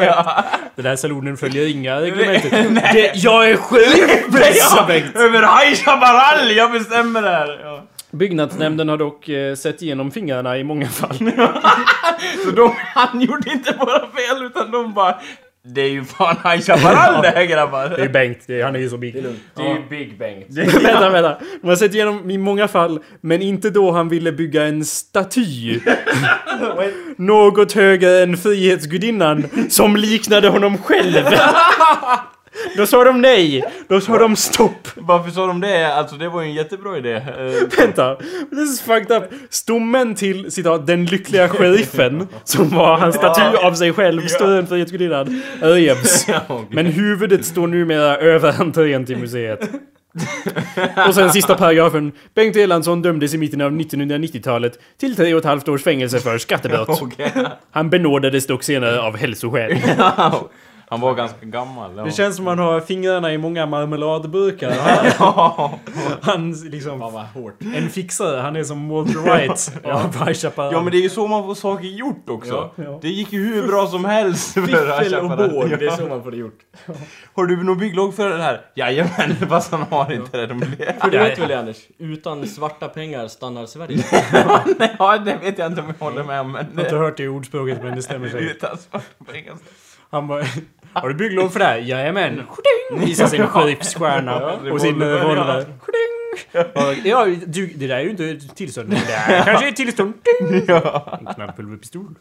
ja, 0.00 0.44
Den 0.76 0.86
här 0.86 0.96
salonen 0.96 1.36
följer 1.36 1.68
inga 1.70 2.00
reglementer. 2.00 3.10
Jag 3.14 3.50
är 3.50 4.86
Bengt. 4.86 5.16
över 5.16 5.40
High 5.40 5.74
Chaparral, 5.84 6.50
jag 6.56 6.72
bestämmer 6.72 7.22
det 7.22 7.30
här. 7.30 7.60
Ja. 7.64 7.84
Byggnadsnämnden 8.10 8.88
har 8.88 8.96
dock 8.96 9.28
eh, 9.28 9.54
sett 9.54 9.82
igenom 9.82 10.10
fingrarna 10.10 10.58
i 10.58 10.64
många 10.64 10.88
fall. 10.88 11.16
Så 12.44 12.50
de, 12.50 12.74
han 12.94 13.20
gjorde 13.20 13.50
inte 13.50 13.72
bara 13.72 14.00
fel 14.00 14.42
utan 14.46 14.70
de 14.70 14.94
bara, 14.94 15.20
det 15.66 15.80
är 15.80 15.88
ju 15.88 16.04
fan 16.04 16.36
High 16.44 16.62
Chaparral 16.62 17.22
det 17.22 17.28
här 17.28 17.44
grabbar. 17.44 17.88
Det 17.88 18.02
är 18.02 18.08
Bengt, 18.08 18.38
det 18.46 18.60
är, 18.60 18.64
han 18.64 18.76
är 18.76 18.80
ju 18.80 18.88
så 18.88 18.96
big. 18.96 19.14
Det 19.54 19.62
är 19.62 19.68
ju 19.68 19.88
Big 19.90 20.18
Bengt. 20.18 20.46
vänta, 20.82 21.10
vänta. 21.10 21.36
De 21.62 21.68
har 21.68 21.76
sett 21.76 21.94
igenom 21.94 22.30
i 22.30 22.38
många 22.38 22.68
fall, 22.68 23.00
men 23.20 23.42
inte 23.42 23.70
då 23.70 23.90
han 23.90 24.08
ville 24.08 24.32
bygga 24.32 24.64
en 24.64 24.84
staty. 24.84 25.80
Något 27.16 27.72
högre 27.72 28.22
än 28.22 28.36
Frihetsgudinnan, 28.36 29.44
som 29.70 29.96
liknade 29.96 30.48
honom 30.48 30.78
själv. 30.78 31.24
Då 32.76 32.86
sa 32.86 33.04
de 33.04 33.20
nej. 33.20 33.64
Då 33.88 34.00
sa 34.00 34.18
de 34.18 34.36
stopp. 34.36 34.88
Varför 34.96 35.30
sa 35.30 35.46
de 35.46 35.60
det? 35.60 35.94
Alltså 35.94 36.16
det 36.16 36.28
var 36.28 36.42
ju 36.42 36.48
en 36.48 36.54
jättebra 36.54 36.98
idé. 36.98 37.12
Eh, 37.14 37.78
Vänta, 37.78 38.16
this 38.50 38.74
is 38.74 38.80
fucked 38.80 39.16
up. 39.16 39.24
Stommen 39.50 40.14
till 40.14 40.50
citat 40.52 40.86
den 40.86 41.06
lyckliga 41.06 41.48
sheriffen, 41.48 42.28
som 42.44 42.68
var 42.68 42.96
hans 42.96 43.16
staty 43.16 43.56
av 43.56 43.74
sig 43.74 43.92
själv, 43.92 44.26
större 44.26 44.58
än 44.58 44.66
Frihetsgudinnan, 44.66 45.42
revs. 45.60 46.26
Men 46.70 46.86
huvudet 46.86 47.44
står 47.44 47.66
numera 47.66 48.16
över 48.16 48.60
entrén 48.60 49.06
till 49.06 49.16
museet. 49.16 49.70
Och 51.08 51.14
sen 51.14 51.30
sista 51.32 51.54
paragrafen. 51.54 52.12
Bengt 52.34 52.56
Erlandsson 52.56 53.02
dömdes 53.02 53.34
i 53.34 53.38
mitten 53.38 53.60
av 53.60 53.72
1990-talet 53.72 54.78
till 55.00 55.16
tre 55.16 55.34
och 55.34 55.38
ett 55.38 55.44
halvt 55.44 55.68
års 55.68 55.82
fängelse 55.82 56.18
för 56.20 56.38
skattebrott. 56.38 57.00
Han 57.70 57.90
benådades 57.90 58.46
dock 58.46 58.62
senare 58.62 59.00
av 59.00 59.16
hälsoskäl. 59.16 59.76
Han 60.94 61.00
var 61.00 61.14
ganska 61.14 61.46
gammal. 61.46 61.96
Ja. 61.96 62.04
Det 62.04 62.10
känns 62.12 62.36
som 62.36 62.46
han 62.46 62.58
har 62.58 62.80
fingrarna 62.80 63.32
i 63.32 63.38
många 63.38 63.66
marmeladburkar. 63.66 64.70
Han, 64.70 65.06
ja. 65.18 65.78
han 66.22 66.52
liksom... 66.52 67.00
Fan 67.00 67.12
vad 67.12 67.24
hårt. 67.24 67.54
En 67.76 67.88
fixare, 67.88 68.40
han 68.40 68.56
är 68.56 68.64
som 68.64 68.88
Walter 68.88 69.38
White 69.38 70.34
Chaparral. 70.40 70.72
ja 70.72 70.82
men 70.82 70.92
det 70.92 70.98
är 70.98 71.02
ju 71.02 71.10
så 71.10 71.26
man 71.26 71.42
får 71.44 71.54
saker 71.54 71.86
gjort 71.88 72.28
också. 72.30 72.70
Ja. 72.76 72.84
Ja. 72.84 72.98
Det 73.02 73.08
gick 73.08 73.32
ju 73.32 73.54
hur 73.54 73.66
bra 73.66 73.86
som 73.86 74.04
helst 74.04 74.54
för 74.54 74.62
Fiffel 74.62 75.14
och 75.14 75.28
båg, 75.28 75.68
det 75.70 75.74
är 75.74 75.82
Ja. 75.82 75.96
så 75.96 76.06
man 76.06 76.22
får 76.22 76.30
det 76.30 76.36
gjort. 76.36 76.58
Har 77.34 77.46
du 77.46 77.62
någon 77.62 77.78
bygglov 77.78 78.12
för 78.12 78.28
det 78.30 78.42
här? 78.42 78.60
Jajamän, 78.74 79.36
fast 79.48 79.72
han 79.72 79.82
har 79.82 80.12
inte 80.12 80.36
det. 80.36 80.46
De. 80.46 80.60
För 80.60 81.10
du 81.10 81.16
Ja, 81.16 81.22
vet 81.22 81.38
ja. 81.38 81.40
väl 81.42 81.48
det, 81.48 81.58
Anders? 81.58 81.76
Utan 81.98 82.46
svarta 82.46 82.88
pengar 82.88 83.28
stannar 83.28 83.66
Sverige. 83.66 84.04
ja, 84.98 85.18
det 85.18 85.36
vet 85.42 85.58
jag 85.58 85.66
inte 85.66 85.80
om 85.80 85.94
jag 85.98 86.06
håller 86.06 86.24
med 86.24 86.40
om. 86.40 86.52
Men 86.52 86.66
Jag 86.74 86.76
har 86.76 86.84
inte 86.84 86.96
hört 86.96 87.16
det 87.16 87.28
ordspråket 87.28 87.82
men 87.82 87.96
det 87.96 88.02
stämmer 88.02 88.28
säkert. 88.28 88.50
Utan 88.56 88.78
svarta 88.78 89.32
pengar. 89.32 89.54
Han 90.10 90.26
bara... 90.26 90.44
Har 90.92 91.08
du 91.08 91.14
bygglov 91.14 91.48
för 91.48 91.58
det 91.58 91.64
här? 91.64 91.76
Jajamän. 91.78 92.42
Visar 92.92 93.26
sin 93.26 93.46
sheriffsstjärna 93.46 94.58
Ja, 94.64 94.72
och 94.72 94.80
sin 94.80 95.02
revolver. 95.02 95.66
Ja. 96.52 96.92
Ja, 97.04 97.26
du, 97.46 97.66
det 97.66 97.86
där 97.86 97.96
är 97.96 98.00
ju 98.00 98.10
inte 98.10 98.38
tillstånd. 98.54 98.90
Det 98.90 98.96
där 99.28 99.44
kanske 99.44 99.68
är 99.68 99.72
tillstånd. 99.72 100.14
Ja. 100.66 101.18
En 101.20 101.34
knallpulverpistol. 101.34 102.14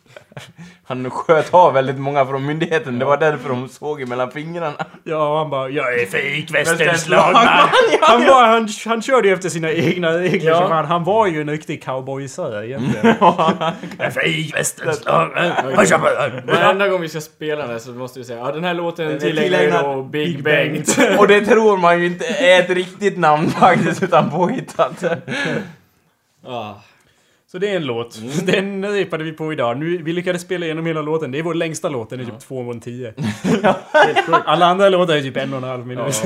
Han 0.84 1.10
sköt 1.10 1.54
av 1.54 1.74
väldigt 1.74 2.00
många 2.00 2.26
från 2.26 2.46
myndigheten, 2.46 3.00
det 3.00 3.06
var 3.06 3.18
därför 3.18 3.50
de 3.50 3.70
såg 3.70 4.08
mellan 4.08 4.32
fingrarna. 4.32 4.74
Ja, 5.04 5.38
han 5.38 5.50
bara 5.50 5.70
jag 5.70 6.00
är 6.00 6.06
fejk 6.06 6.54
Västernslagman. 6.54 7.48
Han, 8.02 8.26
var, 8.26 8.48
han, 8.48 8.70
han 8.86 9.02
körde 9.02 9.28
ju 9.28 9.34
efter 9.34 9.50
sina 9.50 9.72
egna 9.72 10.18
regler. 10.18 10.52
Ja. 10.52 10.62
som 10.62 10.72
Han, 10.72 10.86
han 10.86 11.04
var 11.04 11.28
ju 11.28 11.42
en 11.42 11.50
riktig 11.50 11.84
cowboysare 11.84 12.68
egentligen. 12.68 13.06
Är 13.98 14.12
fejk 14.12 14.56
västernslagman. 14.56 16.46
Varenda 16.48 16.88
gång 16.88 17.02
vi 17.02 17.10
ska 17.10 17.22
spela 17.22 17.68
den 17.68 17.80
så 17.80 17.92
måste 17.92 18.20
vi 18.20 18.26
säga 18.26 18.40
ja 18.40 18.52
den 18.52 18.64
här 18.64 18.74
låten 18.74 19.20
tillägnar 19.20 20.04
Big, 20.04 20.36
Big 20.36 20.44
Bengt. 20.44 20.98
Och 21.20 21.28
det 21.28 21.42
tror 21.42 21.78
man 21.78 22.00
ju 22.00 22.06
inte 22.06 22.26
är 22.26 22.60
ett 22.60 22.70
riktigt 22.70 23.18
namn 23.18 23.50
faktiskt, 23.50 24.03
utan 24.04 24.30
påhittat. 24.30 25.04
ah. 26.46 26.74
Så 27.48 27.60
det 27.60 27.70
är 27.70 27.76
en 27.76 27.86
låt. 27.86 28.20
Den 28.46 28.86
repade 28.94 29.24
vi 29.24 29.32
på 29.32 29.54
idag. 29.54 29.78
Nu, 29.78 29.98
vi 29.98 30.14
lyckades 30.14 30.42
spela 30.42 30.66
igenom 30.66 30.86
hela 30.86 31.02
låten. 31.02 31.32
Det 31.32 31.40
är 31.40 31.44
vår 31.44 31.54
längsta 31.54 31.90
låt. 31.90 32.10
Den 32.10 32.20
är 32.20 32.26
typ 32.26 32.40
två 32.40 32.58
och 32.58 32.74
en 32.74 32.80
tio. 32.80 33.14
Helt 33.44 33.78
sjukt. 34.26 34.42
Alla 34.46 34.66
andra 34.66 34.90
låtar 34.90 35.16
är 35.16 35.22
typ 35.22 35.38
en 35.38 35.54
och 35.54 35.58
en 35.58 35.64
halv 35.64 35.88
minut. 35.88 36.24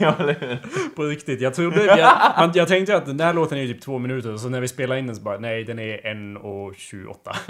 Ja? 0.00 0.14
På 0.96 1.02
riktigt. 1.02 1.40
Jag 1.40 1.54
trodde... 1.54 1.84
Jag, 1.84 2.12
man, 2.38 2.50
jag 2.54 2.68
tänkte 2.68 2.96
att 2.96 3.06
den 3.06 3.20
här 3.20 3.32
låten 3.34 3.58
är 3.58 3.66
typ 3.66 3.80
två 3.82 3.98
minuter. 3.98 4.36
Så 4.36 4.48
när 4.48 4.60
vi 4.60 4.68
spelar 4.68 4.96
in 4.96 5.06
den 5.06 5.16
så 5.16 5.22
bara, 5.22 5.38
nej 5.38 5.64
den 5.64 5.78
är 5.78 6.06
en 6.06 6.36
och 6.36 6.74
28. 6.76 7.36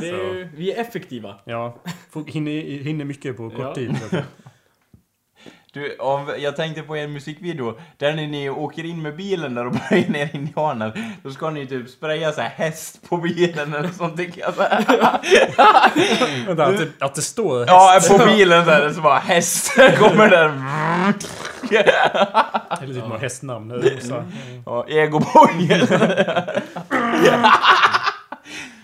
Det 0.00 0.08
är 0.08 0.48
vi 0.56 0.72
är 0.72 0.80
effektiva. 0.80 1.34
Ja. 1.44 1.78
Hinner, 2.26 2.82
hinner 2.84 3.04
mycket 3.04 3.36
på 3.36 3.50
kort 3.50 3.58
Ja. 3.60 3.74
tid. 3.74 3.96
Du, 5.78 5.96
om, 5.98 6.34
jag 6.38 6.56
tänkte 6.56 6.82
på 6.82 6.96
en 6.96 7.12
musikvideo, 7.12 7.78
där 7.96 8.12
när 8.14 8.26
ni 8.26 8.50
åker 8.50 8.84
in 8.84 9.02
med 9.02 9.16
bilen 9.16 9.54
där 9.54 9.66
och 9.66 9.72
börjar 9.90 10.08
ner 10.08 10.28
indianer, 10.32 11.14
då 11.22 11.30
ska 11.30 11.50
ni 11.50 11.66
typ 11.66 11.88
spraya 11.88 12.32
så 12.32 12.40
här 12.40 12.48
häst 12.48 13.08
på 13.08 13.16
bilen 13.16 13.74
eller 13.74 13.88
sånt 13.88 14.16
tycker 14.16 14.40
jag 14.40 14.54
så 14.54 14.62
här. 14.62 14.84
Vänta, 16.46 16.64
att, 16.66 16.78
det, 16.78 17.04
att 17.04 17.14
det 17.14 17.22
står 17.22 17.66
Ja, 17.66 18.00
på 18.08 18.18
bilen 18.18 18.64
så 18.64 18.70
här, 18.70 18.90
så 18.92 19.00
bara 19.00 19.18
häst 19.18 19.74
kommer 19.98 20.30
där. 20.30 20.52
Eller 22.80 22.94
typ 22.94 23.04
några 23.04 23.18
hästnamn. 23.18 23.82
Ja, 24.66 24.84
egoboy. 24.88 25.68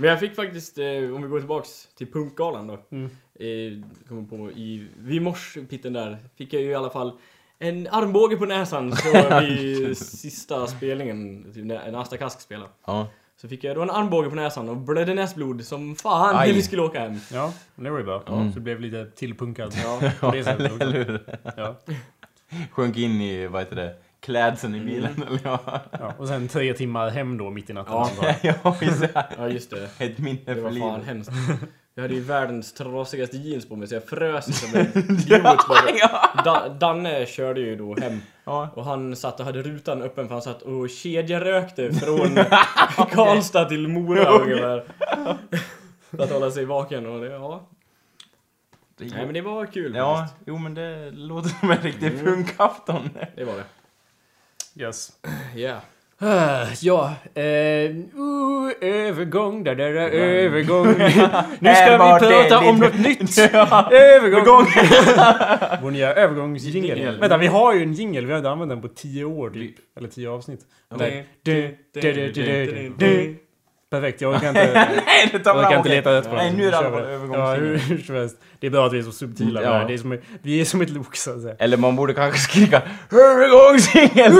Men 0.04 0.10
jag 0.10 0.20
fick 0.20 0.36
faktiskt, 0.36 0.78
eh, 0.78 0.84
om 0.86 1.22
vi 1.22 1.28
går 1.28 1.38
tillbaks 1.38 1.88
till 1.96 2.12
punkgalan 2.12 2.66
då. 2.66 2.78
Mm. 2.90 3.10
Eh, 3.34 3.88
kom 4.08 4.28
på 4.28 4.50
i, 4.50 4.88
vid 4.98 5.22
morspitten 5.22 5.92
där 5.92 6.18
fick 6.36 6.52
jag 6.52 6.62
ju 6.62 6.68
i 6.68 6.74
alla 6.74 6.90
fall 6.90 7.12
en 7.58 7.88
armbåge 7.90 8.36
på 8.36 8.44
näsan 8.44 8.96
så 8.96 9.40
vid 9.40 9.98
sista 9.98 10.66
spelningen, 10.66 11.52
typ 11.54 11.64
när 11.64 11.92
när 11.92 11.98
Asta 11.98 12.16
Kask 12.16 12.40
spelade. 12.40 12.70
Ja. 12.86 13.08
Så 13.36 13.48
fick 13.48 13.64
jag 13.64 13.76
då 13.76 13.82
en 13.82 13.90
armbåge 13.90 14.28
på 14.28 14.34
näsan 14.34 14.68
och 14.68 14.76
blödde 14.76 15.14
näsblod 15.14 15.64
som 15.64 15.96
fan 15.96 16.36
Aj. 16.36 16.48
när 16.48 16.54
vi 16.54 16.62
skulle 16.62 16.82
åka 16.82 17.00
hem. 17.00 17.18
Ja, 17.32 17.52
det 17.74 17.90
var 17.90 17.98
ju 17.98 18.04
bra. 18.04 18.22
Så 18.26 18.52
det 18.54 18.60
blev 18.60 18.80
lite 18.80 19.06
tillpunkad. 19.06 19.74
Ja. 19.82 20.10
På 20.20 20.30
det 20.30 20.44
sättet 20.44 20.72
också. 20.72 20.82
Eller 20.88 21.04
hur? 21.04 21.20
Ja. 21.56 21.76
Sjönk 22.70 22.96
in 22.96 23.20
i, 23.20 23.46
vad 23.46 23.62
heter 23.62 23.76
det, 23.76 23.96
klädseln 24.24 24.74
i 24.74 24.80
bilen. 24.80 25.22
Eller 25.28 25.40
ja. 25.44 25.58
Ja. 25.90 26.12
Och 26.18 26.28
sen 26.28 26.48
tre 26.48 26.74
timmar 26.74 27.10
hem 27.10 27.38
då 27.38 27.50
mitt 27.50 27.70
i 27.70 27.72
natten. 27.72 27.94
Ja. 27.94 28.34
ja, 28.62 28.76
det. 28.80 29.26
Ja 29.38 29.48
just 29.48 29.70
det. 29.70 29.88
Ett 29.98 30.18
minne 30.18 30.38
Det 30.44 30.54
för 30.54 30.60
var 30.62 30.70
fan 30.70 30.74
livet. 30.74 31.06
hemskt. 31.06 31.30
Jag 31.94 32.02
hade 32.02 32.14
ju 32.14 32.20
världens 32.20 32.72
trasigaste 32.72 33.36
jeans 33.36 33.68
på 33.68 33.76
mig 33.76 33.88
så 33.88 33.94
jag 33.94 34.04
frös 34.04 34.60
som 34.60 34.80
en 34.80 34.86
idiot 34.98 35.42
bara. 35.68 36.42
Da, 36.44 36.68
Danne 36.68 37.26
körde 37.26 37.60
ju 37.60 37.76
då 37.76 37.96
hem 38.00 38.20
Ja. 38.44 38.68
och 38.74 38.84
han 38.84 39.16
satt 39.16 39.40
och 39.40 39.46
hade 39.46 39.62
rutan 39.62 40.02
öppen 40.02 40.26
för 40.28 40.34
han 40.34 40.42
satt 40.42 40.62
och 40.62 40.90
kedjerökte 40.90 41.92
från 41.92 42.34
Karlstad 43.10 43.64
till 43.64 43.88
Mora 43.88 44.24
ungefär. 44.28 44.84
För 46.10 46.22
att 46.24 46.30
hålla 46.32 46.50
sig 46.50 46.64
vaken 46.64 47.06
och 47.06 47.20
det, 47.20 47.26
ja. 47.30 47.68
Nej 48.98 49.24
men 49.24 49.34
det 49.34 49.40
var 49.40 49.66
kul 49.66 49.94
Ja, 49.94 50.16
faktiskt. 50.16 50.42
jo 50.46 50.58
men 50.58 50.74
det 50.74 51.10
låter 51.10 51.48
som 51.48 51.70
en 51.70 51.78
riktig 51.78 52.20
punkafton. 52.24 53.10
Det 53.36 53.44
var 53.44 53.54
det. 53.54 53.64
Yes. 54.76 55.12
Yeah. 55.56 55.80
Ah, 56.18 56.66
ja, 56.80 57.14
eh, 57.34 57.42
uh, 57.42 58.72
övergång, 58.80 59.64
där, 59.64 59.74
där, 59.74 59.92
där, 59.92 60.08
övergång. 60.10 60.86
nu 61.58 61.74
ska 61.74 61.90
vi 61.92 61.98
prata 62.28 62.58
om 62.68 62.76
något 62.76 62.98
nytt. 62.98 63.38
Övergång. 63.92 64.66
Vår 65.82 65.90
nya 65.90 66.14
övergångsjingel. 66.14 66.98
Vänta, 67.20 67.36
vi 67.36 67.46
har 67.46 67.74
ju 67.74 67.82
en 67.82 67.92
jingel. 67.92 68.26
Vi 68.26 68.32
har 68.32 68.38
inte 68.38 68.50
använt 68.50 68.70
den 68.70 68.82
på 68.82 68.88
tio 68.88 69.24
år 69.24 69.50
typ. 69.50 69.74
Eller 69.96 70.08
tio 70.08 70.30
avsnitt. 70.30 70.60
Vänta. 70.90 71.04
Perfekt, 73.90 74.20
jag 74.20 74.34
orkar 74.34 74.48
inte, 74.48 74.72
Nej, 75.06 75.28
det 75.32 75.38
tar 75.38 75.54
jag 75.54 75.64
orkar 75.66 75.76
inte 75.76 75.88
leta 75.88 76.12
rätt 76.14 76.30
på 76.30 76.36
Nej, 76.36 76.46
den. 76.50 76.56
nu 76.56 76.66
är 76.68 76.82
det 76.82 77.18
vi. 77.22 77.28
på 77.28 77.34
Ja, 77.36 77.54
hur, 77.54 77.78
hur 77.88 77.98
som 77.98 78.14
helst. 78.14 78.36
Det 78.60 78.66
är 78.66 78.70
bra 78.70 78.86
att 78.86 78.92
vi 78.92 78.98
är 78.98 79.02
så 79.02 79.12
subtila 79.12 79.60
med 79.60 79.68
Ja. 79.68 79.78
det 79.78 79.86
det 79.86 79.94
är 79.94 79.98
som, 79.98 80.18
Vi 80.42 80.60
är 80.60 80.64
som 80.64 80.80
ett 80.80 80.90
lok 80.90 81.16
så 81.16 81.30
att 81.30 81.42
säga. 81.42 81.54
Eller 81.58 81.76
man 81.76 81.96
borde 81.96 82.14
kanske 82.14 82.38
skrika 82.40 82.82
övergångsjingel! 83.12 84.32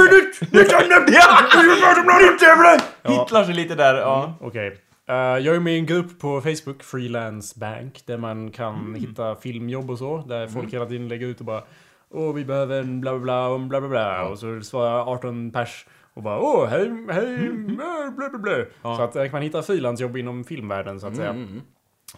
Hittar 3.09 3.44
sig 3.44 3.54
lite 3.54 3.74
där, 3.74 3.94
ja. 3.94 4.35
Okej. 4.40 4.78
Eh, 5.09 5.14
jag 5.16 5.57
är 5.57 5.61
med 5.61 5.74
i 5.74 5.78
en 5.78 5.87
grupp 5.87 6.20
på 6.20 6.40
Facebook, 6.40 6.83
Freelance 6.83 7.59
Bank, 7.61 8.02
där 8.07 8.18
man 8.18 8.50
kan 8.50 8.94
hitta 8.94 9.37
filmjobb 9.37 9.90
och 9.90 9.98
så. 9.98 10.24
Där 10.28 10.46
folk 10.46 10.72
hela 10.74 10.87
tiden 10.87 11.09
lägger 11.09 11.26
ut 11.26 11.40
och 11.40 11.46
bara 11.46 11.62
Åh, 12.16 12.35
vi 12.35 12.44
behöver 12.44 12.80
en 12.80 13.00
bla 13.00 13.11
bla 13.12 13.20
bla, 13.20 13.46
och 13.48 13.61
bla 13.61 13.80
bla 13.80 13.88
bla. 13.88 14.24
Och 14.24 14.38
så 14.38 14.61
svarar 14.61 15.12
18 15.12 15.50
pers 15.50 15.87
och 16.14 16.22
bara 16.22 16.40
Åh, 16.40 16.66
hej, 16.66 16.92
hej, 17.11 17.46
äh, 17.46 17.53
bla 18.16 18.29
bla 18.31 18.38
bla. 18.38 18.96
Så 18.96 19.03
att 19.03 19.12
där 19.12 19.24
kan 19.27 19.33
man 19.33 19.42
hitta 19.42 19.62
frilansjobb 19.62 20.16
inom 20.16 20.44
filmvärlden 20.44 21.00
så 21.00 21.07
att 21.07 21.16
säga. 21.16 21.31
Mm. 21.31 21.61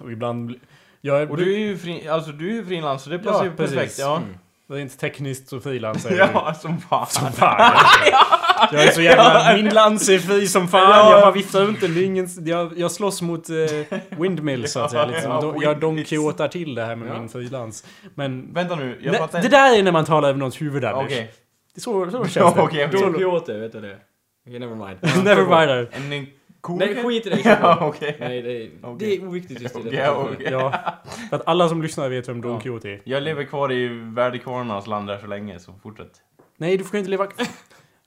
Och 0.01 0.13
ibland... 0.13 0.55
Jag 1.01 1.23
är, 1.23 1.31
Och 1.31 1.37
du 1.37 1.55
är 1.55 1.59
ju 1.59 1.79
fri, 1.79 2.09
alltså 2.09 2.33
du 2.33 2.59
är 2.59 2.63
frilans 2.65 3.03
så 3.03 3.11
det 3.11 3.19
passar 3.19 3.45
ju 3.45 3.51
perfekt. 3.51 3.99
Ja. 3.99 4.21
Rent 4.69 4.99
tekniskt 4.99 5.49
så 5.49 5.61
frilansar 5.61 6.11
jag. 6.11 6.29
Ja, 6.35 6.55
som 6.55 6.81
fan. 6.81 7.07
Som 7.07 7.33
fan. 7.33 7.73
Jag, 8.11 8.73
jag 8.73 8.85
är 8.89 8.91
så 8.93 9.01
jävla... 9.03 9.57
Min 9.57 9.75
lans 9.75 10.09
är 10.09 10.19
fri 10.19 10.47
som 10.47 10.69
fan. 10.69 10.81
Ja. 10.91 11.11
Jag 11.13 11.21
bara 11.23 11.31
viftar 11.31 11.61
runt 11.61 11.81
den. 11.81 11.95
Det 11.95 12.01
är 12.01 12.05
ingen, 12.05 12.29
jag, 12.45 12.79
jag 12.79 12.91
slåss 12.91 13.23
mot 13.23 13.49
eh, 13.51 13.99
windmills 14.19 14.73
så 14.73 14.81
att 14.81 14.91
säga. 14.91 15.07
Liksom. 15.07 15.31
Ja, 15.31 15.41
Då- 15.41 15.57
jag 15.63 15.81
Don. 15.81 15.97
Quixotar 15.97 16.49
till 16.49 16.75
det 16.75 16.85
här 16.85 16.97
med 16.97 17.09
Ja. 17.09 17.19
min 17.21 17.29
frilans. 17.29 17.85
Men... 18.15 18.53
Vänta 18.53 18.77
nu, 18.77 18.99
jag 19.03 19.17
fattar 19.17 19.43
det 19.43 19.49
där 19.49 19.79
är 19.79 19.83
när 19.83 19.93
man 19.93 20.05
talar 20.05 20.29
över 20.29 20.39
någons 20.39 20.61
huvud 20.63 20.85
Anders. 20.85 21.05
Okej. 21.05 21.33
Det 21.77 21.81
är 21.81 21.83
Så, 21.83 22.11
så 22.11 22.19
känns 22.25 22.37
Ja, 22.37 22.53
det. 22.57 22.63
okej, 22.63 22.87
okej. 22.89 23.13
Quixote, 23.13 23.59
vet 23.59 23.73
du 23.73 23.81
det? 23.81 23.99
Okej, 24.47 24.59
never 24.59 24.75
mind. 24.77 24.99
Never 25.25 25.45
mind. 25.67 25.89
En, 26.13 26.27
ko? 26.61 26.77
Nej, 26.77 26.95
skit 27.05 27.27
i 27.27 27.31
det. 27.31 27.41
Ja, 27.63 27.79
okej. 27.81 28.17
Nej, 28.21 28.43
det 28.43 28.53
är, 28.63 28.71
Okej. 28.83 28.97
det 29.09 29.17
är 29.25 29.29
oviktigt 29.29 29.61
just 29.61 29.77
i 29.77 29.79
Okej, 29.79 29.91
detta 29.91 30.17
okej. 30.17 30.49
Ja. 30.51 30.73
För 31.31 31.37
att 31.37 31.43
alla 31.49 31.69
som 31.69 31.83
lyssnar 31.83 32.09
vet 32.09 32.29
vem 32.29 32.41
Don 32.41 32.53
Ja. 32.53 32.61
Quixote 32.61 32.89
är. 32.91 33.01
Jag 33.05 33.23
lever 33.23 33.45
kvar 33.45 33.73
i 33.73 33.89
värdekvarnarnas 34.15 34.87
land 34.87 35.09
där 35.09 35.19
så 35.19 35.27
länge, 35.27 35.59
så 35.59 35.73
fortsätt. 35.83 36.11
Nej, 36.59 36.77
du 36.77 36.85
får 36.85 36.99
inte 36.99 37.11
leva... 37.11 37.27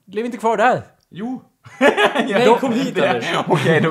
Lev 0.05 0.25
inte 0.25 0.37
kvar 0.37 0.57
där! 0.57 0.81
Jo! 1.09 1.41
Nej, 1.79 2.55
kom 2.59 2.73
hit 2.73 2.95
Det- 2.95 3.09
Anders! 3.09 3.25
Okej, 3.47 3.81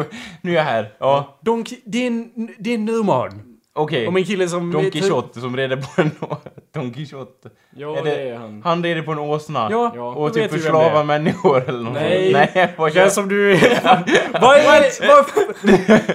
nu 0.42 0.50
är 0.50 0.54
jag 0.54 0.62
här. 0.62 0.92
Ja, 0.98 1.38
Don, 1.42 1.64
det, 1.84 1.98
är 2.02 2.06
en, 2.06 2.48
det 2.58 2.70
är 2.70 2.74
en 2.74 2.88
roman. 2.90 3.57
Okej. 3.78 4.08
Om 4.08 4.16
en 4.16 4.24
kille 4.24 4.48
som... 4.48 4.72
Don 4.72 4.90
Quixote 4.90 5.40
som 5.40 5.56
rider 5.56 5.76
på 5.76 6.02
en... 6.02 6.10
Don 6.74 6.92
Quixote. 6.92 7.48
Ja, 7.76 7.96
Är 7.96 8.04
det- 8.04 8.10
det 8.10 8.28
är 8.30 8.38
han. 8.38 8.62
Han 8.64 8.82
rider 8.82 9.02
på 9.02 9.12
en 9.12 9.18
åsna. 9.18 9.68
Ja, 9.70 9.92
Ja. 9.96 10.02
Och 10.14 10.28
då 10.28 10.34
typ 10.34 10.42
vet 10.44 10.52
vi 10.52 10.56
vem 10.56 10.62
förslavar 10.62 10.92
det 10.92 10.98
är. 10.98 11.04
människor 11.04 11.68
eller 11.68 11.82
något. 11.84 11.92
Nej. 11.92 12.32
Nej, 12.32 12.74
vad 12.78 12.92
Den 12.94 13.02
gör 13.02 13.08
som 13.10 13.28
du... 13.28 13.52
Vad 14.40 14.56
är 14.56 14.64
vad, 15.06 15.24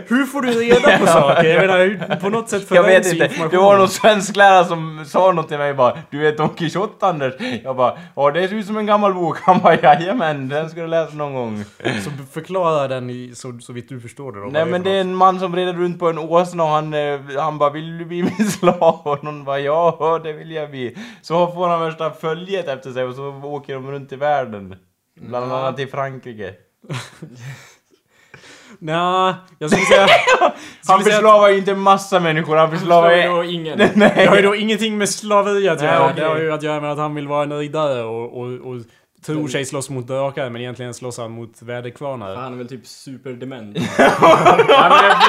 Hur 0.08 0.26
får 0.26 0.42
du 0.42 0.52
reda 0.52 0.98
på 0.98 1.06
saker? 1.08 1.44
Jag 1.50 1.62
menar, 1.62 1.80
hur- 1.80 2.16
på 2.22 2.30
något 2.30 2.50
sätt 2.50 2.64
Jag 2.72 2.84
vet 2.84 3.14
inte. 3.14 3.30
Det 3.52 3.58
var 3.58 3.78
någon 3.78 3.88
svensklärare 3.90 4.66
som 4.66 5.06
sa 5.08 5.32
något 5.32 5.48
till 5.48 5.58
mig 5.58 5.74
bara 5.74 5.98
Du 6.10 6.18
vet 6.20 6.38
Don 6.38 6.50
Quixote 6.50 7.08
Anders? 7.08 7.34
Jag 7.64 7.76
bara 7.76 7.98
Ja 8.16 8.32
det 8.32 8.48
ser 8.48 8.56
ut 8.56 8.66
som 8.66 8.78
en 8.78 8.86
gammal 8.86 9.14
bok. 9.14 9.38
Han 9.42 9.60
bara 9.60 9.76
Jajamän, 9.82 10.50
den 10.50 10.70
ska 10.70 10.82
du 10.82 10.88
läsa 10.88 11.14
någon 11.16 11.34
gång. 11.34 11.64
Så 12.04 12.10
förklara 12.34 12.88
den 12.88 13.10
i, 13.10 13.32
så, 13.36 13.58
så 13.62 13.74
vitt 13.74 13.90
du 13.90 14.00
förstår 14.00 14.32
det 14.32 14.40
då. 14.40 14.46
Nej 14.46 14.62
vad 14.62 14.72
men 14.72 14.84
för 14.84 14.90
det 14.90 14.96
är 14.96 15.04
något. 15.04 15.10
en 15.12 15.16
man 15.16 15.40
som 15.40 15.56
rider 15.56 15.74
runt 15.74 16.00
på 16.00 16.10
en 16.10 16.18
åsna 16.18 16.64
och 16.64 16.70
han, 16.70 16.94
eh, 16.94 17.20
han 17.40 17.53
bara 17.58 17.70
Vill 17.70 17.97
du 17.97 18.06
bli 18.06 18.24
min 18.24 18.47
slav? 18.51 19.01
Och 19.04 19.24
någon 19.24 19.43
bara 19.43 19.60
Ja 19.60 20.20
det 20.24 20.34
vill 20.34 20.51
jag 20.51 20.70
bli. 20.70 20.97
Så 21.22 21.47
får 21.51 21.68
han 21.68 21.82
värsta 21.82 22.12
följet 22.12 22.68
efter 22.68 22.91
sig 22.91 23.04
och 23.04 23.16
så 23.16 23.30
åker 23.43 23.74
de 23.74 23.91
runt 23.91 24.12
i 24.12 24.16
världen. 24.16 24.76
Bland 25.22 25.51
Ja. 25.51 25.60
annat 25.60 25.80
i 25.80 25.88
Frankrike. 25.88 26.54
Nja, 28.80 29.36
jag 29.60 29.70
skulle 29.72 29.86
säga... 29.86 30.08
Han 30.88 31.01
förslavar 31.04 31.49
ju 31.49 31.58
inte 31.58 31.76
massa 31.76 32.20
människor, 32.20 32.56
han 32.56 32.72
Förslavar 32.72 33.28
då 33.36 33.43
ingen. 33.43 33.78
Det 33.78 33.86
har 33.86 34.26
ju 34.26 34.30
Nej! 34.32 34.41
då 34.41 34.56
ingenting 34.56 34.97
med 34.97 35.10
slaveri 35.10 35.70
att 35.70 35.80
Nej, 35.80 35.88
göra. 35.88 36.04
okej. 36.06 36.16
Det 36.16 36.26
har 36.28 36.38
ju 36.38 36.54
att 36.54 36.64
göra 36.64 36.82
med 36.82 36.91
att 36.91 36.97
han 36.97 37.16
vill 37.16 37.28
vara 37.28 37.43
en 37.43 37.58
riddare 37.60 38.04
och, 38.04 38.38
och, 38.39 38.47
och 38.47 38.76
tror 39.26 39.48
sig 39.48 39.66
slåss 39.66 39.90
mot 39.90 40.08
drakar 40.08 40.50
men 40.50 40.62
egentligen 40.62 40.94
slåss 40.94 41.18
han 41.18 41.32
mot 41.32 41.62
väderkvarnar. 41.62 42.36
Han 42.36 42.54
är 42.54 42.58
väl 42.58 42.68
typ 42.68 42.88
superdement. 42.88 43.78
ja, 43.98 44.08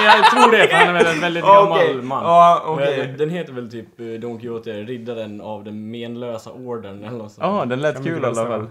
jag, 0.05 0.17
jag 0.19 0.31
tror 0.31 0.53
det, 0.53 0.69
för 0.69 0.77
han 0.77 0.89
är 0.89 0.93
väl 0.93 1.15
en 1.15 1.21
väldigt 1.21 1.45
gammal 1.45 1.73
Okej, 1.73 2.03
man. 2.03 2.61
okej. 2.67 2.99
Men 3.09 3.19
Den 3.19 3.31
heter 3.31 3.53
väl 3.53 3.71
typ 3.71 4.01
eh, 4.01 4.07
Don 4.07 4.39
Quixote, 4.39 4.83
riddaren 4.83 5.41
av 5.41 5.65
den 5.65 5.91
menlösa 5.91 6.53
orden 6.53 7.05
eller 7.05 7.19
något 7.19 7.33
sånt. 7.33 7.47
Ja, 7.47 7.65
den 7.65 7.81
lät 7.81 8.05
kul 8.05 8.23
i 8.23 8.27
alla 8.27 8.35
fall. 8.35 8.61
den? 8.61 8.71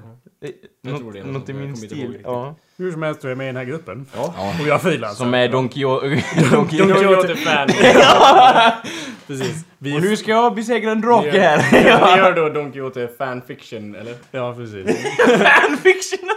Jag 0.81 0.97
tror 0.99 1.11
det 1.11 1.19
är 1.19 1.23
Något, 1.23 1.49
i 1.49 1.53
min 1.53 1.69
jag 1.69 1.77
stil. 1.77 2.17
Ja. 2.23 2.55
Hur 2.77 2.91
som 2.91 3.03
helst, 3.03 3.21
du 3.21 3.31
är 3.31 3.35
med 3.35 3.45
i 3.45 3.47
den 3.47 3.55
här 3.55 3.63
gruppen. 3.63 4.05
Ja. 4.15 4.33
Och 4.61 4.67
jag 4.67 4.81
frilansar. 4.81 5.25
Som 5.25 5.33
är 5.33 5.47
Don 5.47 5.69
Quixote. 5.69 6.07
Don 6.41 6.49
Don 6.51 6.67
Quixote. 6.67 7.27
Quixote-fan. 7.27 7.67
Precis. 9.27 9.65
Vi 9.83 9.97
Och 9.97 10.01
nu 10.01 10.17
ska 10.17 10.31
jag 10.31 10.55
besegra 10.55 10.91
en 10.91 11.01
drake 11.01 11.31
Ni 11.31 11.37
här. 11.39 11.57
gör, 11.85 12.11
ni 12.15 12.17
gör 12.17 12.35
då 12.35 12.49
Don 12.49 12.71
Quixote 12.71 13.09
fanfiction, 13.17 13.95
eller? 13.95 14.15
Ja, 14.31 14.53
precis. 14.57 14.85
Fanfiction! 15.27 16.29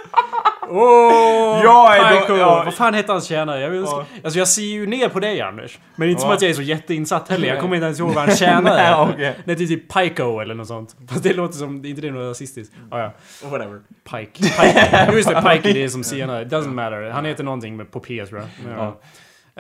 Åh! 0.68 1.60
Jag 1.64 1.96
är 1.96 2.20
Pico. 2.20 2.32
då- 2.32 2.38
ja. 2.38 2.62
Vad 2.64 2.74
fan 2.74 2.94
hette 2.94 3.12
hans 3.12 3.24
tjänare? 3.24 3.60
Jag, 3.60 3.70
vill, 3.70 3.82
Ja. 3.86 4.04
alltså 4.24 4.38
jag 4.38 4.48
ser 4.48 4.62
ju 4.62 4.86
ner 4.86 5.08
på 5.08 5.20
dig 5.20 5.40
Anders. 5.40 5.78
Men 5.96 6.08
inte 6.08 6.20
som 6.20 6.30
Ja. 6.30 6.36
att 6.36 6.42
jag 6.42 6.50
är 6.50 6.54
så 6.54 6.62
jätteinsatt 6.62 7.28
heller. 7.28 7.48
Jag 7.48 7.60
kommer 7.60 7.76
inte 7.76 7.84
ens 7.84 8.00
ihåg 8.00 8.08
vad 8.12 8.24
han 8.28 8.36
tjänare 8.36 8.74
Nej, 8.74 8.86
är. 8.86 9.02
okej. 9.14 9.36
Det 9.44 9.52
är 9.52 9.56
typ 9.56 9.92
Pico 9.94 10.40
eller 10.40 10.54
något 10.54 10.68
sånt. 10.68 10.96
Fast 11.08 11.22
det 11.22 11.32
låter 11.32 11.54
som, 11.58 11.84
inte 11.84 12.00
det 12.00 12.08
är 12.08 12.12
något 12.12 12.30
rasistiskt? 12.30 12.74
Ah, 12.90 12.98
ja. 13.00 13.12
Whatever. 13.44 13.80
Pike. 14.10 14.42
Pike. 14.42 15.10
Just 15.16 15.28
det, 15.28 15.42
Pike 15.42 15.72
det 15.72 15.84
är 15.84 15.88
som 15.88 16.04
senare. 16.04 16.44
Doesn't 16.44 16.72
matter. 16.74 17.10
Han 17.10 17.24
heter 17.24 17.44
någonting 17.44 17.76
med, 17.76 17.90
på 17.90 18.00
P 18.00 18.26
tror 18.26 18.40
jag. 18.40 18.78
Ja. 18.78 19.00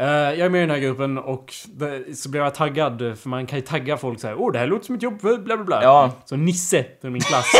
Eh, 0.00 0.06
jag 0.08 0.38
är 0.38 0.48
med 0.48 0.58
i 0.58 0.66
den 0.66 0.70
här 0.70 0.78
gruppen 0.78 1.18
och 1.18 1.54
det, 1.66 2.18
så 2.18 2.28
blev 2.30 2.42
jag 2.42 2.54
taggad, 2.54 2.98
för 3.18 3.28
man 3.28 3.46
kan 3.46 3.58
ju 3.58 3.64
tagga 3.64 3.96
folk 3.96 4.20
så 4.20 4.26
här. 4.26 4.34
Åh, 4.40 4.52
det 4.52 4.58
här 4.58 4.66
låter 4.66 4.84
som 4.86 4.94
ett 4.94 5.02
jobb 5.02 5.20
för 5.20 5.38
bla 5.38 5.56
bla 5.56 5.64
bla. 5.64 5.82
Ja, 5.82 6.12
Så 6.24 6.36
Nisse 6.36 6.84
från 7.00 7.12
min 7.12 7.22
klass. 7.22 7.52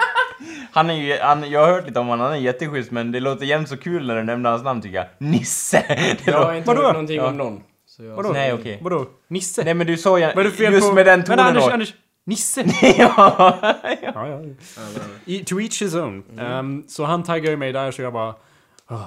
han 0.72 0.90
är 0.90 0.94
ju, 0.94 1.16
han, 1.20 1.50
jag 1.50 1.60
har 1.66 1.72
hört 1.72 1.86
lite 1.86 2.00
om 2.00 2.06
honom, 2.06 2.26
han 2.26 2.34
är 2.34 2.40
jätteschysst 2.40 2.90
men 2.90 3.12
det 3.12 3.20
låter 3.20 3.46
jämt 3.46 3.68
så 3.68 3.76
kul 3.76 4.06
när 4.06 4.16
du 4.16 4.22
nämner 4.24 4.50
hans 4.50 4.62
namn 4.62 4.82
tycker 4.82 4.96
jag. 4.96 5.06
Nisse! 5.18 5.84
Det 5.88 6.30
Jag 6.30 6.44
har 6.44 6.54
inte 6.54 6.68
Vadå? 6.68 6.82
hört 6.82 6.92
någonting 6.92 7.16
Ja. 7.16 7.26
om 7.28 7.36
någon. 7.36 7.62
Så 7.86 8.04
jag... 8.04 8.16
Vadå? 8.16 8.28
Nej, 8.32 8.52
okej. 8.52 8.78
Vadå? 8.82 9.06
Nisse? 9.28 9.64
nej 9.64 9.74
men 9.74 9.86
du 9.86 9.96
sa 9.96 10.18
ju 10.18 10.26
Vad 10.26 10.38
är 10.38 10.44
det 10.44 10.50
för 10.50 10.64
fel 10.64 10.72
just 10.72 10.88
på... 10.88 10.94
med 10.94 11.06
den 11.06 11.18
Men 11.18 11.26
tonen 11.26 11.46
Anders, 11.46 11.64
då. 11.64 11.70
Anders! 11.70 11.94
Nisse! 12.26 12.64
ja. 12.98 13.58
Ja, 14.14 14.28
ja. 14.28 14.40
I, 15.24 15.44
to 15.44 15.60
each 15.60 15.82
his 15.82 15.94
own. 15.94 16.22
Ehm, 16.38 16.84
så 16.88 17.04
han 17.04 17.22
taggar 17.22 17.50
ju 17.50 17.56
mig 17.56 17.72
där 17.72 17.90
så 17.90 18.02
jag 18.02 18.12
bara... 18.12 18.34
"Åh." 18.90 19.06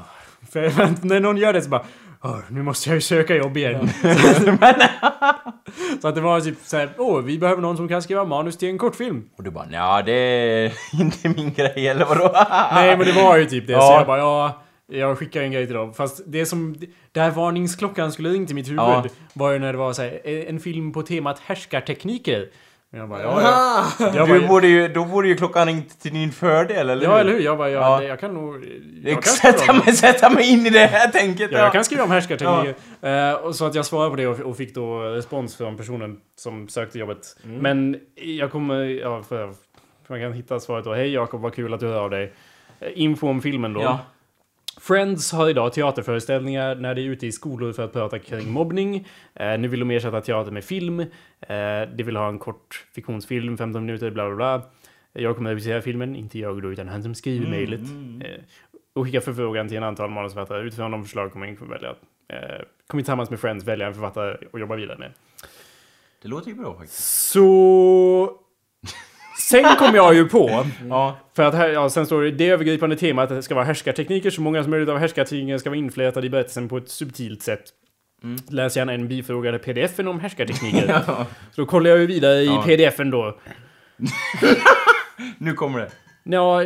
för 0.52 1.06
när 1.06 1.20
någon 1.20 1.38
gör 1.38 1.54
det 1.54 1.62
så 1.62 1.70
bara... 1.70 1.84
"Åh, 2.24 2.38
nu 2.50 2.64
måste 2.64 2.90
jag 2.90 2.96
ju 2.96 3.02
söka 3.02 3.36
jobb 3.36 3.58
igen. 3.58 3.90
så 6.02 6.08
att 6.08 6.16
det 6.16 6.22
var 6.22 6.42
typ 6.42 6.58
såhär... 6.64 6.90
Åh, 6.98 7.22
vi 7.22 7.40
behöver 7.40 7.62
någon 7.62 7.78
som 7.78 7.88
kan 7.88 8.02
skriva 8.02 8.26
manus 8.26 8.58
till 8.58 8.70
en 8.70 8.78
kortfilm. 8.78 9.24
Och 9.38 9.44
du 9.44 9.52
bara 9.52 9.66
ja 9.72 10.02
det 10.06 10.12
är 10.14 10.74
inte 11.02 11.30
min 11.30 11.54
grej 11.54 11.88
eller 11.88 12.06
vadå? 12.06 12.32
Nej 12.74 12.98
men 12.98 13.08
det 13.08 13.14
var 13.14 13.38
ju 13.38 13.46
typ 13.46 13.68
det. 13.68 13.74
Så 13.74 13.80
Ja. 13.80 13.98
jag 13.98 14.08
bara 14.08 14.18
ja... 14.20 14.60
Jag 14.92 15.18
skickar 15.18 15.42
en 15.42 15.52
grej 15.52 15.66
till 15.66 15.76
dem. 15.76 15.94
Fast 15.94 16.22
det 16.28 16.46
som... 16.46 16.76
Där 17.12 17.32
varningsklockan 17.32 18.12
skulle 18.12 18.30
ringt 18.30 18.52
i 18.52 18.54
mitt 18.54 18.68
huvud 18.68 18.80
Ja. 18.80 19.06
var 19.34 19.52
ju 19.52 19.60
när 19.60 19.72
det 19.72 19.78
var 19.80 19.94
så 19.94 20.02
här, 20.02 20.20
en 20.50 20.60
film 20.60 20.94
på 20.94 21.02
temat 21.02 21.40
härskartekniker. 21.40 22.48
Jag 22.96 23.10
bara 23.10 23.22
ja, 23.22 23.42
ja. 24.00 24.12
Jag 24.16 24.28
Du 24.28 24.40
bara, 24.40 24.48
borde 24.48 24.68
ju, 24.68 24.88
då 24.88 25.06
borde 25.06 25.28
ju 25.28 25.36
klockan 25.36 25.68
ringt 25.68 26.00
till 26.02 26.14
din 26.14 26.32
fördel 26.32 26.90
eller 26.90 27.04
Ja, 27.06 27.20
eller 27.20 27.32
hur? 27.32 27.40
Jag 27.40 27.58
bara, 27.58 27.70
ja, 27.70 27.80
Ja. 27.82 28.00
det- 28.00 28.06
jag 28.08 28.20
kan 28.20 28.34
nog... 28.34 28.66
Jag 29.04 29.14
kan 29.24 29.34
sätta, 29.34 29.74
mig, 29.74 29.94
sätta 29.94 30.30
mig 30.30 30.52
in 30.52 30.66
i 30.66 30.70
det 30.70 30.80
här 30.80 31.08
tänket. 31.08 31.50
Ja, 31.52 31.58
jag 31.60 31.72
kan 31.72 31.84
skriva 31.86 32.04
om 32.04 32.12
härskartekniker. 32.12 32.76
Eh, 33.02 33.34
och 33.34 33.56
så 33.56 33.66
att 33.66 33.76
jag 33.76 33.86
svarade 33.86 34.10
på 34.10 34.16
det 34.16 34.28
och, 34.28 34.40
och 34.40 34.58
fick 34.58 34.76
då 34.76 35.00
respons 35.00 35.56
från 35.58 35.78
personen 35.78 36.18
som 36.36 36.68
sökte 36.68 37.00
jobbet. 37.00 37.38
Men 37.44 38.00
jag 38.16 38.52
kommer... 38.52 38.76
Ja, 38.84 39.24
för, 39.24 39.48
för 40.08 40.14
man 40.14 40.20
kan 40.22 40.34
hitta 40.34 40.60
svaret 40.60 40.86
då. 40.86 40.94
Hej 40.94 41.14
Jakob, 41.14 41.42
vad 41.42 41.54
kul 41.56 41.74
att 41.74 41.80
du 41.80 41.88
hör 41.88 42.00
av 42.04 42.10
dig. 42.10 42.34
Eh, 42.80 42.88
Info 42.96 43.28
om 43.30 43.42
filmen 43.42 43.74
då. 43.74 43.82
Ja. 43.82 44.00
Friends 44.82 45.32
har 45.32 45.50
idag 45.50 45.74
teaterföreställningar 45.74 46.76
när 46.76 46.96
de 46.96 47.02
är 47.02 47.06
ute 47.06 47.28
i 47.28 47.32
skolor 47.32 47.74
för 47.74 47.84
att 47.84 47.94
prata 47.94 48.20
kring 48.20 48.52
mobbning. 48.52 49.08
Eh, 49.34 49.60
nu 49.60 49.68
vill 49.68 49.80
de 49.80 49.92
ersätta 49.92 50.22
teater 50.22 50.52
med 50.52 50.64
film. 50.64 51.00
Eh, 51.00 51.08
de 51.96 52.04
vill 52.04 52.16
ha 52.16 52.30
en 52.30 52.40
kort 52.40 52.86
fiktionsfilm, 52.96 53.58
15 53.58 53.86
minuter, 53.86 54.12
bla 54.12 54.28
bla 54.28 54.36
bla. 54.36 54.62
Jag 55.14 55.36
kommer 55.36 55.50
att 55.50 55.56
regissera 55.56 55.82
filmen, 55.82 56.16
inte 56.16 56.40
jag 56.40 56.62
då, 56.62 56.72
utan 56.72 56.88
han 56.88 57.04
som 57.04 57.16
skriver 57.16 57.50
mejlet. 57.50 57.82
Eh, 58.24 58.42
och 58.94 59.06
skicka 59.06 59.22
förfrågan 59.22 59.68
till 59.68 59.78
en 59.78 59.84
antal 59.84 60.10
manusförfattare. 60.10 60.68
Utifrån 60.68 60.92
de 60.92 61.04
förslag 61.04 61.32
kommer 61.32 61.48
jag 61.48 61.68
välja. 61.68 61.90
Eh, 62.28 62.66
kommer 62.88 63.04
tillsammans 63.04 63.30
med 63.30 63.40
Friends 63.40 63.66
välja 63.66 63.88
en 63.88 63.94
författare 63.94 64.38
och 64.54 64.60
jobba 64.60 64.76
vidare 64.76 64.98
med. 64.98 65.12
Det 66.22 66.28
låter 66.28 66.48
ju 66.48 66.56
bra 66.56 66.78
faktiskt. 66.78 67.30
Så... 67.32 68.40
Sen 69.50 69.76
kom 69.80 69.96
jag 69.96 70.14
ju 70.16 70.30
på, 70.30 70.66
Ja. 70.90 71.18
för 71.36 71.44
att 71.44 71.54
här, 71.54 71.70
ja, 71.70 71.90
sen 71.90 72.06
står 72.06 72.22
det 72.22 72.32
det 72.32 72.50
övergripande 72.50 72.96
temat 72.96 73.32
att 73.32 73.38
det 73.38 73.44
ska 73.44 73.56
vara 73.56 73.66
härskartekniker, 73.66 74.30
så 74.30 74.42
många 74.42 74.64
som 74.64 74.72
möjligt 74.72 74.90
av 74.90 74.98
härskartekniker 74.98 75.58
ska 75.58 75.70
vara 75.70 75.78
inflätade 75.80 76.28
i 76.28 76.30
berättelsen 76.30 76.70
på 76.70 76.78
ett 76.78 76.90
subtilt 76.90 77.42
sätt. 77.42 77.64
Mm. 78.24 78.38
Läs 78.50 78.78
gärna 78.78 78.94
en 78.94 79.08
bifogade 79.08 79.60
pdf-en 79.60 80.08
om 80.08 80.20
härskartekniker. 80.20 81.02
Så 81.52 81.62
då 81.62 81.66
kollar 81.66 81.90
jag 81.90 82.00
ju 82.00 82.06
vidare 82.06 82.36
i 82.42 82.46
Ja. 82.46 82.64
pdf-en 82.68 83.10
då. 83.10 83.38
Nu 85.38 85.54
kommer 85.54 85.80
det. 85.80 85.90
Ja, 86.24 86.64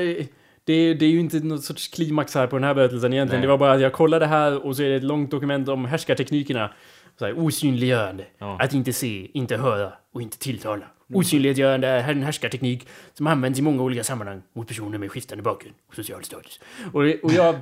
det, 0.64 0.94
det 0.94 1.06
är 1.06 1.10
ju 1.10 1.20
inte 1.20 1.40
något 1.40 1.64
sorts 1.64 1.88
klimax 1.88 2.36
här 2.36 2.48
på 2.48 2.56
den 2.56 2.64
här 2.64 2.74
berättelsen 2.74 3.14
egentligen. 3.14 3.40
Nej. 3.42 3.48
Det 3.48 3.52
var 3.52 3.58
bara 3.58 3.72
att 3.72 3.82
jag 3.82 3.94
kollade 3.94 4.26
här 4.26 4.66
och 4.66 4.76
så 4.76 4.84
är 4.84 4.90
det 4.90 4.96
ett 4.96 5.04
långt 5.04 5.32
dokument 5.32 5.70
om 5.70 5.86
härskarteknikerna. 5.86 6.72
Så 7.20 7.26
här, 7.26 7.40
osynliggörande. 7.40 8.24
Ja. 8.38 8.58
Att 8.60 8.74
inte 8.74 8.94
se, 8.94 9.28
inte 9.34 9.58
höra 9.58 9.94
och 10.14 10.22
inte 10.22 10.38
tilltala. 10.40 10.86
Osynliggörande 11.14 11.88
är 11.88 12.12
en 12.12 12.24
härskarteknik 12.24 12.88
som 13.14 13.28
används 13.28 13.60
i 13.60 13.62
många 13.62 13.84
olika 13.84 14.04
sammanhang 14.04 14.42
mot 14.54 14.68
personer 14.68 14.98
med 14.98 15.12
skiftande 15.12 15.44
bakgrund 15.44 15.76
och 15.90 15.96
social 15.96 16.24
status. 16.24 16.60
Och, 16.94 17.02
och 17.24 17.32
jag... 17.34 17.56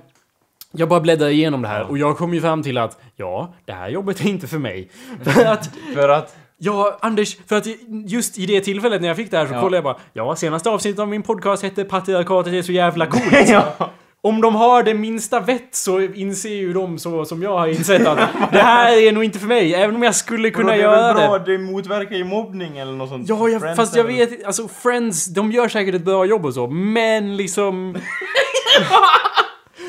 Jag 0.77 0.89
bara 0.89 0.99
bläddrar 0.99 1.29
igenom 1.29 1.61
det 1.61 1.67
här 1.67 1.83
och 1.89 1.97
jag 1.97 2.17
kom 2.17 2.33
ju 2.33 2.41
fram 2.41 2.63
till 2.63 2.77
att 2.77 3.01
ja, 3.15 3.53
det 3.65 3.73
här 3.73 3.89
jobbet 3.89 4.21
är 4.21 4.27
inte 4.29 4.47
för 4.47 4.57
mig. 4.57 4.89
För 5.23 5.45
att 5.45 5.69
För 5.93 6.09
att... 6.09 6.35
Ja, 6.57 6.97
Anders, 7.01 7.37
för 7.47 7.55
att 7.57 7.65
just 8.05 8.37
i 8.37 8.45
det 8.45 8.61
tillfället 8.61 9.01
när 9.01 9.07
jag 9.07 9.17
fick 9.17 9.31
det 9.31 9.37
här 9.37 9.47
så 9.47 9.53
Ja. 9.53 9.59
kollade 9.61 9.77
jag 9.77 9.83
bara 9.83 9.97
Ja, 10.13 10.35
senaste 10.35 10.69
avsnittet 10.69 10.99
av 10.99 11.07
min 11.07 11.23
podcast 11.23 11.63
hette 11.63 11.83
Patriarkatet 11.83 12.53
är 12.53 12.61
så 12.61 12.71
jävla 12.71 13.05
coolt. 13.05 13.25
ja. 13.49 13.91
Om 14.25 14.41
de 14.41 14.55
har 14.55 14.83
det 14.83 14.93
minsta 14.93 15.39
vett 15.39 15.67
så 15.75 16.01
inser 16.01 16.49
ju 16.49 16.73
de 16.73 16.99
så 16.99 17.25
som 17.25 17.41
jag 17.43 17.57
har 17.57 17.67
insett 17.67 18.07
att 18.07 18.19
det 18.51 18.57
här 18.59 18.97
är 18.97 19.11
nog 19.11 19.23
inte 19.23 19.39
för 19.39 19.47
mig, 19.47 19.73
även 19.73 19.95
om 19.95 20.03
jag 20.03 20.15
skulle 20.15 20.49
kunna 20.51 20.67
det 20.71 20.77
är 20.77 20.81
göra 20.81 21.13
väl 21.13 21.27
bra, 21.27 21.37
det. 21.39 21.51
det 21.51 21.57
motverkar 21.57 22.15
ju 22.15 22.23
mobbning 22.23 22.77
eller 22.77 22.91
något 22.91 23.09
sånt. 23.09 23.29
Ja, 23.29 23.49
jag, 23.49 23.61
Friends 23.61 23.77
fast 23.77 23.95
jag 23.95 24.05
eller- 24.11 24.25
vet, 24.25 24.45
alltså 24.45 24.67
Friends, 24.67 25.25
de 25.25 25.51
gör 25.51 25.67
säkert 25.67 25.95
ett 25.95 26.05
bra 26.05 26.25
jobb 26.25 26.45
och 26.45 26.53
så, 26.53 26.67
men 26.67 27.37
liksom... 27.37 27.97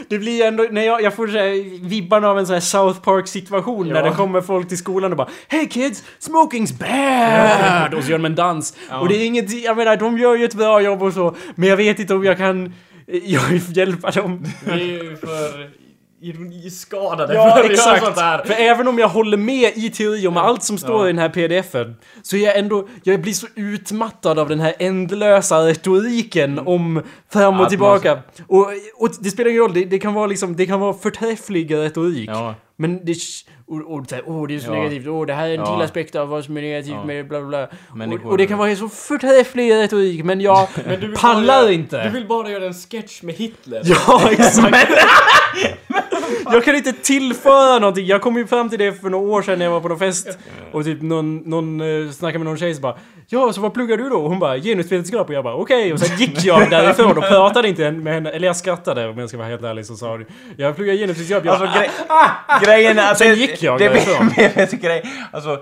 Det 0.08 0.18
blir 0.18 0.44
ändå, 0.44 0.66
när 0.70 0.82
jag, 0.82 1.02
jag 1.02 1.14
får 1.14 1.26
så 1.26 1.32
här, 1.38 1.80
vibbarna 1.88 2.28
av 2.28 2.38
en 2.38 2.46
sån 2.46 2.54
här 2.54 2.60
South 2.60 3.00
Park 3.00 3.28
situation 3.28 3.88
när 3.88 3.96
Ja. 4.04 4.10
det 4.10 4.16
kommer 4.16 4.40
folk 4.40 4.68
till 4.68 4.78
skolan 4.78 5.10
och 5.12 5.16
bara 5.18 5.28
Hey 5.48 5.68
kids, 5.68 6.02
smoking's 6.20 6.78
bad! 6.78 7.94
Och 7.98 8.04
så 8.04 8.10
gör 8.10 8.18
de 8.18 8.24
en 8.24 8.34
dans. 8.34 8.76
Och 9.00 9.08
det 9.08 9.14
är 9.16 9.26
inget, 9.26 9.62
jag 9.64 9.76
menar 9.76 9.96
de 9.96 10.18
gör 10.18 10.34
ju 10.36 10.44
ett 10.44 10.54
bra 10.54 10.80
jobb 10.80 11.02
och 11.02 11.12
så, 11.12 11.36
men 11.54 11.68
jag 11.68 11.76
vet 11.76 11.98
inte 11.98 12.14
om 12.14 12.24
jag 12.24 12.36
kan 12.36 12.72
jag 13.06 13.56
hjälpa 13.74 14.10
dem. 14.10 14.46
Vi 14.64 14.72
är 14.72 15.02
ju 15.02 15.16
för 15.16 15.70
ironiskadade 16.20 17.34
Ja, 17.34 17.56
för 17.56 17.64
att 17.64 17.70
exakt. 17.70 18.04
sånt 18.04 18.18
här. 18.18 18.44
För 18.44 18.54
även 18.54 18.88
om 18.88 18.98
jag 18.98 19.08
håller 19.08 19.36
med 19.36 19.72
i 19.76 19.90
teori 19.90 20.26
om 20.26 20.36
allt 20.36 20.62
som 20.62 20.78
står 20.78 20.96
Ja. 20.96 21.04
i 21.04 21.12
den 21.12 21.18
här 21.18 21.28
pdfen 21.28 21.96
så 22.22 22.36
är 22.36 22.40
jag 22.40 22.58
ändå, 22.58 22.88
jag 23.02 23.20
blir 23.22 23.32
så 23.32 23.46
utmattad 23.54 24.38
av 24.38 24.48
den 24.48 24.60
här 24.60 24.74
ändlösa 24.78 25.66
retoriken 25.66 26.58
om 26.58 27.02
fram 27.32 27.56
och 27.56 27.62
Att 27.62 27.68
tillbaka. 27.70 28.18
Och, 28.46 28.66
och 28.98 29.10
det 29.20 29.30
spelar 29.30 29.50
ingen 29.50 29.62
roll, 29.62 29.74
det, 29.74 29.84
det 29.84 29.98
kan 29.98 30.14
vara 30.14 30.26
liksom, 30.26 30.56
det 30.56 30.66
kan 30.66 30.80
vara 30.80 30.94
förträfflig 30.94 31.74
retorik. 31.74 32.28
Ja. 32.30 32.54
Men 32.76 33.04
det... 33.04 33.16
Och, 33.68 33.94
och 33.94 34.06
så 34.08 34.14
här, 34.14 34.24
åh 34.26 34.46
det 34.48 34.54
är 34.54 34.58
så 34.58 34.66
Ja. 34.66 34.74
negativt, 34.74 35.06
åh 35.06 35.26
det 35.26 35.32
här 35.32 35.48
är 35.48 35.54
en 35.54 35.60
Ja. 35.60 35.76
till 35.76 35.84
aspekt 35.84 36.14
av 36.14 36.28
vad 36.28 36.44
som 36.44 36.56
är 36.56 36.62
negativt 36.62 36.92
Ja. 36.94 37.04
med 37.04 37.28
bla 37.28 37.40
bla 37.40 37.48
bla. 37.48 38.06
Och, 38.16 38.30
och 38.30 38.38
det 38.38 38.46
kan 38.46 38.58
vara 38.58 38.76
så 38.76 38.88
förträfflig 38.88 39.72
retorik 39.72 40.24
men 40.24 40.40
jag 40.40 40.68
Men 40.86 41.14
pallar 41.14 41.62
bara, 41.62 41.72
inte. 41.72 42.04
Du 42.04 42.10
vill 42.10 42.26
bara 42.26 42.50
göra 42.50 42.66
en 42.66 42.74
sketch 42.74 43.22
med 43.22 43.34
Hitler. 43.34 43.80
Ja, 43.84 44.30
exakt. 44.30 44.90
jag 46.44 46.64
kan 46.64 46.76
inte 46.76 46.92
tillföra 46.92 47.78
någonting. 47.78 48.06
Jag 48.06 48.22
kom 48.22 48.36
ju 48.36 48.46
fram 48.46 48.68
till 48.70 48.78
det 48.78 48.92
för 48.92 49.10
några 49.10 49.30
år 49.30 49.42
sedan 49.42 49.58
när 49.58 49.64
jag 49.66 49.72
var 49.72 49.80
på 49.80 49.88
någon 49.88 49.98
fest. 49.98 50.38
Och 50.72 50.84
typ 50.84 51.02
någon, 51.02 51.36
någon 51.36 51.80
uh, 51.80 52.10
snackade 52.10 52.38
med 52.38 52.46
någon 52.46 52.58
tjej 52.58 52.74
så 52.74 52.80
bara 52.80 52.96
Ja, 53.28 53.52
så 53.52 53.60
vad 53.60 53.74
pluggar 53.74 53.96
du 53.96 54.08
då? 54.08 54.16
Och 54.16 54.28
hon 54.30 54.38
bara 54.38 54.58
genusvetenskap 54.58 55.28
och 55.28 55.34
jag 55.34 55.44
bara 55.44 55.54
okej. 55.54 55.92
Och 55.92 56.00
sen 56.00 56.16
gick 56.16 56.44
jag 56.44 56.70
därifrån 56.70 57.18
och 57.18 57.24
pratade 57.24 57.68
inte 57.68 57.90
med 57.90 58.14
henne. 58.14 58.30
Eller 58.30 58.46
jag 58.46 58.56
skrattade 58.56 59.08
om 59.08 59.18
jag 59.18 59.28
ska 59.28 59.38
vara 59.38 59.48
helt 59.48 59.62
ärlig 59.62 59.86
så 59.86 59.94
sa 59.96 60.20
Jag 60.56 60.76
pluggar 60.76 60.94
genusvetenskap. 60.94 61.44
Jag 61.44 61.52
Alltså 61.52 61.66
bara, 61.66 61.78
grej, 61.78 61.90
grejen 62.64 62.98
är 62.98 63.10
att 63.12 63.18
Sen 63.18 63.34
gick 63.34 63.62
jag 63.62 63.78
det, 63.78 63.88
därifrån. 63.88 64.30
det, 64.36 64.52
det, 64.54 64.70
det, 64.70 64.76
grej, 64.76 65.04
alltså, 65.32 65.58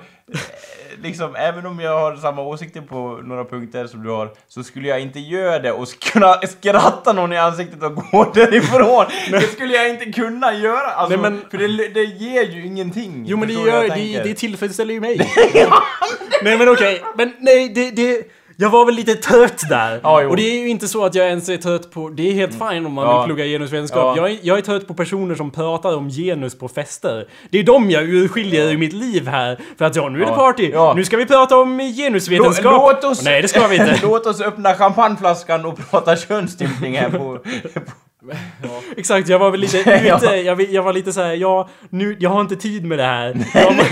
liksom, 1.02 1.36
även 1.36 1.66
om 1.66 1.80
jag 1.80 1.98
har 1.98 2.16
samma 2.16 2.42
åsikter 2.42 2.80
på 2.80 3.20
några 3.24 3.44
punkter 3.44 3.86
som 3.86 4.02
du 4.02 4.10
har, 4.10 4.30
så 4.48 4.62
skulle 4.62 4.88
jag 4.88 5.00
inte 5.00 5.20
göra 5.20 5.58
det 5.58 5.72
och 5.72 5.88
kunna 6.00 6.34
skratta 6.34 7.12
någon 7.12 7.32
i 7.32 7.36
ansiktet 7.38 7.82
och 7.82 7.94
gå 7.94 8.30
därifrån. 8.34 9.04
Det 9.30 9.40
skulle 9.40 9.74
jag 9.74 9.88
inte 9.90 10.04
kunna 10.04 10.54
göra, 10.54 10.86
alltså, 10.90 11.20
Nej, 11.20 11.30
men- 11.30 11.44
för 11.50 11.58
det, 11.58 11.88
det 11.88 12.04
ger 12.04 12.44
ju 12.44 12.66
ingenting. 12.66 13.24
Jo 13.28 13.36
men 13.36 13.48
det 13.48 13.54
gör, 13.54 13.88
det, 13.88 14.22
det 14.24 14.34
tillfredsställer 14.34 14.94
ju 14.94 15.00
mig. 15.00 15.16
nej 16.42 16.58
men 16.58 16.68
okej, 16.68 17.02
men 17.16 17.32
nej 17.38 17.68
det, 17.68 17.90
det... 17.90 18.22
Jag 18.56 18.70
var 18.70 18.84
väl 18.86 18.94
lite 18.94 19.14
trött 19.14 19.62
där. 19.68 20.00
Ja, 20.02 20.26
och 20.26 20.36
det 20.36 20.42
är 20.42 20.60
ju 20.60 20.68
inte 20.68 20.88
så 20.88 21.04
att 21.04 21.14
jag 21.14 21.26
ens 21.28 21.48
är 21.48 21.56
trött 21.56 21.90
på... 21.90 22.08
Det 22.08 22.28
är 22.28 22.32
helt 22.32 22.52
fine 22.52 22.86
om 22.86 22.92
man 22.92 23.04
Ja. 23.06 23.18
vill 23.18 23.26
plugga 23.34 23.44
genusvetenskap. 23.44 24.16
Ja. 24.16 24.22
Jag, 24.22 24.30
är, 24.30 24.38
jag 24.42 24.58
är 24.58 24.62
trött 24.62 24.86
på 24.88 24.94
personer 24.94 25.34
som 25.34 25.50
pratar 25.50 25.96
om 25.96 26.08
genus 26.10 26.58
på 26.58 26.68
fester. 26.68 27.28
Det 27.50 27.58
är 27.58 27.62
de 27.64 27.90
jag 27.90 28.02
urskiljer 28.08 28.70
i 28.72 28.76
mitt 28.76 28.92
liv 28.92 29.28
här. 29.28 29.58
För 29.78 29.84
att 29.84 29.96
ja, 29.96 30.08
nu 30.08 30.22
är 30.22 30.26
det 30.26 30.32
party. 30.32 30.72
Nu 30.96 31.04
ska 31.04 31.16
vi 31.16 31.26
prata 31.26 31.56
om 31.58 31.78
genusvetenskap. 31.78 32.64
Lå- 32.74 32.92
låt 32.92 33.04
oss- 33.04 33.24
Nej, 33.24 33.42
det 33.42 33.48
ska 33.48 33.66
vi 33.66 33.74
inte. 33.76 33.98
Låt 34.02 34.26
oss 34.26 34.40
öppna 34.40 34.74
champagneflaskan 34.74 35.64
och 35.64 35.90
prata 35.90 36.16
könsstympning 36.16 36.96
här 36.98 37.10
på... 37.10 37.38
Exakt, 38.96 39.28
jag 39.28 39.38
var 39.38 39.50
väl 39.50 39.60
lite 39.60 39.78
Ja. 40.06 40.16
ute. 40.16 40.36
Jag, 40.36 40.60
jag 40.60 40.82
var 40.82 40.92
lite 40.92 41.12
så 41.12 41.20
här, 41.22 41.32
ja, 41.34 41.68
nu, 41.90 42.16
jag 42.20 42.30
har 42.30 42.40
inte 42.40 42.56
tid 42.56 42.84
med 42.84 42.98
det 42.98 43.04
här. 43.04 43.36
Jag, 43.54 43.76
må- 43.76 43.82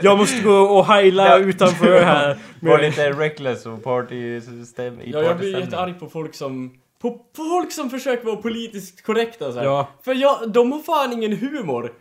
jag 0.02 0.18
måste 0.18 0.42
gå 0.42 0.54
och 0.54 0.86
heila 0.86 1.26
Ja. 1.28 1.38
utanför 1.38 2.02
här. 2.02 2.38
Var 2.60 2.78
lite 2.78 3.10
reckless 3.10 3.66
och 3.66 3.84
party... 3.84 4.40
Stäm, 4.66 5.00
i 5.00 5.10
Ja, 5.10 5.22
jag 5.22 5.38
blir 5.38 5.60
jättearg 5.60 6.00
på 6.00 6.06
folk 6.08 6.34
som... 6.34 6.70
På, 7.02 7.10
på 7.10 7.44
folk 7.44 7.72
som 7.72 7.90
försöker 7.90 8.24
vara 8.26 8.36
politiskt 8.36 9.02
korrekta 9.06 9.52
så 9.52 9.58
här. 9.58 9.64
Ja. 9.64 9.88
För 10.04 10.14
jag, 10.14 10.50
de 10.52 10.72
har 10.72 10.78
fan 10.78 11.12
ingen 11.12 11.36
humor. 11.36 11.92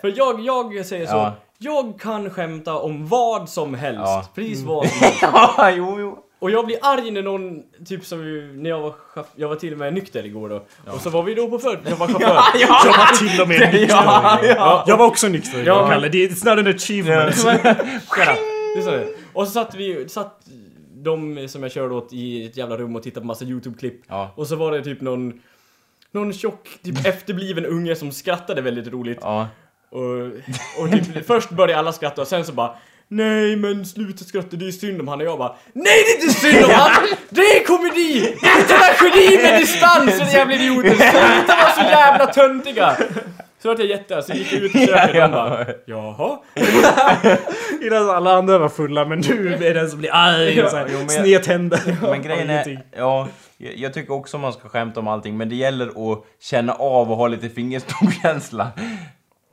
För 0.00 0.12
jag, 0.16 0.40
jag 0.40 0.86
säger 0.86 1.06
så. 1.06 1.12
Ja. 1.16 1.34
Jag 1.58 2.00
kan 2.00 2.30
skämta 2.30 2.74
om 2.78 3.06
vad 3.06 3.48
som 3.48 3.74
helst. 3.74 4.00
Ja. 4.04 4.24
Precis 4.34 4.62
vad 4.64 4.86
som 4.88 4.98
helst. 5.00 5.18
Ja, 5.22 5.70
jo, 5.76 6.00
jo. 6.00 6.18
Och 6.40 6.50
jag 6.50 6.66
blir 6.66 6.78
arg 6.82 7.10
när 7.10 7.22
någon, 7.22 7.62
typ 7.86 8.04
som 8.04 8.24
vi- 8.24 8.52
när 8.54 8.70
jag 8.70 8.80
var 8.80 8.94
jag 9.36 9.48
var 9.48 9.56
till 9.56 9.72
och 9.72 9.78
med 9.78 9.94
nykter 9.94 10.26
igår 10.26 10.48
då. 10.48 10.64
Och 10.92 11.00
så 11.00 11.10
var 11.10 11.22
vi 11.22 11.34
då 11.34 11.48
på 11.50 11.58
för 11.58 11.80
jag 11.88 11.96
var 11.96 12.06
chaufför. 12.08 12.60
Jag 12.60 12.68
var 12.68 13.16
till 13.30 13.40
och 13.42 13.48
med 13.48 13.60
nykter. 13.60 13.86
Ja, 13.88 14.40
ja. 14.42 14.84
Jag 14.86 14.96
var 14.96 15.06
också 15.06 15.28
nykter. 15.28 15.58
Ja, 15.58 15.64
Ja, 15.64 15.80
men- 15.82 15.90
Kalle. 15.90 16.08
Det 16.08 16.24
är 16.24 16.28
it's 16.28 16.48
not 16.56 16.58
an 16.66 16.74
achievement. 16.74 17.34
Up. 17.44 17.62
Det 18.76 18.80
är 18.80 18.90
det. 18.90 19.08
Och 19.32 19.46
så 19.46 19.50
satt 19.52 19.74
vi, 19.74 20.08
satt 20.08 20.40
de 20.94 21.48
som 21.48 21.62
jag 21.62 21.72
körde 21.72 21.94
åt 21.94 22.12
i 22.12 22.46
ett 22.46 22.56
jävla 22.56 22.76
rum 22.76 22.96
och 22.96 23.02
tittade 23.02 23.20
på 23.20 23.26
massa 23.26 23.44
YouTube-klipp. 23.44 24.00
Ja. 24.08 24.32
Och 24.36 24.46
så 24.46 24.56
var 24.56 24.72
det 24.72 24.82
typ 24.84 25.00
någon, 25.00 25.40
någon 26.12 26.32
tjock, 26.32 26.68
typ 26.84 27.06
efterbliven 27.06 27.66
unge 27.66 27.96
som 27.96 28.12
skrattade 28.12 28.62
väldigt 28.62 28.88
roligt. 28.92 29.18
Ja. 29.20 29.48
Och, 29.90 30.00
och 30.84 30.90
typ, 30.92 31.26
först 31.26 31.50
började 31.50 31.78
alla 31.78 31.92
skratta 31.92 32.20
och 32.22 32.28
sen 32.28 32.44
så 32.44 32.52
bara 32.52 32.74
Nej 33.12 33.56
men 33.56 33.86
sluta 33.86 34.24
skratta, 34.24 34.56
det 34.56 34.66
är 34.68 34.70
synd 34.72 35.00
om 35.00 35.08
han 35.08 35.20
och 35.20 35.26
jag 35.26 35.38
bara 35.38 35.54
Nej 35.72 36.04
det 36.06 36.10
är 36.12 36.24
inte 36.26 36.40
synd 36.40 36.64
om 36.64 36.70
han! 36.70 36.92
Det 37.28 37.40
är 37.40 37.64
komedi! 37.66 38.36
Det 38.42 38.46
är 38.46 38.62
tragedi 38.62 39.42
med 39.42 39.60
distans! 39.60 40.18
Så 40.18 40.36
jävla 40.36 40.54
idioter! 40.54 40.90
Sluta 40.90 41.56
vara 41.56 41.70
så 41.74 41.80
jävla 41.80 42.26
töntiga! 42.26 42.96
Så 43.62 43.68
vart 43.68 43.78
jag 43.78 43.88
jättearg, 43.88 44.24
så 44.24 44.32
gick 44.32 44.52
jag 44.52 44.62
ut 44.62 44.74
i 44.76 44.86
köket 44.86 45.08
och 45.08 45.14
de 45.20 45.30
bara 45.30 45.66
Jaha? 45.86 46.38
Innan 47.82 48.10
alla 48.10 48.32
andra 48.32 48.58
var 48.58 48.68
fulla, 48.68 49.04
men 49.04 49.20
du 49.20 49.54
är 49.54 49.74
den 49.74 49.90
som 49.90 49.98
blir 49.98 50.10
arg 50.14 50.62
och 50.62 50.70
så 50.70 50.76
här, 50.76 50.86
jo, 50.92 50.98
men 50.98 51.14
jag- 51.14 51.24
snedtänder. 51.24 51.96
Men 52.02 52.22
grejen 52.22 52.50
är, 52.50 52.82
ja, 52.96 53.28
jag 53.58 53.94
tycker 53.94 54.12
också 54.14 54.38
man 54.38 54.52
ska 54.52 54.68
skämta 54.68 55.00
om 55.00 55.08
allting, 55.08 55.36
men 55.36 55.48
det 55.48 55.54
gäller 55.56 56.12
att 56.12 56.24
känna 56.42 56.72
av 56.72 57.10
och 57.10 57.16
ha 57.16 57.28
lite 57.28 57.48
fingertoppskänsla. 57.48 58.68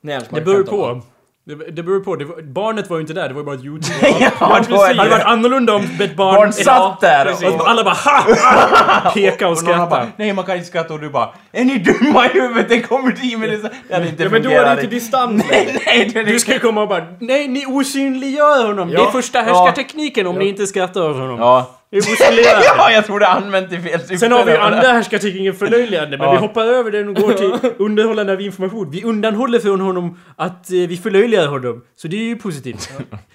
Nej, 0.00 0.20
Det 0.30 0.40
beror 0.40 0.62
på. 0.64 1.00
Det, 1.48 1.54
det 1.70 1.82
beror 1.82 2.00
på. 2.00 2.16
Det 2.16 2.24
var, 2.24 2.42
barnet 2.42 2.90
var 2.90 2.96
ju 2.96 3.00
inte 3.00 3.12
där, 3.12 3.28
det 3.28 3.34
var 3.34 3.40
ju 3.40 3.44
bara 3.44 3.54
ett 3.54 3.64
YouTube. 3.64 3.94
Ja, 4.40 4.56
är 4.58 4.94
Det 4.94 4.98
hade 4.98 5.10
varit 5.10 5.24
annorlunda 5.24 5.74
om 5.74 5.82
ett 6.00 6.16
barn... 6.16 6.34
Barn 6.34 6.52
satt 6.52 7.00
där 7.00 7.32
Och 7.58 7.68
alla 7.70 7.84
bara 7.84 7.94
ha! 7.94 9.10
Peka 9.14 9.46
och 9.46 9.52
och 9.52 9.58
skratta. 9.58 10.06
nej 10.16 10.32
man 10.32 10.44
kan 10.44 10.54
inte 10.56 10.68
skratta 10.68 10.94
och 10.94 11.00
du 11.00 11.10
bara, 11.10 11.28
är 11.52 11.64
ni 11.64 11.78
dumma 11.78 12.26
i 12.26 12.28
huvudet? 12.28 12.68
Det 12.68 12.74
är 12.74 12.80
komedi 12.80 13.36
men 13.36 13.50
det, 13.50 13.58
så- 13.58 13.68
det 13.88 13.94
hade 13.94 14.08
inte 14.08 14.22
Ja 14.22 14.28
men 14.30 14.42
då 14.42 14.50
är 14.50 14.64
det 14.64 14.70
inte 14.82 14.86
distans 14.94 15.44
Nej, 15.50 15.82
nej, 15.86 16.10
det 16.14 16.22
Du 16.24 16.38
ska 16.38 16.52
ju 16.52 16.58
komma 16.58 16.82
och 16.82 16.88
bara 16.88 17.04
Nej, 17.20 17.48
ni 17.48 17.66
osynliggör 17.66 18.66
honom! 18.66 18.88
Det 18.88 18.94
är 18.94 18.98
Ja. 18.98 19.10
första 19.12 19.38
Ja. 19.38 19.44
härskartekniken 19.44 20.26
om 20.26 20.36
ni 20.38 20.48
inte 20.48 20.66
skrattar 20.66 21.10
åt 21.10 21.16
honom. 21.16 21.38
Ja. 21.38 21.77
Osynliggörande. 21.92 22.64
ja, 22.76 22.90
jag 22.90 23.06
tror 23.06 23.20
det 23.20 23.26
är 23.26 23.30
använt 23.30 23.72
i 23.72 23.78
fel 23.80 24.00
syfte. 24.00 24.18
Sen 24.18 24.32
har 24.32 24.44
vi 24.44 24.52
där. 24.52 24.58
andra 24.58 24.80
härskartekniken 24.88 25.54
förlöjligande, 25.54 26.18
men 26.18 26.26
Ja. 26.26 26.32
vi 26.32 26.38
hoppar 26.38 26.64
över 26.64 26.90
den 26.90 27.08
och 27.08 27.14
går 27.14 27.32
till 27.32 27.70
underhållande 27.78 28.32
av 28.32 28.40
information. 28.40 28.90
Vi 28.90 29.02
undanhåller 29.04 29.58
från 29.58 29.80
honom 29.80 30.18
att 30.36 30.70
eh, 30.70 30.76
vi 30.76 30.96
förlöjligar 30.96 31.46
honom. 31.46 31.84
Så 31.96 32.08
det 32.08 32.16
är 32.16 32.24
ju 32.24 32.36
positivt. 32.36 32.90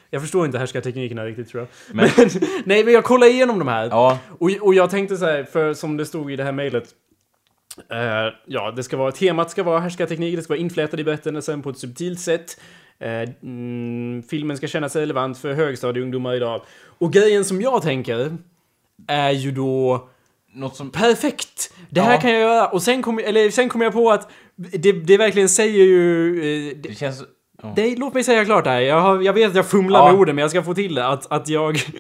Jag 0.10 0.22
förstår 0.22 0.46
inte 0.46 0.58
härskarteknikerna 0.58 1.26
riktigt 1.26 1.50
tror 1.50 1.62
jag. 1.62 1.96
Men, 1.96 2.10
nej, 2.66 2.84
men 2.84 2.94
jag 2.94 3.04
kollar 3.04 3.28
igenom 3.28 3.60
de 3.60 3.68
här. 3.68 3.86
Ja, 3.86 4.18
Och, 4.40 4.50
och 4.62 4.74
jag 4.74 4.90
tänkte 4.90 5.18
så 5.18 5.26
här, 5.26 5.44
för 5.44 5.74
som 5.74 5.98
det 5.98 6.06
stod 6.06 6.32
i 6.32 6.36
det 6.36 6.44
här 6.44 6.52
mejlet. 6.52 6.84
Eh, 7.92 8.34
ja, 8.48 8.72
det 8.72 8.84
ska 8.84 8.98
vara, 8.98 9.12
temat 9.12 9.52
ska 9.52 9.64
vara 9.64 9.80
härskarteknik, 9.80 10.36
det 10.36 10.42
ska 10.42 10.54
vara 10.54 10.60
inflätat 10.62 11.00
i 11.00 11.04
berättelsen 11.04 11.62
på 11.62 11.70
ett 11.70 11.78
subtilt 11.78 12.20
sätt. 12.20 12.60
Eh, 13.04 13.30
mm, 13.44 14.24
filmen 14.30 14.58
ska 14.58 14.68
kännas 14.68 14.96
relevant 14.96 15.38
för 15.38 15.54
högstadieungdomar 15.54 16.34
idag. 16.36 16.62
Och 16.86 17.14
grejen 17.14 17.46
som 17.46 17.62
jag 17.62 17.82
tänker 17.82 18.38
är 19.08 19.32
ju 19.32 19.52
då 19.52 20.08
något 20.54 20.76
som... 20.76 20.90
perfekt! 20.92 21.74
Det 21.90 22.02
här 22.02 22.14
Ja. 22.14 22.22
kan 22.22 22.32
jag 22.32 22.42
göra. 22.42 22.68
Och 22.68 22.82
sen 22.84 23.02
kom, 23.02 23.20
eller, 23.20 23.50
sen 23.50 23.70
kom 23.70 23.82
jag 23.82 23.94
på 23.94 24.12
att 24.12 24.30
det, 24.56 24.92
det 24.92 25.18
verkligen 25.18 25.50
säger 25.50 25.84
ju... 25.84 26.38
Eh, 26.70 26.76
det, 26.78 26.90
Det 26.90 26.96
känns... 26.96 27.24
Ja. 27.64 27.74
det, 27.76 27.96
låt 27.96 28.14
mig 28.14 28.24
säga 28.24 28.46
klart 28.46 28.66
här. 28.68 28.80
Jag, 28.82 29.02
har, 29.02 29.22
jag 29.22 29.34
vet 29.34 29.50
att 29.50 29.56
jag 29.56 29.66
fumlar 29.68 30.00
Ja. 30.00 30.12
med 30.12 30.20
orden, 30.20 30.36
men 30.36 30.42
jag 30.42 30.50
ska 30.52 30.64
få 30.64 30.74
till 30.74 30.96
det. 30.96 31.08
Att, 31.08 31.32
att 31.32 31.50
jag... 31.50 31.80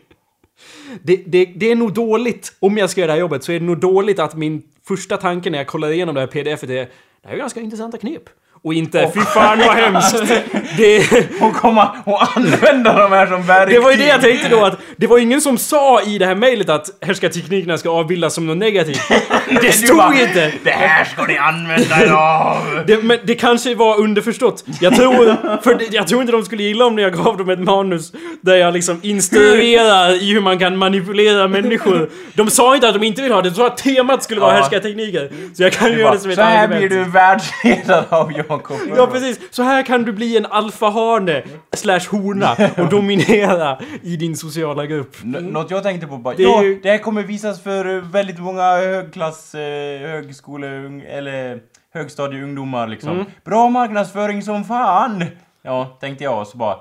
Det, 1.03 1.15
det, 1.25 1.45
det 1.45 1.71
är 1.71 1.75
nog 1.75 1.93
dåligt, 1.93 2.55
om 2.59 2.77
jag 2.77 2.89
ska 2.89 3.01
göra 3.01 3.07
det 3.07 3.13
här 3.13 3.19
jobbet, 3.19 3.43
så 3.43 3.51
är 3.51 3.59
det 3.59 3.65
nog 3.65 3.79
dåligt 3.79 4.19
att 4.19 4.35
min 4.35 4.61
första 4.87 5.17
tanke 5.17 5.49
när 5.49 5.57
jag 5.57 5.67
kollar 5.67 5.89
igenom 5.91 6.15
det 6.15 6.21
här 6.21 6.27
pdf 6.27 6.63
är 6.63 6.67
det 6.67 6.89
här 7.23 7.33
är 7.33 7.37
ganska 7.37 7.59
intressanta 7.59 7.97
knep. 7.97 8.21
Och 8.65 8.73
inte 8.73 9.11
fy 9.13 9.19
fan 9.21 9.59
vad 9.59 9.75
hemskt! 9.75 10.15
Det, 10.77 11.07
Och 11.41 11.53
komma 11.55 11.95
och 12.05 12.37
använda 12.37 12.93
de 12.99 13.11
här 13.11 13.27
som 13.27 13.43
verktyg. 13.43 13.75
det 13.75 13.79
var 13.79 13.91
ju 13.91 13.97
det 13.97 14.05
jag 14.07 14.21
tänkte 14.21 14.49
då 14.49 14.65
att 14.65 14.77
det 14.97 15.07
var 15.07 15.17
ingen 15.17 15.41
som 15.41 15.57
sa 15.57 16.01
i 16.01 16.17
det 16.17 16.25
här 16.25 16.35
mejlet 16.35 16.69
att 16.69 16.89
härskarteknikerna 17.01 17.77
ska 17.77 17.89
avbildas 17.89 18.33
som 18.33 18.47
något 18.47 18.57
negativt. 18.57 19.01
Det 19.61 19.71
stod 19.71 19.97
bara, 19.97 20.13
inte! 20.21 20.51
Det 20.63 20.69
här 20.71 21.05
ska 21.05 21.23
ni 21.25 21.37
använda 21.37 22.03
idag! 22.05 22.57
Det, 22.87 23.03
men 23.03 23.19
det 23.23 23.35
kanske 23.35 23.75
var 23.75 23.99
underförstått. 23.99 24.63
Jag 24.81 24.95
tror, 24.95 25.35
för 25.61 25.75
det, 25.75 25.85
jag 25.91 26.07
tror 26.07 26.21
inte 26.21 26.31
de 26.33 26.45
skulle 26.45 26.63
gilla 26.63 26.85
om 26.85 26.97
jag 26.99 27.13
gav 27.13 27.37
dem 27.37 27.49
ett 27.49 27.59
manus 27.59 28.11
där 28.41 28.55
jag 28.55 28.73
liksom 28.73 28.99
instruerar 29.03 30.09
i 30.23 30.33
hur 30.33 30.41
man 30.41 30.59
kan 30.59 30.77
manipulera 30.77 31.47
människor. 31.47 32.09
De 32.35 32.49
sa 32.49 32.75
inte 32.75 32.87
att 32.87 32.93
de 32.93 33.03
inte 33.03 33.21
vill 33.21 33.31
ha 33.31 33.41
det, 33.41 33.49
de 33.49 33.55
sa 33.55 33.67
att 33.67 33.77
temat 33.77 34.23
skulle 34.23 34.41
vara 34.41 34.53
Ja. 34.55 34.57
härskartekniker. 34.61 35.31
Så 35.53 35.63
jag 35.63 35.73
kan 35.73 35.91
ju 35.91 35.99
göra 35.99 36.11
det 36.13 36.19
som 36.19 36.29
ett 36.31 36.35
så 36.35 36.41
här 36.41 36.63
argument. 36.63 36.89
blir 36.89 36.99
du 36.99 37.11
världsledare 37.11 38.05
av 38.09 38.31
Ja 38.97 39.07
precis, 39.07 39.39
så 39.55 39.63
här 39.63 39.83
kan 39.83 40.03
du 40.03 40.11
bli 40.13 40.37
en 40.37 40.45
alfahane 40.45 41.43
slash 41.75 41.99
hona 42.11 42.55
och 42.77 42.89
dominera 42.89 43.77
i 44.01 44.15
din 44.15 44.37
sociala 44.37 44.85
grupp. 44.85 45.15
N- 45.23 45.31
Något 45.51 45.71
jag 45.71 45.83
tänkte 45.83 46.07
på 46.07 46.17
bara, 46.17 46.35
Det 46.35 46.43
ja, 46.43 46.63
ju- 46.63 46.79
det 46.83 46.89
här 46.89 46.97
kommer 46.97 47.23
visas 47.23 47.63
för 47.63 47.95
eh, 47.97 48.01
väldigt 48.03 48.39
många 48.39 48.63
högklass, 48.77 49.55
eh, 49.55 49.99
högskole, 50.09 50.67
eller 51.09 51.59
högstadieungdomar 51.93 52.87
liksom. 52.87 53.11
Mm. 53.11 53.25
Bra 53.45 53.69
marknadsföring 53.69 54.41
som 54.41 54.63
fan! 54.63 55.25
Ja, 55.61 55.97
tänkte 56.01 56.23
jag 56.23 56.41
och 56.41 56.47
så 56.47 56.57
bara, 56.57 56.77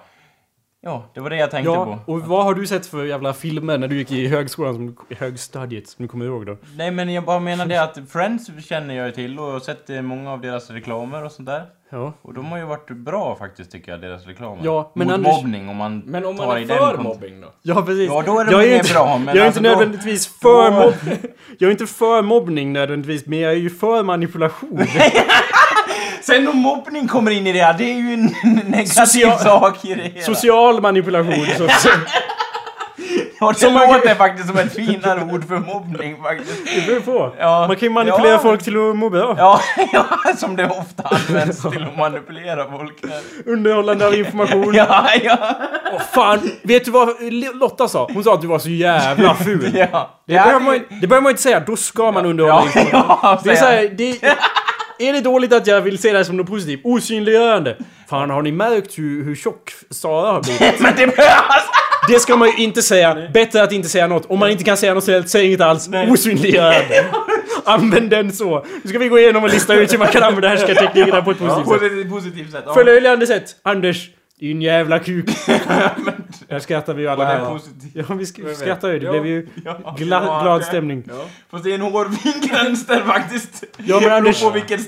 ja, 0.82 1.10
det 1.14 1.20
var 1.20 1.30
det 1.30 1.36
jag 1.36 1.50
tänkte 1.50 1.70
Ja, 1.72 1.98
på. 2.06 2.12
och 2.12 2.20
vad 2.20 2.44
har 2.44 2.54
du 2.54 2.66
sett 2.66 2.86
för 2.86 3.04
jävla 3.04 3.32
filmer 3.32 3.78
när 3.78 3.88
du 3.88 3.96
gick 3.98 4.12
i 4.12 4.28
högskolan, 4.28 4.74
som, 4.74 4.96
i 5.08 5.14
högstadiet, 5.14 5.88
som 5.88 6.02
du 6.02 6.08
kommer 6.08 6.24
ihåg 6.24 6.46
då? 6.46 6.56
Nej 6.76 6.90
men 6.90 7.12
jag 7.12 7.24
bara 7.24 7.40
menar 7.40 7.66
det 7.66 7.82
att 7.82 7.98
Friends 8.08 8.50
känner 8.68 8.94
jag 8.94 9.06
ju 9.06 9.12
till 9.12 9.38
och 9.38 9.44
har 9.44 9.60
sett 9.60 10.04
många 10.04 10.32
av 10.32 10.40
deras 10.40 10.70
reklamer 10.70 11.24
och 11.24 11.32
sånt 11.32 11.46
där. 11.46 11.66
Ja. 11.94 12.12
Och 12.22 12.34
de 12.34 12.44
har 12.46 12.58
ju 12.58 12.64
varit 12.64 12.90
bra 12.90 13.36
faktiskt 13.36 13.72
tycker 13.72 13.92
jag, 13.92 14.00
deras 14.00 14.26
reklamer. 14.26 14.60
Ja, 14.64 14.92
men 14.94 15.06
Mot 15.06 15.14
Anders- 15.14 15.32
mobbning 15.36 15.68
om 15.68 15.76
man 15.76 15.98
Men 16.06 16.24
om 16.24 16.36
tar 16.36 16.46
man 16.46 16.58
i 16.58 16.62
är 16.62 16.66
den 16.66 16.78
för 16.78 16.94
kont- 16.96 17.02
mobbing 17.02 17.40
då? 17.40 17.48
Ja, 17.62 17.82
precis. 17.82 18.06
Ja, 18.08 18.22
då 18.26 18.38
är 18.40 18.44
det 18.44 18.52
jag 18.52 18.66
inget 18.66 18.78
inte, 18.82 18.92
bra, 18.94 19.18
men 19.18 19.26
jag 19.26 19.36
är 19.36 19.46
alltså 19.46 19.60
inte 19.60 19.70
då- 19.70 19.76
nödvändigtvis 19.78 20.26
för 20.40 20.70
då- 20.70 20.76
mobb, 20.76 20.94
Jag 21.58 21.68
är 21.68 21.70
inte 21.72 21.86
för 21.86 22.22
mobbning 22.22 22.72
nödvändigtvis, 22.72 23.26
men 23.26 23.38
jag 23.38 23.52
är 23.52 23.56
ju 23.56 23.70
för 23.70 24.02
manipulation. 24.02 24.80
Sen 26.22 26.48
om 26.48 26.56
mobbning 26.58 27.08
kommer 27.08 27.30
in 27.30 27.46
i 27.46 27.52
det, 27.52 27.74
det 27.78 27.84
är 27.84 27.94
ju 27.98 28.12
en 28.14 28.34
negativ 28.70 28.84
Social- 28.92 29.38
sak 29.38 29.84
i 29.84 29.94
det 29.94 30.02
hela. 30.02 30.20
Social 30.34 30.80
manipulation. 30.80 31.46
Så, 31.58 31.68
Ja, 33.42 33.52
det 33.60 33.70
låter 33.70 34.14
faktiskt 34.14 34.48
som 34.48 34.58
ett 34.58 34.74
finare 34.74 35.22
ord 35.32 35.48
för 35.48 35.56
mobbning 35.58 36.22
faktiskt. 36.22 36.64
det 36.76 36.86
beror 36.86 37.00
på. 37.00 37.34
Ja. 37.38 37.66
Man 37.66 37.76
kan 37.76 37.88
ju 37.88 37.90
manipulera 37.94 38.32
Ja. 38.32 38.38
folk 38.38 38.62
till 38.62 38.76
att 38.90 38.96
må 38.96 39.10
bra. 39.10 39.34
Ja, 39.38 39.60
ja, 39.92 40.04
som 40.36 40.56
det 40.56 40.64
ofta 40.64 41.02
används 41.28 41.62
till 41.62 41.82
att 41.82 41.96
manipulera 41.98 42.70
folk. 42.70 43.02
Underhållande 43.46 44.06
av 44.06 44.14
information. 44.14 44.74
Ja, 44.74 45.06
ja, 45.22 45.38
Åh 45.94 46.00
fan, 46.14 46.50
vet 46.62 46.84
du 46.84 46.90
vad 46.90 47.08
Lotta 47.54 47.88
sa? 47.88 48.08
Hon 48.14 48.24
sa 48.24 48.34
att 48.34 48.40
du 48.40 48.46
var 48.46 48.58
så 48.58 48.70
jävla 48.70 49.34
ful. 49.44 49.70
ja. 49.92 50.10
Det 50.26 50.32
behöver, 50.34 50.60
man, 50.60 50.80
det 51.00 51.06
behöver 51.06 51.20
man 51.22 51.30
inte 51.30 51.42
säga, 51.42 51.60
då 51.60 51.76
ska 51.76 52.12
man 52.12 52.26
underhålla 52.26 52.54
Ja, 52.74 52.80
information. 52.80 53.16
ja, 53.22 53.40
Det 53.44 53.50
är 53.50 53.56
såhär, 53.56 53.88
det... 53.96 54.22
Är 54.98 55.12
det 55.12 55.20
dåligt 55.20 55.52
att 55.52 55.66
jag 55.66 55.80
vill 55.80 55.98
se 55.98 56.12
det 56.12 56.24
som 56.24 56.36
något 56.36 56.46
positivt? 56.46 56.80
Osynliggörande. 56.84 57.76
Fan, 58.10 58.30
har 58.30 58.42
ni 58.42 58.52
märkt 58.52 58.98
hur, 58.98 59.24
hur 59.24 59.34
tjock 59.36 59.72
Sara 59.90 60.32
har 60.32 60.42
blivit? 60.42 60.80
Men 60.80 60.92
det 60.96 61.06
behövs! 61.16 61.64
Det 62.08 62.18
ska 62.20 62.36
man 62.36 62.48
ju 62.48 62.56
inte 62.64 62.82
säga. 62.82 63.28
Bättre 63.34 63.62
att 63.62 63.72
inte 63.72 63.88
säga 63.88 64.06
något. 64.06 64.26
Om 64.26 64.38
man 64.38 64.50
inte 64.50 64.64
kan 64.64 64.76
säga 64.76 64.94
något 64.94 65.04
så 65.04 65.22
säg 65.22 65.46
inget 65.46 65.60
alls. 65.60 65.88
Osynliggörande. 66.10 67.04
Använd 67.64 68.10
den 68.10 68.32
så. 68.32 68.66
Nu 68.82 68.88
ska 68.88 68.98
vi 68.98 69.08
gå 69.08 69.18
igenom 69.18 69.44
och 69.44 69.50
lista 69.50 69.74
ut 69.74 69.92
hur 69.92 69.98
man 69.98 70.08
kan 70.08 70.22
använda 70.22 70.48
härskarteknikerna 70.48 71.22
på 71.22 71.30
ett 71.30 71.38
positivt 71.38 71.68
sätt. 71.68 71.80
På 71.80 71.84
ett 72.00 72.10
positivt 72.10 72.52
sätt. 72.52 72.62
Ja. 72.66 72.74
Förlöjligande 72.74 73.26
sätt. 73.26 73.56
Anders, 73.62 74.10
en 74.40 74.62
jävla 74.62 74.98
kuk. 74.98 75.26
Där 76.48 76.58
skrattar 76.58 76.94
vi 76.94 77.02
ju 77.02 77.08
alla 77.08 77.24
här. 77.24 77.38
Ja, 77.94 78.04
vi 78.14 78.24
sk- 78.24 78.54
skrattar 78.54 78.88
ju. 78.88 78.98
Det 78.98 79.04
Ja. 79.06 79.12
blev 79.12 79.26
ju 79.26 79.48
Ja, 79.64 79.94
glad, 79.98 80.22
ja, 80.46 80.60
stämning. 80.62 81.04
Fast 81.50 81.64
det 81.64 81.70
är 81.70 81.74
en 81.74 81.80
hårfin 81.80 82.48
gräns 82.48 82.86
där 82.86 83.00
faktiskt. 83.00 83.64
Ja, 83.76 84.00
men 84.00 84.10
Anders- 84.12 84.42
på 84.42 84.50
vilken. 84.50 84.80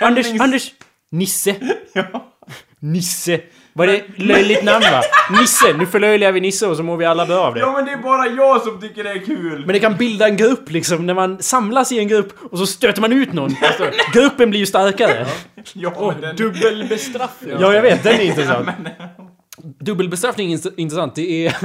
Anders, 0.00 0.26
Anders! 0.40 0.70
Nisse! 1.10 1.54
Ja. 1.92 2.32
Nisse! 2.80 3.40
Var 3.76 3.86
det 3.86 4.04
löjligt 4.16 4.64
namn 4.64 4.84
va? 4.92 5.02
Nisse! 5.40 5.72
Nu 5.72 5.86
förlöjligar 5.86 6.32
vi 6.32 6.40
Nisse 6.40 6.66
och 6.66 6.76
så 6.76 6.82
mår 6.82 6.96
vi 6.96 7.04
alla 7.04 7.26
bra 7.26 7.36
av 7.38 7.54
det. 7.54 7.60
ja, 7.60 7.72
men 7.72 7.84
det 7.84 7.90
är 7.92 7.96
bara 7.96 8.26
jag 8.26 8.62
som 8.62 8.80
tycker 8.80 9.04
det 9.04 9.10
är 9.10 9.18
kul. 9.18 9.58
Men 9.66 9.68
det 9.72 9.80
kan 9.80 9.96
bilda 9.96 10.28
en 10.28 10.36
grupp 10.36 10.70
liksom, 10.70 11.06
när 11.06 11.14
man 11.14 11.42
samlas 11.42 11.92
i 11.92 11.98
en 11.98 12.08
grupp 12.08 12.32
och 12.52 12.58
så 12.58 12.66
stöter 12.66 13.00
man 13.00 13.12
ut 13.12 13.32
någon. 13.32 13.50
Alltså, 13.62 13.90
gruppen 14.12 14.50
blir 14.50 14.60
ju 14.60 14.66
starkare. 14.66 15.26
Ja, 15.72 16.12
men 16.12 16.20
den... 16.20 16.36
Dubbelbestraffning. 16.36 17.56
Ja, 17.60 17.74
jag 17.74 17.82
vet. 17.82 18.02
Den 18.02 18.14
är 18.14 18.24
intressant. 18.24 18.68
Dubbelbestraffning 19.80 20.52
är 20.52 20.56
int- 20.56 20.74
intressant. 20.76 21.14
Det 21.14 21.46
är 21.46 21.56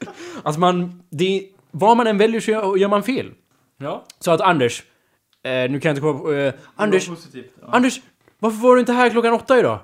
att 0.42 0.58
man... 0.58 1.02
Det 1.10 1.38
är, 1.38 1.42
vad 1.70 1.96
man 1.96 2.06
än 2.06 2.18
väljer 2.18 2.40
så 2.40 2.50
gör, 2.50 2.76
gör 2.76 2.88
man 2.88 3.02
fel. 3.02 3.30
Ja. 3.80 4.04
Så 4.20 4.30
att 4.30 4.40
Anders... 4.40 4.82
Eh, 5.44 5.50
nu 5.50 5.80
kan 5.80 5.88
jag 5.88 5.92
inte 5.92 6.00
komma 6.00 6.18
på... 6.18 6.32
Eh, 6.32 6.52
Anders, 6.76 7.08
Positivt. 7.08 7.52
Ja. 7.62 7.68
Anders! 7.72 8.00
Varför 8.38 8.58
var 8.58 8.74
du 8.74 8.80
inte 8.80 8.92
här 8.92 9.10
klockan 9.10 9.32
åtta 9.32 9.58
idag? 9.58 9.78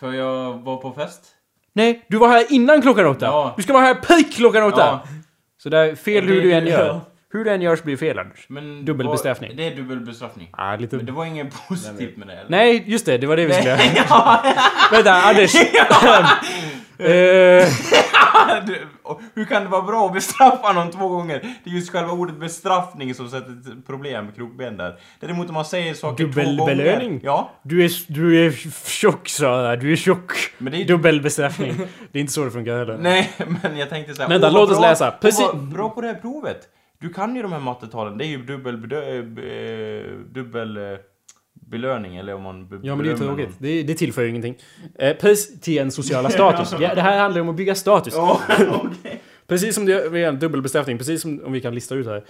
För 0.00 0.12
jag 0.12 0.52
var 0.58 0.76
på 0.76 0.92
fest. 0.92 1.22
Nej, 1.72 2.04
du 2.08 2.18
var 2.18 2.28
här 2.28 2.52
innan 2.52 2.82
klockan 2.82 3.06
åtta. 3.06 3.26
Ja. 3.26 3.54
Du 3.56 3.62
ska 3.62 3.72
vara 3.72 3.84
här 3.84 3.94
pik 3.94 4.32
klockan 4.32 4.62
åtta. 4.62 4.80
Ja, 4.80 5.02
Så 5.62 5.68
är 5.68 5.94
fel 5.94 6.24
hur 6.24 6.42
du 6.42 6.52
än 6.52 6.66
gör. 6.66 7.00
Hur 7.32 7.44
du 7.44 7.50
än 7.50 7.62
gör 7.62 7.76
så 7.76 7.84
blir 7.84 7.96
fel 7.96 8.18
Anders. 8.18 8.46
men... 8.48 8.84
Dubbelbestraffning. 8.84 9.56
Det 9.56 9.66
är 9.66 9.76
dubbelbestraffning. 9.76 10.48
Ah, 10.52 10.76
lite... 10.76 10.96
Men 10.96 11.06
det 11.06 11.12
var 11.12 11.24
inget 11.24 11.68
positivt 11.68 12.16
med 12.16 12.28
det. 12.28 12.32
eller? 12.34 12.50
Nej, 12.50 12.84
just 12.86 13.06
det. 13.06 13.18
Det 13.18 13.26
var 13.26 13.36
det 13.36 13.46
vi 13.46 13.52
skulle 13.52 13.78
ja, 14.08 14.42
Vänta, 14.92 15.12
Anders. 15.12 15.54
eh, 16.98 17.68
hur 19.34 19.44
kan 19.44 19.62
det 19.62 19.68
vara 19.68 19.82
bra 19.82 20.06
att 20.06 20.12
bestraffa 20.12 20.72
någon 20.72 20.90
två 20.90 21.08
gånger? 21.08 21.40
Det 21.64 21.70
är 21.70 21.74
just 21.74 21.92
själva 21.92 22.12
ordet 22.12 22.36
bestraffning 22.36 23.14
som 23.14 23.28
sätter 23.30 23.82
problem, 23.86 24.32
krokben 24.36 24.76
där. 24.76 24.98
Däremot 25.20 25.48
om 25.48 25.54
man 25.54 25.64
säger 25.64 25.94
saker 25.94 26.24
två 26.24 26.40
gånger... 26.40 26.56
Dubbelbelöning? 26.56 27.20
Ja, 27.24 27.50
du, 27.62 27.84
är, 27.84 28.12
du 28.12 28.46
är 28.46 28.50
tjock 28.90 29.28
Sara. 29.28 29.76
Du 29.76 29.92
är 29.92 29.96
tjock. 29.96 30.32
men 30.58 30.72
det 30.72 30.82
är 30.82 30.84
Dubbelbestraffning. 30.84 31.76
Det 32.12 32.18
är 32.18 32.20
inte 32.20 32.32
så 32.32 32.44
det 32.44 32.50
funkar 32.50 32.78
heller. 32.78 32.98
Nej, 32.98 33.30
men 33.62 33.76
jag 33.76 33.90
tänkte 33.90 34.14
såhär... 34.14 34.28
Vänta, 34.28 34.50
låt 34.50 34.70
oss 34.70 34.78
bra- 34.78 34.88
läsa. 34.88 35.10
Precis- 35.10 35.52
Bra 35.54 35.90
på 35.90 36.00
det 36.00 36.06
här 36.06 36.14
provet! 36.14 36.68
Du 36.98 37.08
kan 37.08 37.36
ju 37.36 37.42
de 37.42 37.52
här 37.52 37.60
mattetalen, 37.60 38.18
det 38.18 38.24
är 38.24 38.28
ju 38.28 38.42
dubbel... 38.42 38.74
eh, 38.74 40.10
dubbel... 40.32 40.76
eh, 40.76 40.98
belöning, 41.60 42.16
eller 42.16 42.34
om 42.34 42.42
man... 42.42 42.80
Ja 42.82 42.94
men 42.96 43.04
det 43.04 43.10
är 43.10 43.16
ju 43.16 43.18
tråkigt. 43.18 43.50
Det, 43.58 43.82
det 43.82 43.94
tillför 43.94 44.22
ju 44.22 44.28
ingenting. 44.28 44.56
Eh, 44.98 45.16
precis 45.16 45.60
till 45.60 45.78
en 45.78 45.90
sociala 45.90 46.30
status. 46.38 46.74
Ja, 46.80 46.94
det 46.94 47.00
här 47.00 47.18
handlar 47.18 47.38
ju 47.38 47.42
om 47.42 47.48
att 47.48 47.56
bygga 47.56 47.74
status. 47.74 48.14
Ja, 48.16 48.40
okej. 48.70 49.22
Precis 49.46 49.74
som 49.74 49.86
det 49.86 49.92
har 49.92 50.16
en 50.16 50.38
dubbelbestraffning, 50.38 50.98
precis 50.98 51.22
som 51.22 51.44
om 51.44 51.52
vi 51.52 51.60
kan 51.60 51.74
lista 51.74 51.94
ut 51.94 52.06
här. 52.06 52.24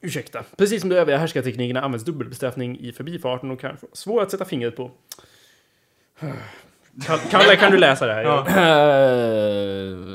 Ursäkta. 0.00 0.42
Precis 0.56 0.80
som 0.80 0.90
de 0.90 0.96
övriga 0.96 1.18
härskarteknikerna 1.18 1.82
används 1.82 2.04
dubbelbestraffning 2.04 2.80
i 2.80 2.92
förbifarten 2.92 3.50
och 3.50 3.60
kan 3.60 3.76
svår 3.92 4.22
att 4.22 4.30
sätta 4.30 4.44
fingret 4.44 4.76
på. 4.76 4.90
Kalle, 7.30 7.56
kan 7.56 7.72
du 7.72 7.78
läsa 7.78 8.06
det 8.06 8.12
här? 8.12 8.22
Ja. 8.22 8.46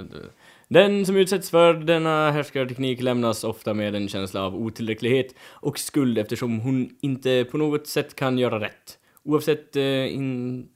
Den 0.69 1.05
som 1.05 1.15
utsätts 1.17 1.49
för 1.49 1.73
denna 1.73 2.31
härskarteknik 2.31 3.01
lämnas 3.01 3.43
ofta 3.43 3.73
med 3.73 3.95
en 3.95 4.07
känsla 4.07 4.41
av 4.41 4.55
otillräcklighet 4.55 5.35
och 5.49 5.79
skuld 5.79 6.17
eftersom 6.17 6.59
hon 6.59 6.89
inte 7.01 7.45
på 7.51 7.57
något 7.57 7.87
sätt 7.87 8.15
kan 8.15 8.37
göra 8.37 8.59
rätt. 8.59 8.97
Oavsett 9.23 9.75
eh, 9.75 9.83
in, 9.83 10.67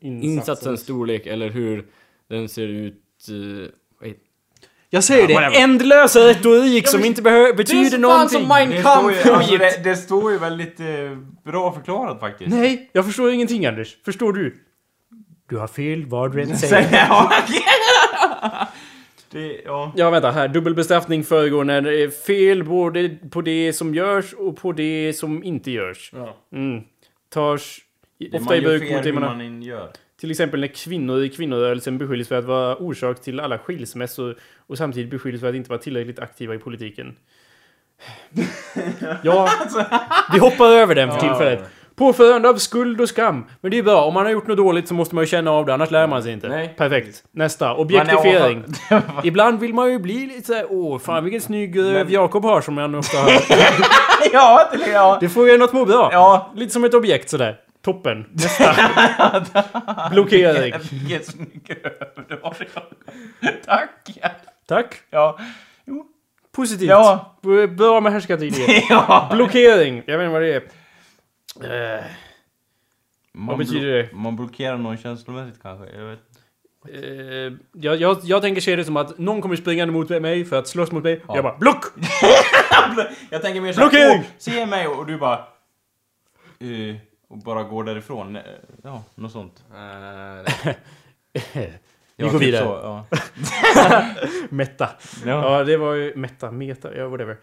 insatsens 0.00 0.80
storlek 0.80 1.26
eller 1.26 1.50
hur 1.50 1.86
den 2.28 2.48
ser 2.48 2.68
ut. 2.68 3.02
Eh, 3.28 3.68
wait. 4.06 4.18
Jag 4.90 5.04
säger 5.04 5.28
det, 5.28 5.34
whatever. 5.34 5.60
ändlös 5.64 6.16
retorik 6.16 6.88
som 6.88 7.04
inte 7.04 7.22
behö- 7.22 7.56
betyder 7.56 7.98
någonting. 7.98 8.40
Det 8.40 8.44
står, 8.46 8.60
ju, 8.60 8.82
Kampf 8.82 9.26
alltså, 9.26 9.56
det, 9.58 9.84
det 9.84 9.96
står 9.96 10.32
ju 10.32 10.38
väldigt 10.38 10.80
eh, 10.80 10.86
bra 11.44 11.72
förklarat 11.72 12.20
faktiskt. 12.20 12.50
Nej, 12.50 12.90
jag 12.92 13.06
förstår 13.06 13.30
ingenting 13.32 13.66
Anders. 13.66 13.96
Förstår 14.04 14.32
du? 14.32 14.54
Du 15.48 15.56
har 15.56 15.66
fel 15.68 16.06
vad 16.06 16.32
du 16.32 16.42
än 16.42 16.56
Säg- 16.56 16.68
säger. 16.68 17.06
Det, 19.34 19.60
ja. 19.64 19.92
Ja, 19.96 20.10
vänta 20.10 20.30
här. 20.30 20.48
Dubbelbestraffning 20.48 21.24
föregår 21.24 21.64
när 21.64 21.80
det 21.80 22.02
är 22.02 22.10
fel 22.10 22.64
både 22.64 23.16
på 23.30 23.40
det 23.40 23.72
som 23.72 23.94
görs 23.94 24.32
och 24.32 24.56
på 24.56 24.72
det 24.72 25.12
som 25.16 25.44
inte 25.44 25.70
görs. 25.70 26.10
Ja. 26.14 26.36
Mm. 26.52 26.82
Tars 27.28 27.78
Det 28.18 28.38
ofta 28.38 28.56
i 28.56 28.60
bruk 28.60 28.90
mot 28.90 29.02
det 29.02 29.12
man 29.12 29.62
gör. 29.62 29.90
Till 30.20 30.30
exempel 30.30 30.60
när 30.60 30.66
kvinnor 30.66 31.24
i 31.24 31.28
kvinnorörelsen 31.28 31.98
beskylls 31.98 32.28
för 32.28 32.38
att 32.38 32.44
vara 32.44 32.76
orsak 32.76 33.20
till 33.20 33.40
alla 33.40 33.58
skilsmässor 33.58 34.36
och 34.66 34.78
samtidigt 34.78 35.10
beskylls 35.10 35.40
för 35.40 35.48
att 35.48 35.54
inte 35.54 35.70
vara 35.70 35.80
tillräckligt 35.80 36.18
aktiva 36.18 36.54
i 36.54 36.58
politiken. 36.58 37.16
Ja, 39.22 39.48
vi 40.32 40.38
hoppar 40.38 40.66
över 40.66 40.94
den 40.94 41.10
för 41.10 41.20
tillfället. 41.20 41.64
Påförande 41.96 42.48
av 42.48 42.56
skuld 42.56 43.00
och 43.00 43.08
skam. 43.08 43.44
Men 43.60 43.70
det 43.70 43.78
är 43.78 43.82
bra, 43.82 44.04
om 44.04 44.14
man 44.14 44.24
har 44.24 44.32
gjort 44.32 44.46
något 44.46 44.56
dåligt 44.56 44.88
så 44.88 44.94
måste 44.94 45.14
man 45.14 45.24
ju 45.24 45.28
känna 45.28 45.50
av 45.50 45.66
det, 45.66 45.74
annars 45.74 45.90
lär 45.90 46.06
man 46.06 46.22
sig 46.22 46.32
inte. 46.32 46.48
Nej. 46.48 46.74
Perfekt. 46.78 47.22
Nästa. 47.32 47.64
Man 47.66 47.76
är 47.76 47.80
Objektifiering. 47.80 48.64
Ibland 49.24 49.60
vill 49.60 49.74
man 49.74 49.90
ju 49.90 49.98
bli 49.98 50.26
lite 50.26 50.46
såhär, 50.46 50.66
åh 50.70 50.98
fan 50.98 51.24
vilken 51.24 51.40
snygg 51.40 51.78
röv 51.78 52.10
Jakob 52.10 52.44
har 52.44 52.60
som 52.60 52.74
man 52.74 52.94
ofta 52.94 53.16
hör. 53.16 53.40
ja, 54.32 54.70
det, 54.72 54.90
ja. 54.90 55.18
Det 55.20 55.28
får 55.28 55.46
ju 55.46 55.54
ändå 55.54 55.64
att 55.64 55.72
må 55.72 55.84
bra. 55.84 56.08
Ja. 56.12 56.52
Lite 56.54 56.72
som 56.72 56.84
ett 56.84 56.94
objekt 56.94 57.30
sådär. 57.30 57.56
Toppen. 57.84 58.26
Nästa. 58.32 58.74
Blockering. 60.12 60.74
Vilken 60.90 61.24
snygg 61.24 61.76
röv 61.82 62.24
du 62.28 62.40
har. 62.42 62.56
Tack! 63.66 63.90
Tack. 64.68 64.94
Ja. 65.10 65.38
Positivt. 66.54 66.88
Ja. 66.88 67.36
Bra 67.76 68.00
med 68.00 68.12
härskartekniker. 68.12 68.84
ja. 68.90 69.28
Blockering. 69.32 70.02
Jag 70.06 70.18
vet 70.18 70.24
inte 70.24 70.32
vad 70.32 70.42
det 70.42 70.54
är. 70.54 70.62
Eh, 71.62 72.04
Man 73.32 73.58
betyder 73.58 73.86
det? 73.92 74.12
Man 74.12 74.36
blockerar 74.36 74.76
någon 74.76 74.96
känslomässigt 74.96 75.62
kanske. 75.62 75.96
Jag 75.96 76.04
vet. 76.06 76.20
eh, 76.88 77.52
jag, 77.72 77.96
jag, 77.96 78.18
jag 78.22 78.42
tänker 78.42 78.60
se 78.60 78.76
det 78.76 78.84
som 78.84 78.96
att 78.96 79.18
någon 79.18 79.42
kommer 79.42 79.56
springande 79.56 79.92
mot 79.94 80.08
mig 80.08 80.44
för 80.44 80.58
att 80.58 80.68
slåss 80.68 80.92
mot 80.92 81.02
mig. 81.04 81.20
Och 81.26 81.36
jag 81.36 81.44
bara 81.44 81.58
block! 81.58 81.84
Jag 83.30 83.42
tänker 83.42 83.60
mer 83.60 83.72
såhär, 83.72 83.90
Blockering! 83.90 84.18
åh, 84.20 84.24
se 84.38 84.66
mig 84.66 84.86
och 84.88 85.06
du 85.06 85.16
bara... 85.18 85.38
eh, 86.58 86.96
och 87.28 87.38
bara 87.38 87.62
går 87.62 87.84
därifrån. 87.84 88.36
Eh, 88.36 88.42
Ja, 88.82 89.02
något 89.14 89.32
sånt. 89.32 89.64
Vi 92.16 92.28
går 92.28 92.38
vidare. 92.38 92.64
Så, 92.64 92.70
ja. 92.82 93.06
Metta. 94.48 94.90
Ja. 95.26 95.58
Ja, 95.58 95.64
det 95.64 95.76
var 95.76 95.94
ju 95.94 96.12
metta, 96.16 96.50
meta, 96.50 96.96
ja 96.96 97.08
whatever. 97.08 97.36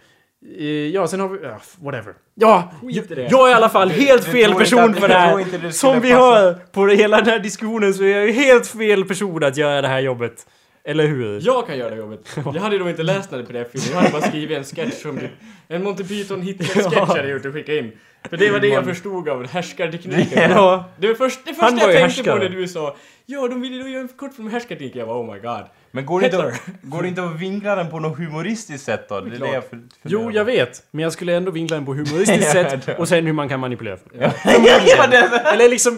Eh, 0.59 0.65
Ja, 0.65 1.07
sen 1.07 1.19
har 1.19 1.29
vi... 1.29 1.37
Whatever. 1.79 2.13
Ja! 2.35 2.71
Jag 3.29 3.47
är 3.47 3.51
i 3.51 3.53
alla 3.53 3.69
fall 3.69 3.89
helt 3.89 4.23
fel 4.25 4.53
person 4.53 4.93
för 4.93 5.07
det 5.07 5.13
här. 5.13 5.69
Som 5.71 5.99
vi 6.01 6.11
hör 6.11 6.53
på 6.53 6.87
hela 6.87 7.17
den 7.17 7.25
här 7.25 7.39
diskussionen 7.39 7.93
så 7.93 8.03
är 8.03 8.07
jag 8.17 8.25
ju 8.25 8.31
helt 8.31 8.67
fel 8.67 9.05
person 9.05 9.43
att 9.43 9.57
göra 9.57 9.81
det 9.81 9.87
här 9.87 9.99
jobbet. 9.99 10.45
Eller 10.83 11.07
hur? 11.07 11.39
Jag 11.41 11.67
kan 11.67 11.77
göra 11.77 11.89
det 11.89 11.95
jobbet. 11.95 12.37
Jag 12.53 12.61
hade 12.61 12.77
då 12.77 12.89
inte 12.89 13.03
läst 13.03 13.29
den 13.29 13.39
här 13.39 13.45
pdf-filen, 13.45 13.87
jag 13.91 13.97
hade 13.97 14.11
bara 14.11 14.21
skrivit 14.21 14.57
en 14.57 14.63
sketch 14.63 15.01
som 15.01 15.19
en 15.67 15.83
Monty 15.83 16.03
Python 16.03 16.41
Hitler-sketch 16.41 17.07
hade 17.07 17.19
jag 17.19 17.29
gjort 17.29 17.45
och 17.45 17.53
skickat 17.53 17.75
in. 17.75 17.91
För 18.29 18.37
det 18.37 18.51
var 18.51 18.59
det 18.59 18.67
jag 18.67 18.85
förstod 18.85 19.29
av 19.29 19.47
härskartekniken. 19.47 20.51
Ja. 20.51 20.89
Det, 20.97 21.07
var 21.07 21.15
först, 21.15 21.39
det 21.45 21.53
första 21.53 21.91
jag 21.91 21.91
tänkte 21.91 22.23
på 22.23 22.35
när 22.37 22.49
du 22.49 22.67
sa 22.67 22.95
Ja, 23.25 23.47
de 23.47 23.61
ville 23.61 23.89
göra 23.89 24.01
en 24.01 24.07
kortfilm 24.07 24.47
om 24.47 24.53
härskarteknik. 24.53 24.95
Jag 24.95 25.07
bara 25.07 25.17
oh 25.19 25.33
my 25.33 25.39
god. 25.39 25.63
Men 25.93 26.05
går 26.05 26.19
det, 26.19 26.25
inte, 26.25 26.43
att- 26.43 26.61
går 26.81 27.01
det 27.01 27.07
inte 27.07 27.23
att 27.23 27.39
vinkla 27.39 27.75
den 27.75 27.89
på 27.89 27.99
något 27.99 28.17
humoristiskt 28.17 28.85
sätt 28.85 29.09
då? 29.09 29.19
Det 29.21 29.35
är 29.35 29.39
det 29.39 29.53
jag 29.53 29.63
för, 29.69 29.79
Jo, 30.03 30.31
jag 30.31 30.45
vet. 30.45 30.83
Men 30.91 31.03
jag 31.03 31.13
skulle 31.13 31.35
ändå 31.37 31.51
vinkla 31.51 31.75
den 31.77 31.85
på 31.85 31.93
humoristiskt 31.93 32.51
sätt 32.51 32.99
och 32.99 33.07
sen 33.07 33.25
hur 33.25 33.33
man 33.33 33.49
kan 33.49 33.59
manipulera. 33.59 33.97
ja, 34.19 34.31
Eller 35.53 35.69
liksom, 35.69 35.93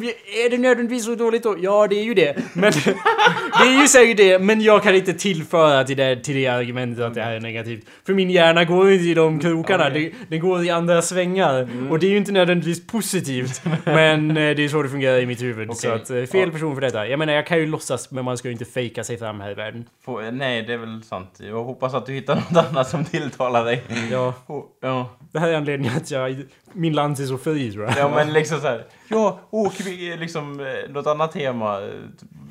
är 0.45 0.49
det 0.49 0.57
nödvändigtvis 0.57 1.05
så 1.05 1.15
dåligt 1.15 1.43
då? 1.43 1.55
Ja, 1.61 1.87
det 1.87 1.95
är 1.99 2.03
ju 2.03 2.13
det. 2.13 2.35
Men 2.53 2.71
det 3.61 3.67
är 3.67 3.81
ju 3.81 3.87
säkert 3.87 4.17
det, 4.17 4.39
men 4.39 4.61
jag 4.61 4.83
kan 4.83 4.95
inte 4.95 5.13
tillföra 5.13 5.83
till 5.83 5.97
det, 5.97 6.15
till 6.15 6.35
det 6.35 6.47
argumentet 6.47 7.03
att 7.05 7.13
det 7.13 7.21
här 7.21 7.31
är 7.31 7.39
negativt. 7.39 7.85
För 8.05 8.13
min 8.13 8.29
hjärna 8.29 8.63
går 8.65 8.91
inte 8.91 9.05
i 9.05 9.13
de 9.13 9.39
krokarna, 9.39 9.87
Okej. 9.87 10.13
det, 10.19 10.25
den 10.35 10.39
går 10.39 10.63
i 10.65 10.69
andra 10.69 11.01
svängar. 11.01 11.67
Och 11.89 11.99
det 11.99 12.07
är 12.07 12.11
ju 12.11 12.17
inte 12.17 12.31
nödvändigtvis 12.31 12.87
positivt. 12.87 13.61
Men 13.85 14.29
eh, 14.29 14.55
det 14.55 14.63
är 14.65 14.69
så 14.69 14.83
det 14.83 14.89
fungerar 14.89 15.19
i 15.19 15.25
mitt 15.25 15.41
huvud. 15.41 15.75
Så 15.77 15.87
Okej. 15.87 16.01
att, 16.01 16.09
eh, 16.09 16.23
fel 16.39 16.51
person 16.51 16.75
för 16.75 16.81
detta. 16.81 17.07
Jag 17.13 17.17
menar, 17.19 17.33
jag 17.33 17.47
kan 17.47 17.57
ju 17.59 17.65
låtsas, 17.65 18.11
men 18.11 18.25
man 18.25 18.37
ska 18.37 18.47
ju 18.47 18.51
inte 18.51 18.65
fejka 18.65 19.03
sig 19.03 19.17
fram 19.17 19.39
här 19.39 19.51
i 19.51 19.53
världen. 19.53 19.89
Få- 20.05 20.21
nej, 20.31 20.61
det 20.61 20.73
är 20.73 20.77
väl 20.77 21.03
sant. 21.03 21.39
Jag 21.49 21.63
hoppas 21.63 21.93
att 21.93 22.05
du 22.05 22.13
hittar 22.13 22.35
något 22.35 22.65
annat 22.69 22.89
som 22.89 23.05
tilltalar 23.05 23.65
dig. 23.65 23.83
Ja, 24.11 24.33
Oh, 24.47 24.63
ja. 24.81 25.09
det 25.31 25.39
här 25.39 25.49
är 25.49 25.55
anledningen 25.57 25.97
att 25.97 26.11
jag, 26.11 26.43
min 26.71 26.93
lans 26.93 27.19
är 27.19 27.25
så 27.25 27.37
fri 27.37 27.71
tror 27.71 27.85
jag. 27.85 27.97
ja, 27.97 28.11
men 28.15 28.33
liksom 28.33 28.59
så 28.59 28.67
här. 28.67 28.85
Ja, 29.07 29.39
kan 29.51 29.85
vi, 29.85 30.17
liksom 30.17 30.59
eh, 30.59 30.91
något 30.93 31.07
annat 31.07 31.31
tema. 31.31 31.79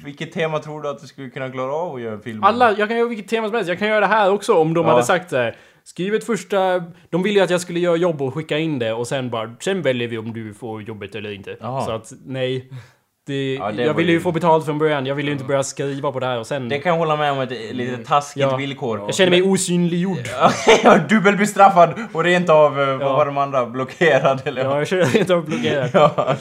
Vilket 0.04 0.32
tema 0.32 0.58
tror 0.58 0.82
du 0.82 0.88
att 0.88 1.00
du 1.00 1.06
skulle 1.06 1.30
kunna 1.30 1.50
klara 1.50 1.72
av 1.72 1.94
att 1.94 2.00
göra 2.00 2.14
en 2.14 2.22
film? 2.22 2.44
Alla, 2.44 2.72
jag 2.78 2.88
kan 2.88 2.96
göra 2.98 3.08
vilket 3.08 3.28
tema 3.28 3.46
som 3.46 3.54
helst. 3.54 3.68
Jag 3.68 3.78
kan 3.78 3.88
göra 3.88 4.00
det 4.00 4.06
här 4.06 4.30
också 4.32 4.54
om 4.54 4.74
de 4.74 4.84
Ja. 4.86 4.90
hade 4.92 5.04
sagt 5.04 5.30
så 5.30 5.36
här. 5.36 5.56
Skriv 5.84 6.14
ett 6.14 6.24
första... 6.24 6.84
De 7.10 7.22
ville 7.22 7.38
ju 7.38 7.44
att 7.44 7.50
jag 7.50 7.60
skulle 7.60 7.80
göra 7.80 7.96
jobb 7.96 8.22
och 8.22 8.34
skicka 8.34 8.58
in 8.58 8.78
det 8.78 8.92
och 8.92 9.06
sen 9.06 9.30
bara... 9.30 9.54
Sen 9.60 9.82
väljer 9.82 10.08
vi 10.08 10.18
om 10.18 10.32
du 10.32 10.54
får 10.54 10.82
jobbet 10.82 11.14
eller 11.14 11.32
inte. 11.32 11.56
Jaha. 11.60 11.84
Så 11.86 11.90
att 11.92 12.12
nej. 12.26 12.70
Det, 13.26 13.54
Ja, 13.54 13.72
det 13.72 13.82
jag 13.82 13.94
ville 13.94 14.12
ju 14.12 14.20
få 14.20 14.32
betalt 14.32 14.64
från 14.64 14.78
början. 14.78 15.06
Jag 15.06 15.14
ville 15.14 15.26
ju 15.28 15.32
inte 15.32 15.44
börja 15.44 15.62
skriva 15.62 16.12
på 16.12 16.20
det 16.20 16.26
här 16.26 16.38
och 16.38 16.46
sen... 16.46 16.68
Det 16.68 16.78
kan 16.78 16.90
jag 16.92 16.98
hålla 16.98 17.16
med 17.16 17.32
om 17.32 17.40
ett 17.40 17.50
lite 17.50 17.96
taskigt 18.04 18.40
Ja. 18.40 18.56
villkor. 18.56 18.98
Jag 18.98 19.14
känner 19.14 19.30
mig 19.30 19.42
osynliggjord. 19.42 20.18
Ja, 20.84 20.98
dubbelbestraffad 20.98 21.94
och 22.12 22.24
rent 22.24 22.48
av, 22.50 22.80
eh, 22.80 22.86
vad 22.86 23.00
Ja. 23.02 23.12
var 23.12 23.26
de 23.26 23.38
andra, 23.38 23.66
blockerad 23.66 24.42
eller? 24.44 24.64
Ja, 24.64 24.78
jag 24.78 24.88
känner 24.88 25.06
mig 25.06 25.18
inte 25.18 25.36
blockerad. 25.36 25.90
Ja. 25.94 26.36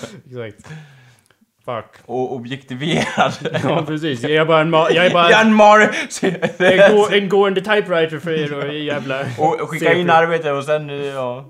Exakt. 0.48 0.68
Fuck. 1.66 1.96
Och 2.06 2.36
objektiverad. 2.36 3.34
Ja, 3.64 3.84
precis. 3.88 4.24
Jag 4.24 4.32
är 4.32 4.46
bara 4.46 4.62
en, 4.62 4.72
jag 4.74 5.06
är 5.06 5.10
bara 5.14 5.44
Mar... 5.44 5.92
en, 6.60 6.96
gå, 6.98 7.10
en 7.12 7.30
gående 7.30 7.62
typewriter 7.62 8.20
för 8.20 8.32
er 8.32 8.54
och 8.68 8.74
jävla... 8.74 9.20
och 9.38 9.70
skicka 9.70 9.94
in 9.94 10.10
arbete 10.10 10.52
och 10.52 10.64
sen, 10.64 10.90
eh, 10.90 10.96
ja... 11.06 11.46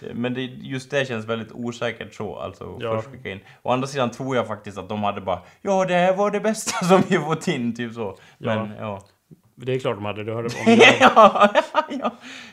Det- 0.00 0.14
Men 0.14 0.34
det, 0.34 0.40
just 0.44 0.90
det 0.90 1.08
känns 1.08 1.26
väldigt 1.26 1.52
osäkert 1.52 2.14
så, 2.14 2.36
alltså 2.36 2.78
Ja. 2.80 2.96
först 2.96 3.08
skicka 3.14 3.30
in. 3.30 3.40
Å 3.62 3.70
andra 3.72 3.86
sidan 3.88 4.10
tror 4.10 4.36
jag 4.36 4.46
faktiskt 4.46 4.78
att 4.78 4.88
de 4.88 5.02
hade 5.02 5.20
bara 5.20 5.42
Ja, 5.62 5.84
det 5.84 5.94
här 5.94 6.16
var 6.16 6.30
det 6.30 6.40
bästa 6.40 6.84
som 6.86 7.02
vi 7.08 7.18
fått 7.18 7.48
in, 7.48 7.76
typ 7.76 7.94
så. 7.94 8.18
Men, 8.38 8.70
ja. 8.78 9.02
Det 9.54 9.72
är 9.74 9.78
klart 9.78 9.96
de 9.96 10.04
hade. 10.04 10.24
Du 10.24 10.32
hörde 10.34 10.48
om 10.48 10.54
ja, 11.00 11.50
ja. 11.90 12.10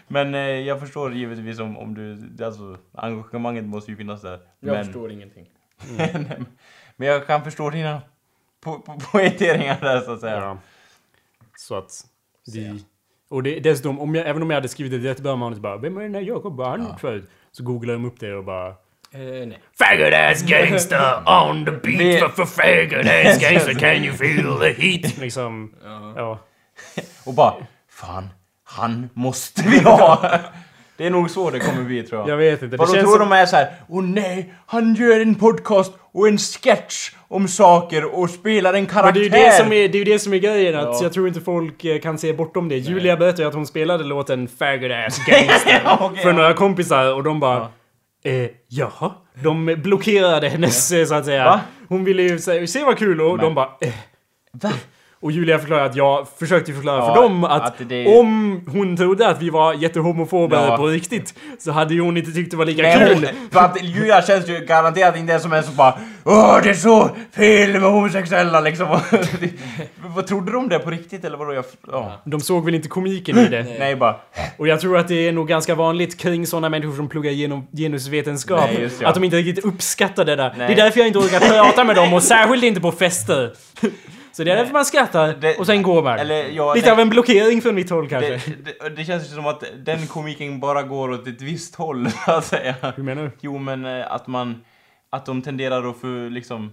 Men 0.07 0.35
eh, 0.35 0.39
jag 0.41 0.79
förstår 0.79 1.13
givetvis 1.13 1.59
om, 1.59 1.77
om 1.77 1.93
du, 1.93 2.45
alltså 2.45 2.77
engagemanget 2.93 3.63
måste 3.65 3.91
ju 3.91 3.97
finnas 3.97 4.21
där. 4.21 4.39
Jag 4.59 4.73
men, 4.73 4.85
förstår 4.85 5.11
ingenting. 5.11 5.45
men 6.95 7.07
jag 7.07 7.27
kan 7.27 7.43
förstå 7.43 7.69
dina 7.69 8.01
po 8.61 8.79
po 8.79 8.99
poängteringar 8.99 9.77
där 9.81 9.99
så 10.01 10.11
att 10.11 10.19
säga. 10.19 10.35
Ja. 10.41 10.57
Så 11.57 11.75
att... 11.75 11.91
Vi... 12.53 12.83
Och 13.30 13.43
det, 13.43 13.59
dessutom, 13.59 13.99
om 13.99 14.15
jag, 14.15 14.28
även 14.28 14.41
om 14.41 14.49
jag 14.49 14.57
hade 14.57 14.67
skrivit 14.67 15.01
det 15.01 15.07
jättebra 15.07 15.36
manus 15.36 15.59
bara 15.59 15.78
Vem 15.78 15.97
är 15.97 16.01
den 16.01 16.15
här 16.15 16.21
Jakob? 16.21 16.59
Har 16.59 16.69
han 16.69 16.84
gjort 16.88 16.99
förut? 16.99 17.30
Så 17.51 17.63
googlar 17.63 17.93
de 17.93 18.05
upp 18.05 18.19
det 18.19 18.34
och 18.34 18.43
bara 18.43 18.73
nej. 19.13 19.59
Faggot 19.80 20.13
ass 20.13 20.41
gangster 20.49 21.23
on 21.49 21.65
the 21.65 21.71
beat 21.71 21.97
Det- 21.99 22.19
for, 22.19 22.30
for 22.30 22.45
faggot 22.45 23.05
ass 23.05 23.39
gangster 23.41 23.73
can 23.73 24.03
you 24.05 24.13
feel 24.13 24.59
the 24.59 24.82
heat? 24.82 25.17
liksom... 25.21 25.73
Ja. 26.15 26.39
Och 27.25 27.34
bara, 27.34 27.53
fan, 27.91 28.30
han 28.63 29.09
måste 29.13 29.63
vi 29.69 29.80
ha! 29.80 30.30
det 30.97 31.05
är 31.05 31.09
nog 31.09 31.30
så 31.30 31.49
det 31.49 31.59
kommer 31.59 31.84
bli 31.84 32.03
tror 32.03 32.21
jag. 32.21 32.30
Jag 32.30 32.38
vet 32.38 32.61
inte. 32.61 32.65
Det 32.67 32.78
Vad 32.78 32.88
de 32.88 32.93
känns 32.93 33.03
tror 33.05 33.19
som... 33.19 33.30
de 33.30 33.36
är 33.36 33.45
så 33.45 33.55
här, 33.55 33.67
åh 33.88 34.03
nej, 34.03 34.53
han 34.65 34.95
gör 34.95 35.19
en 35.19 35.36
podcast 35.36 35.93
och 36.11 36.28
en 36.28 36.38
sketch 36.38 37.11
om 37.30 37.47
saker 37.47 38.05
och 38.19 38.30
spelar 38.30 38.69
en 38.73 38.75
Men 38.80 38.86
karaktär. 38.86 39.13
det 39.13 39.19
är 39.19 39.23
ju 39.23 39.30
det 39.30 39.51
som 39.51 39.73
är, 39.73 39.88
det 39.88 39.97
är, 40.01 40.05
det 40.05 40.19
som 40.19 40.34
är 40.34 40.38
grejen, 40.38 40.75
att 40.75 40.84
Ja. 40.86 40.99
jag 41.01 41.13
tror 41.13 41.28
inte 41.28 41.41
folk 41.41 41.86
eh, 41.86 41.99
kan 41.99 42.17
se 42.17 42.34
bortom 42.34 42.69
det. 42.69 42.78
Julia 42.78 43.17
berättade 43.17 43.41
ju 43.43 43.47
att 43.47 43.53
hon 43.55 43.65
spelade 43.67 44.03
låten 44.03 44.47
Faggot 44.47 44.91
ass 44.91 45.25
gangster 45.25 45.82
Okej, 45.99 46.21
för 46.21 46.30
ja. 46.30 46.36
några 46.36 46.53
kompisar 46.53 47.13
och 47.13 47.23
de 47.23 47.39
bara 47.39 47.67
Eh, 48.23 48.49
jaha? 48.67 49.11
De 49.43 49.65
blockerade 49.65 50.49
hennes, 50.49 50.91
eh, 50.91 51.05
så 51.05 51.15
att 51.15 51.25
säga. 51.25 51.45
Va? 51.45 51.59
Hon 51.89 52.03
ville 52.03 52.21
ju 52.23 52.39
säga, 52.39 52.67
se 52.67 52.84
vad 52.84 52.97
kul 52.97 53.21
och 53.21 53.38
de 53.38 53.55
bara 53.55 53.69
eh. 53.82 53.93
Va? 54.51 54.71
Och 55.20 55.32
Julia 55.32 55.59
förklarade 55.59 55.86
att 55.89 55.95
jag 55.95 56.28
försökte 56.39 56.74
förklara 56.74 56.97
Ja, 56.97 57.15
för 57.15 57.22
dem 57.22 57.43
att, 57.43 57.61
att 57.61 57.89
det- 57.89 58.20
om 58.20 58.61
hon 58.72 58.97
trodde 58.97 59.28
att 59.28 59.41
vi 59.41 59.49
var 59.49 59.74
jättehomofober 59.74 60.68
Ja. 60.68 60.78
på 60.78 60.88
riktigt 60.88 61.34
så 61.59 61.72
hade 61.72 61.93
ju 61.93 62.01
hon 62.01 62.18
inte 62.18 62.32
tyckt 62.32 62.51
det 62.51 62.57
var 62.57 62.65
lika 62.65 62.82
Nej, 62.82 62.97
kul. 62.97 63.13
hon, 63.13 63.49
för 63.51 63.59
att 63.59 63.84
Julia 63.84 64.22
känns 64.22 64.49
ju 64.49 64.59
garanterat 64.65 65.18
inte 65.18 65.39
som 65.39 65.53
en 65.53 65.63
som 65.63 65.76
bara 65.76 65.93
Åh, 66.24 66.59
det 66.63 66.70
är 66.70 66.74
så 66.74 67.09
fel 67.36 67.72
med 67.72 67.82
homosexuella 67.82 68.59
liksom. 68.61 68.88
Vad 70.15 70.28
trodde 70.28 70.51
de 70.51 70.70
det 70.70 70.80
på 70.80 70.89
riktigt 70.89 71.26
eller 71.26 71.38
vadå? 71.38 71.53
Jag, 71.53 71.65
ja. 71.91 72.22
De 72.26 72.39
såg 72.39 72.65
väl 72.65 72.76
inte 72.76 72.88
komiken 72.88 73.38
i 73.38 73.47
det. 73.47 73.65
Nej, 73.80 73.95
bara 73.95 74.15
Och 74.57 74.68
jag 74.68 74.80
tror 74.82 74.97
att 74.97 75.07
det 75.07 75.28
är 75.28 75.32
nog 75.32 75.47
ganska 75.47 75.76
vanligt 75.76 76.18
kring 76.20 76.47
sådana 76.47 76.70
människor 76.70 76.95
som 76.95 77.09
pluggar 77.09 77.32
genom 77.32 77.68
genusvetenskap. 77.78 78.59
Nej, 78.74 78.82
just 78.82 79.01
ja. 79.01 79.07
Att 79.07 79.13
de 79.15 79.24
inte 79.24 79.38
riktigt 79.38 79.65
uppskattar 79.65 80.26
det 80.26 80.36
där. 80.36 80.53
Nej. 80.57 80.68
Det 80.68 80.74
är 80.74 80.84
därför 80.84 80.99
jag 80.99 81.07
inte 81.07 81.20
orkar 81.20 81.39
prata 81.39 81.84
med 81.84 81.95
dem 81.95 82.13
och 82.13 82.24
särskilt 82.24 82.63
inte 82.63 82.82
på 82.82 82.91
fester. 82.91 83.51
Så 84.38 84.43
det 84.43 84.51
är 84.51 84.55
därför 84.55 84.73
man 84.73 84.85
skrattar 84.85 85.33
Det- 85.33 85.57
och 85.57 85.65
sen 85.65 85.81
går 85.81 86.03
man. 86.03 86.19
Eller, 86.19 86.49
ja, 86.49 86.73
Lite 86.73 86.85
nej. 86.88 86.93
av 86.93 86.99
en 86.99 87.09
blockering 87.09 87.61
från 87.61 87.75
mitt 87.75 87.89
håll 87.89 88.09
kanske. 88.09 88.29
det, 88.29 88.79
det, 88.79 88.89
det 88.89 89.05
känns 89.05 89.23
ju 89.23 89.35
som 89.35 89.45
att 89.47 89.63
den 89.85 90.07
komiken 90.07 90.59
bara 90.59 90.83
går 90.83 91.11
åt 91.11 91.27
ett 91.27 91.41
visst 91.41 91.75
håll, 91.75 92.11
så 92.25 92.31
att 92.31 92.45
säga. 92.45 92.75
Hur 92.95 93.03
menar 93.03 93.23
du? 93.23 93.31
Jo, 93.41 93.57
men 93.57 93.85
eh, 93.85 94.11
att 94.11 94.27
man... 94.27 94.63
Att 95.09 95.25
de 95.25 95.41
tenderar 95.41 95.89
att 95.89 95.97
få 95.97 96.07
liksom... 96.29 96.71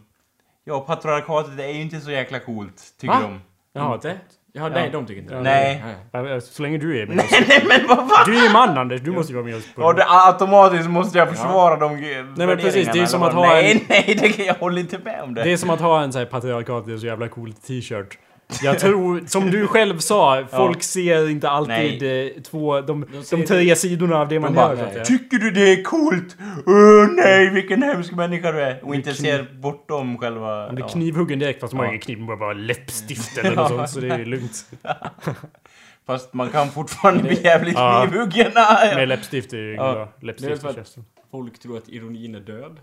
Ja, 0.64 0.80
patriarkatet 0.80 1.60
är 1.60 1.68
ju 1.68 1.80
inte 1.80 2.00
så 2.00 2.10
jäkla 2.10 2.38
coolt, 2.38 2.82
tycker 3.00 3.14
Va? 3.14 3.20
de. 3.22 3.40
Jaha, 3.72 3.94
Inte? 3.94 4.16
Ja, 4.57 4.68
nej, 4.68 4.90
de 4.92 5.07
tycker 5.07 5.22
inte 5.22 5.34
det. 5.34 5.40
Nej. 5.40 5.84
Ja, 6.12 6.40
Så 6.40 6.62
länge 6.62 6.78
du 6.78 7.02
är 7.02 7.07
med 7.07 7.18
oss. 7.18 7.30
Nej, 7.48 7.64
men 7.68 7.86
vad 7.88 7.98
fan! 7.98 8.24
Du 8.26 8.38
är 8.38 8.42
ju 8.42 8.50
man 8.52 8.78
Anders, 8.78 9.00
du 9.00 9.11
måste 9.12 9.32
ju 9.32 9.36
vara 9.38 9.46
med 9.46 9.57
oss 9.57 9.74
på 9.74 9.82
Ja, 9.82 9.92
det, 9.92 10.05
automatiskt 10.09 10.90
måste 10.90 11.18
jag 11.18 11.28
försvara 11.28 11.76
de 11.76 11.96
Nej 11.96 12.46
men 12.46 12.57
precis, 12.59 12.88
det 12.92 12.98
är 13.00 13.07
som 13.07 13.22
att 13.22 13.32
ha 13.32 13.46
Nej, 13.46 13.72
en- 13.72 13.80
nej, 13.88 14.18
det, 14.20 14.28
kan- 14.28 14.44
jag 14.44 14.55
håller 14.55 14.80
inte 14.80 14.98
med 14.98 15.22
om 15.22 15.34
det. 15.34 15.42
Det 15.42 15.52
är 15.52 15.57
som 15.57 15.70
att 15.70 15.80
ha 15.80 16.02
en 16.02 16.12
sån 16.12 16.18
här 16.18 16.26
patriarkat, 16.26 16.86
det 16.86 16.92
är 16.92 16.96
så 16.98 17.07
jävla 17.07 17.28
cool 17.28 17.52
t-shirt. 17.52 18.18
Jag 18.62 18.78
tror, 18.78 19.22
som 19.26 19.51
du 19.51 19.66
själv 19.66 19.99
sa, 19.99 20.45
folk 20.51 20.82
ser 20.82 21.28
inte 21.30 21.49
alltid 21.51 22.03
eh, 22.03 22.42
två, 22.42 22.80
de, 22.80 23.07
de, 23.12 23.22
ser 23.24 23.47
tre 23.47 23.76
sidorna 23.76 24.16
av 24.20 24.28
det 24.28 24.40
man 24.40 24.55
De 24.55 24.61
gör. 24.61 24.76
Så 24.76 24.82
att 24.82 24.92
säga. 24.92 25.05
Tycker 25.05 25.38
du 25.38 25.51
det 25.51 25.72
är 25.72 25.82
coolt? 25.82 26.36
Åh 26.66 27.09
nej, 27.16 27.51
vilken 27.51 27.82
hemsk 27.82 28.12
människa 28.12 28.53
du 28.53 28.61
är! 28.61 28.84
Och 28.84 28.95
inte 28.95 29.14
ser 29.14 29.57
bortom 29.61 30.18
själva... 30.18 30.66
Man 30.66 30.74
blir 30.74 30.84
ja. 30.84 30.88
knivhuggen 30.88 31.38
direkt 31.38 31.61
fast 31.61 31.70
de 31.70 31.76
har 31.76 31.84
Ja. 31.84 31.88
ingen 31.90 32.01
kniv, 32.01 32.18
man 32.18 32.26
bara 32.26 32.36
bara 32.36 32.53
läppstift 32.53 33.38
eller 33.38 33.57
något 33.57 33.68
sånt, 33.68 33.90
så 33.90 34.01
det 34.01 34.09
är 34.14 34.24
lugnt. 34.24 34.66
Fast 36.07 36.34
man 36.34 36.49
kan 36.51 36.68
fortfarande 36.70 37.22
bli 37.22 37.42
jävligt 37.45 37.74
Ja. 37.74 38.07
knivhuggen. 38.09 38.53
Med 38.95 39.09
läppstift 39.09 39.53
är 39.53 39.57
ju 39.57 39.74
Ja. 39.74 39.92
bra. 39.92 40.09
Läppstift 40.20 40.49
Det 40.51 40.55
är 40.55 40.61
för 40.61 40.68
att- 40.68 40.74
käften. 40.86 41.05
Folk 41.30 41.59
tror 41.59 41.76
att 41.78 41.88
ironin 41.88 42.34
är 42.34 42.40
död. 42.40 42.76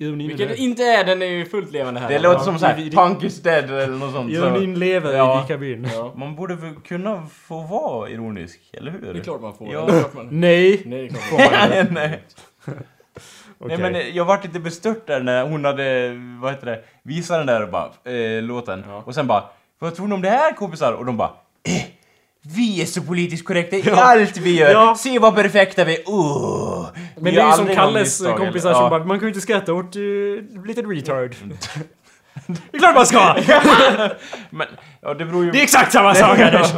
Ironin 0.00 0.28
Vilket 0.28 0.48
det 0.48 0.56
inte 0.56 0.82
är, 0.84 1.04
den 1.04 1.22
är 1.22 1.26
ju 1.26 1.44
fullt 1.46 1.72
levande 1.72 2.00
här. 2.00 2.08
Det 2.08 2.18
låter 2.18 2.40
som 2.44 2.58
såhär, 2.58 2.90
punk 2.90 3.22
is 3.22 3.42
dead 3.42 3.64
eller 3.70 3.86
något 3.86 4.12
sånt. 4.14 4.34
så- 4.34 4.38
Ironin 4.46 4.78
lever 4.78 5.12
Ja. 5.16 5.38
i 5.38 5.42
Vikabyn. 5.42 5.88
Ja, 5.94 6.12
Man 6.16 6.34
borde 6.36 6.54
väl 6.54 6.74
kunna 6.74 7.26
få 7.26 7.60
vara 7.60 8.10
ironisk, 8.10 8.60
eller 8.72 8.90
hur? 8.90 9.12
det 9.14 9.20
är 9.20 9.22
klart 9.24 9.40
man 9.40 9.54
får. 9.54 9.72
Ja. 9.72 9.86
Det 9.86 10.14
man... 10.14 10.28
Nej! 10.30 10.82
Nej, 10.86 10.98
det 10.98 11.04
är 11.04 11.08
klart 11.38 11.50
man 11.60 11.70
nej, 11.70 11.86
nej. 11.90 12.22
Okej. 13.58 13.76
nej 13.76 13.78
men 13.78 13.94
eh, 13.94 14.08
jag 14.16 14.24
vart 14.24 14.44
lite 14.44 14.60
bestört 14.60 15.06
där 15.06 15.20
när 15.20 15.48
hon 15.48 15.64
hade, 15.64 16.08
vad 16.40 16.52
heter 16.52 16.66
det, 16.66 16.82
visat 17.02 17.38
den 17.38 17.46
där 17.46 17.66
bara, 17.66 17.90
eh, 18.14 18.42
låten. 18.42 18.84
Ja. 18.88 19.02
Och 19.06 19.14
sen 19.14 19.26
bara, 19.26 19.44
vad 19.78 19.94
tror 19.94 20.08
ni 20.08 20.14
om 20.14 20.22
det 20.22 20.30
här 20.30 20.52
kompisar? 20.52 20.92
Och 20.92 21.06
de 21.06 21.16
bara, 21.16 21.30
eh, 21.68 21.82
vi 22.42 22.82
är 22.82 22.86
så 22.86 23.02
politiskt 23.02 23.44
korrekta 23.44 23.76
i 23.76 23.90
allt 23.90 24.36
vi 24.36 24.58
gör. 24.58 24.70
Ja. 24.70 24.94
Se 24.94 25.18
vad 25.18 25.34
perfekta 25.34 25.84
vi 25.84 25.96
är. 25.96 26.02
Oh. 26.06 26.86
Men 27.16 27.34
det 27.34 27.40
är 27.40 27.46
ju 27.46 27.52
som 27.52 27.66
Kalles 27.66 28.22
kompisar 28.36 28.74
som 28.74 28.90
bara, 28.90 29.04
man 29.04 29.18
kan 29.18 29.26
ju 29.26 29.28
inte 29.28 29.40
skratta 29.40 29.74
åt 29.74 29.96
uh, 29.96 30.66
lite 30.66 30.82
retard. 30.82 31.34
det 32.46 32.76
är 32.76 32.78
klart 32.78 32.94
man 32.94 33.06
ska! 33.06 33.36
Men, 34.50 34.66
ja, 35.00 35.14
det 35.14 35.24
beror 35.24 35.44
ju... 35.44 35.50
Det 35.50 35.58
är 35.58 35.62
exakt 35.62 35.92
samma 35.92 36.14
sak 36.14 36.38
Anders! 36.38 36.72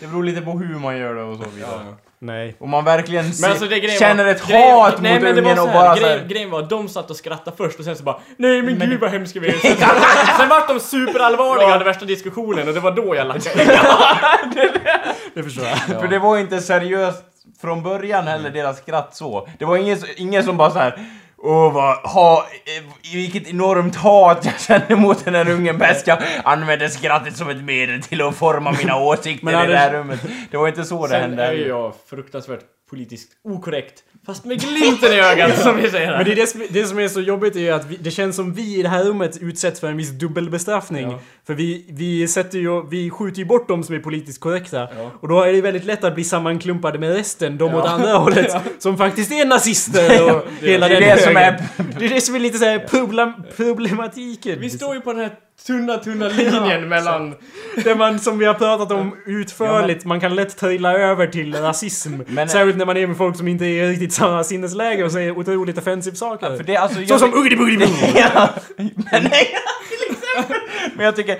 det 0.00 0.06
beror 0.06 0.24
lite 0.24 0.40
på 0.40 0.50
hur 0.50 0.78
man 0.78 0.98
gör 0.98 1.14
det 1.14 1.22
och 1.22 1.36
så 1.36 1.50
vidare. 1.54 1.94
Ja. 2.20 2.26
Nej. 2.26 2.56
Om 2.60 2.70
man 2.70 2.84
verkligen 2.84 3.24
Men 3.40 3.50
alltså 3.50 3.66
det 3.66 3.78
grejen 3.80 3.98
känner 3.98 4.24
var, 4.24 4.30
ett 4.30 4.46
grejen- 4.46 4.78
hat 4.78 5.00
nej, 5.00 5.14
mot 5.14 5.22
men 5.22 5.44
det 5.44 5.56
så 5.56 5.62
och 5.62 5.68
bara 5.68 5.94
grejen, 5.94 6.18
såhär... 6.18 6.28
grejen 6.28 6.50
var 6.50 6.62
att 6.62 6.70
de 6.70 6.88
satt 6.88 7.10
och 7.10 7.16
skrattade 7.16 7.56
först 7.56 7.78
och 7.78 7.84
sen 7.84 7.96
så 7.96 8.02
bara 8.02 8.16
Nej 8.36 8.62
men 8.62 8.78
gud 8.78 9.00
vad 9.00 9.10
hemska 9.10 9.40
vi 9.40 9.48
är. 9.48 9.52
Sen, 9.58 9.76
sen 10.38 10.48
vart 10.48 10.68
de 10.68 10.80
superallvarliga 10.80 11.66
och 11.66 11.72
hade 11.72 11.84
värsta 11.84 12.04
diskussionen 12.04 12.68
och 12.68 12.74
det 12.74 12.80
var 12.80 12.90
då 12.92 13.14
jag 13.14 13.26
lackade. 13.26 13.64
Det 15.34 15.42
förstår 15.42 15.64
jag. 15.64 16.00
För 16.00 16.08
det 16.08 16.18
var 16.18 16.38
inte 16.38 16.60
seriöst 16.60 17.22
från 17.60 17.82
början 17.82 18.26
heller, 18.26 18.50
deras 18.50 18.78
skratt 18.78 19.16
så. 19.16 19.48
Det 19.58 19.64
var 19.64 19.76
ingen, 19.76 19.98
ingen 20.16 20.44
som 20.44 20.56
bara 20.56 20.70
så 20.70 20.78
här. 20.78 20.98
Åh 21.42 21.72
vad, 21.72 21.96
ha, 21.96 22.46
eh, 22.64 23.12
vilket 23.14 23.48
enormt 23.48 23.96
hat 23.96 24.44
jag 24.44 24.60
känner 24.60 24.96
mot 24.96 25.24
den 25.24 25.34
här 25.34 25.48
ungen 25.50 25.78
bäst. 25.78 26.06
Jag 26.06 26.18
använder 26.44 26.88
skrattet 26.88 27.36
som 27.36 27.48
ett 27.48 27.64
medel 27.64 28.02
till 28.02 28.22
att 28.22 28.36
forma 28.36 28.72
mina 28.72 29.00
åsikter 29.00 29.64
i 29.64 29.66
det 29.66 29.76
här 29.78 29.92
rummet. 29.92 30.20
Det 30.50 30.56
var 30.56 30.68
inte 30.68 30.84
så 30.84 31.02
det 31.06 31.08
Sen 31.08 31.20
hände. 31.20 31.44
är 31.44 31.52
ju 31.52 31.68
jag 31.68 31.92
fruktansvärt 32.10 32.60
politiskt 32.90 33.32
okorrekt. 33.44 34.02
Fast 34.28 34.44
med 34.44 34.60
glimten 34.60 35.12
i 35.12 35.20
ögat 35.20 35.58
som 35.62 35.76
vi 35.76 35.90
säger 35.90 36.06
Men 36.06 36.16
här. 36.16 36.24
det, 36.24 36.32
är 36.32 36.36
det, 36.36 36.46
som, 36.46 36.62
det 36.70 36.84
som 36.86 36.98
är 36.98 37.08
så 37.08 37.20
jobbigt 37.20 37.56
är 37.56 37.60
ju 37.60 37.70
att 37.70 37.86
vi, 37.86 37.96
det 37.96 38.10
känns 38.10 38.36
som 38.36 38.52
vi 38.54 38.78
i 38.78 38.82
det 38.82 38.88
här 38.88 39.04
rummet 39.04 39.36
utsätts 39.40 39.80
för 39.80 39.88
en 39.88 39.96
viss 39.96 40.10
dubbelbestraffning. 40.10 41.10
Ja. 41.10 41.18
För 41.46 41.54
vi, 41.54 41.84
vi 41.88 42.28
sätter 42.28 42.58
ju, 42.58 42.86
vi 42.90 43.10
skjuter 43.10 43.38
ju 43.38 43.44
bort 43.44 43.68
de 43.68 43.82
som 43.84 43.94
är 43.94 43.98
politiskt 43.98 44.40
korrekta. 44.40 44.76
Ja. 44.76 45.10
Och 45.20 45.28
då 45.28 45.42
är 45.42 45.52
det 45.52 45.60
väldigt 45.60 45.84
lätt 45.84 46.04
att 46.04 46.14
bli 46.14 46.24
sammanklumpade 46.24 46.98
med 46.98 47.12
resten, 47.16 47.58
de 47.58 47.74
åt 47.74 47.84
Ja. 47.84 47.90
andra 47.90 48.12
hållet. 48.18 48.52
Som 48.78 48.96
faktiskt 48.98 49.32
är 49.32 49.46
nazister 49.46 50.34
och 50.34 50.42
hela 50.60 50.88
det 50.88 50.96
är 50.96 51.00
den 51.00 51.16
det 51.16 51.22
som 51.22 51.36
högen. 51.36 51.54
är- 51.76 51.98
Det 51.98 52.04
är 52.04 52.08
det 52.10 52.20
som 52.20 52.34
är 52.34 52.38
lite 52.38 52.58
såhär 52.58 52.78
problem, 52.78 53.32
problematiken. 53.56 54.60
Vi 54.60 54.70
står 54.70 54.94
ju 54.94 55.00
på 55.00 55.12
den 55.12 55.22
här 55.22 55.30
tunna, 55.66 55.96
tunna 55.98 56.28
linjen 56.36 56.88
mellan... 56.88 57.34
Där 57.84 57.94
man, 57.94 58.18
som 58.18 58.38
vi 58.38 58.44
har 58.44 58.54
pratat 58.54 58.92
om 58.92 59.16
utförligt, 59.26 60.04
man 60.04 60.20
kan 60.20 60.34
lätt 60.34 60.56
trilla 60.56 60.92
över 60.92 61.26
till 61.26 61.54
rasism. 61.54 62.14
Men- 62.26 62.48
Särskilt 62.48 62.76
när 62.78 62.86
man 62.86 62.96
är 62.96 63.06
med 63.06 63.16
folk 63.16 63.36
som 63.36 63.48
inte 63.48 63.64
är 63.64 63.68
i 63.84 63.88
riktigt 63.90 64.12
samma 64.12 64.44
sinnesläge 64.44 65.04
och 65.04 65.12
säger 65.12 65.38
otroligt 65.38 65.78
offensive 65.78 66.16
saker. 66.16 66.56
För 66.56 66.64
det, 66.64 66.76
alltså, 66.76 66.96
Så 66.96 67.02
jag- 67.12 67.20
som 67.20 67.34
uggdi 67.34 67.56
buggdi 67.56 67.86
ja, 68.34 68.48
men 68.76 68.90
nej. 69.22 69.48
Men 70.96 71.04
jag 71.04 71.16
tycker, 71.16 71.38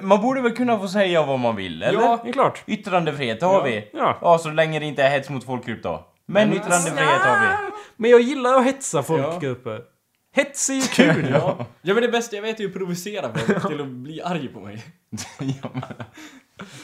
man 0.00 0.20
borde 0.20 0.40
väl 0.40 0.52
kunna 0.52 0.78
få 0.78 0.88
säga 0.88 1.22
vad 1.22 1.38
man 1.38 1.56
vill, 1.56 1.82
eller? 1.82 2.00
Ja, 2.00 2.20
det 2.24 2.28
är 2.28 2.32
klart. 2.32 2.62
Yttrandefrihet, 2.66 3.40
det 3.40 3.46
har 3.46 3.64
vi. 3.64 3.88
Ja. 3.92 4.18
Ja, 4.22 4.38
så 4.38 4.50
länge 4.50 4.78
det 4.78 4.86
inte 4.86 5.02
är 5.02 5.10
hets 5.10 5.28
mot 5.30 5.44
folkgrupp 5.44 5.82
då. 5.82 6.06
Men 6.26 6.52
yttrandefrihet 6.52 7.20
har 7.20 7.40
vi. 7.40 7.46
Men 7.96 8.10
jag 8.10 8.20
gillar 8.20 8.54
att 8.58 8.64
hetsa 8.64 9.02
folkgrupper. 9.02 9.80
Hets 10.32 10.70
är 10.70 10.74
ju 10.74 10.80
kul! 10.80 11.28
Ja. 11.32 11.66
ja 11.82 11.94
men 11.94 12.02
det 12.02 12.08
bästa 12.08 12.36
jag 12.36 12.42
vet 12.42 12.56
är 12.60 12.60
ju 12.64 12.68
att 12.68 12.74
provocera 12.74 13.32
folk 13.34 13.66
till 13.68 13.80
att 13.80 13.86
bli 13.86 14.22
arg 14.22 14.48
på 14.48 14.60
mig. 14.60 14.84
ja, 15.62 15.70
men, 15.72 15.82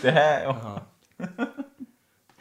det 0.02 0.10
här... 0.10 0.42
Ja. 0.44 0.80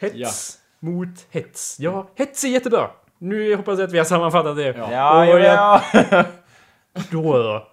Hets 0.00 0.58
mot 0.80 1.26
hets. 1.30 1.76
Ja, 1.80 2.10
hets 2.14 2.44
är 2.44 2.48
jättebra. 2.48 2.90
Nu 3.18 3.56
hoppas 3.56 3.78
jag 3.78 3.86
att 3.86 3.92
vi 3.92 3.98
har 3.98 4.04
sammanfattat 4.04 4.56
det. 4.56 4.62
Ja. 4.62 4.92
Ja, 4.92 5.34
Och 5.34 5.40
ja, 5.40 5.82
ja. 6.10 6.24
Då 7.10 7.38
då. 7.38 7.68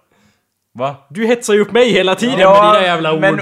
Va? 0.72 0.96
Du 1.10 1.26
hetsar 1.26 1.54
ju 1.54 1.60
upp 1.60 1.72
mig 1.72 1.90
hela 1.92 2.14
tiden 2.14 2.36
med 2.36 2.46
dina 2.46 2.82
jävla 2.82 3.14
ord. 3.14 3.20
Men 3.20 3.40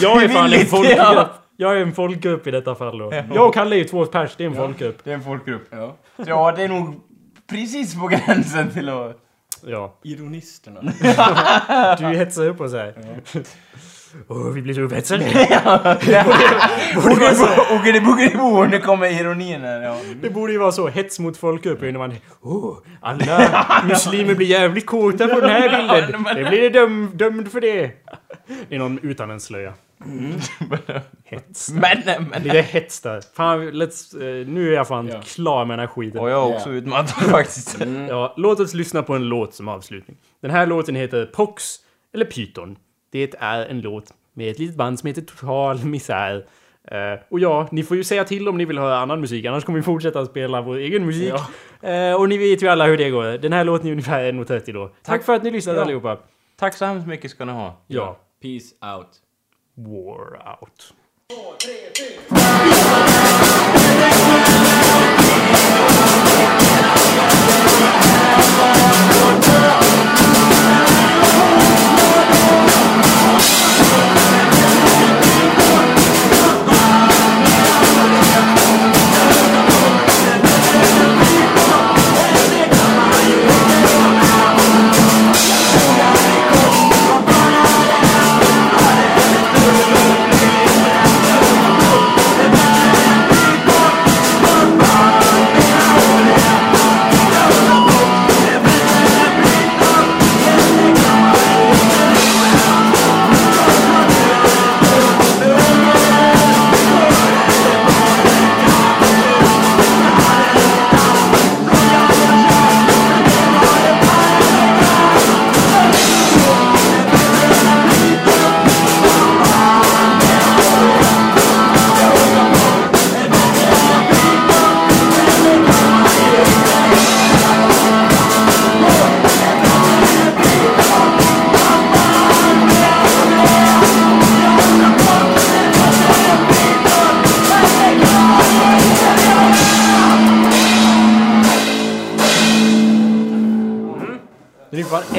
jag 0.00 0.22
är 0.22 0.28
fan 0.28 0.52
en 0.52 0.66
folkgrupp. 0.66 0.98
ja. 0.98 1.28
Jag 1.56 1.76
är 1.76 1.80
en 1.82 1.92
folkgrupp 1.92 2.46
i 2.46 2.50
detta 2.50 2.74
fall 2.74 2.98
då. 2.98 3.12
Jag 3.34 3.48
och 3.48 3.54
Kalle 3.54 3.76
är 3.76 3.78
ju 3.78 3.84
två 3.84 4.06
pers, 4.06 4.36
det 4.36 4.44
är 4.44 4.48
en 4.48 4.56
folkgrupp. 4.56 5.04
Det 5.04 5.10
är 5.10 5.14
en 5.14 5.22
folkgrupp. 5.22 5.62
Ja. 5.70 5.96
Ja, 6.16 6.52
det 6.56 6.62
är 6.62 6.68
nog 6.68 7.00
precis 7.46 8.00
på 8.00 8.08
gränsen 8.08 8.70
till 8.70 8.88
att... 8.88 9.16
Ja. 9.66 9.98
Ironisterna. 10.04 10.80
Du 11.98 12.04
hetsar 12.18 12.46
upp 12.46 12.60
oss 12.60 12.72
här. 12.72 12.94
Åh, 14.28 14.50
vi 14.50 14.62
blir 14.62 14.74
så 14.74 14.80
upphetsade. 14.80 15.24
Boogity-boogity-boo, 16.94 18.66
nu 18.70 18.78
kommer 18.78 19.20
ironin 19.20 19.60
här. 19.60 19.82
Ja. 19.82 19.96
Det 20.22 20.30
borde 20.30 20.52
ju 20.52 20.58
vara 20.58 20.72
så. 20.72 20.88
Hets 20.88 21.18
mot 21.18 21.36
folkgrupp. 21.36 21.80
När 21.80 21.92
man... 21.92 22.14
Oh, 22.40 22.78
alla 23.00 23.84
muslimer 23.88 24.34
blir 24.34 24.46
jävligt 24.46 24.86
kåta 24.86 25.28
på 25.28 25.40
den 25.40 25.50
här 25.50 25.68
bilden. 26.04 26.24
Det 26.34 26.50
blir 26.50 26.70
döm, 26.70 27.10
dömd 27.14 27.52
för 27.52 27.60
det. 27.60 27.90
Det 28.68 28.74
är 28.74 28.78
någon 28.78 28.98
utan 29.02 29.30
en 29.30 29.40
slöja. 29.40 29.72
Hets. 31.24 31.70
Men, 31.72 32.02
men... 32.30 32.42
Lite 32.42 32.60
hets 32.60 33.00
där. 33.00 33.20
Fan, 33.34 33.60
let's, 33.70 34.22
eh, 34.40 34.46
nu 34.46 34.68
är 34.70 34.74
jag 34.74 34.88
fan 34.88 35.08
Ja. 35.08 35.20
klar 35.24 35.64
med 35.64 35.78
den 35.78 35.88
här 35.88 35.94
skiten. 35.94 36.20
Och 36.20 36.30
jag 36.30 36.50
är 36.50 36.56
också 36.56 36.70
utmattad 36.70 37.24
faktiskt. 37.30 37.80
Ja, 38.08 38.34
låt 38.36 38.60
oss 38.60 38.74
lyssna 38.74 39.02
på 39.02 39.14
en 39.14 39.22
låt 39.24 39.54
som 39.54 39.68
avslutning. 39.68 40.16
Den 40.40 40.50
här 40.50 40.66
låten 40.66 40.94
heter 40.94 41.26
Pox, 41.26 41.76
eller 42.14 42.24
Python. 42.24 42.76
Det 43.12 43.34
är 43.40 43.66
en 43.66 43.80
låt 43.80 44.04
med 44.34 44.50
ett 44.50 44.58
litet 44.58 44.76
band 44.76 44.98
som 44.98 45.06
heter 45.06 45.22
Total 45.22 45.84
Misär. 45.84 46.46
Eh, 46.84 47.20
och 47.28 47.40
ja, 47.40 47.68
ni 47.72 47.82
får 47.82 47.96
ju 47.96 48.04
säga 48.04 48.24
till 48.24 48.48
om 48.48 48.58
ni 48.58 48.64
vill 48.64 48.78
höra 48.78 48.98
annan 48.98 49.20
musik, 49.20 49.44
annars 49.44 49.64
kommer 49.64 49.78
vi 49.78 49.82
fortsätta 49.82 50.26
spela 50.26 50.60
vår 50.62 50.76
egen 50.76 51.06
musik. 51.06 51.32
Eh, 51.82 52.14
och 52.14 52.28
ni 52.28 52.38
vet 52.38 52.62
ju 52.62 52.68
alla 52.68 52.86
hur 52.86 52.96
det 52.98 53.10
går. 53.10 53.38
Den 53.38 53.52
här 53.52 53.64
låten 53.64 53.86
är 53.88 53.90
ungefär 53.92 54.32
1.30 54.32 54.72
då. 54.72 54.90
Tack 55.02 55.24
för 55.24 55.34
att 55.34 55.42
ni 55.42 55.50
lyssnade 55.50 55.78
Ja. 55.78 55.84
allihopa. 55.84 56.18
Tack 56.58 56.74
så 56.76 56.84
hemskt 56.84 57.06
mycket 57.08 57.30
ska 57.30 57.44
ni 57.44 57.52
ha. 57.52 57.76
Ja. 57.86 58.18
Peace 58.42 58.96
out. 58.96 59.08
War 59.82 60.36
out. 60.46 60.92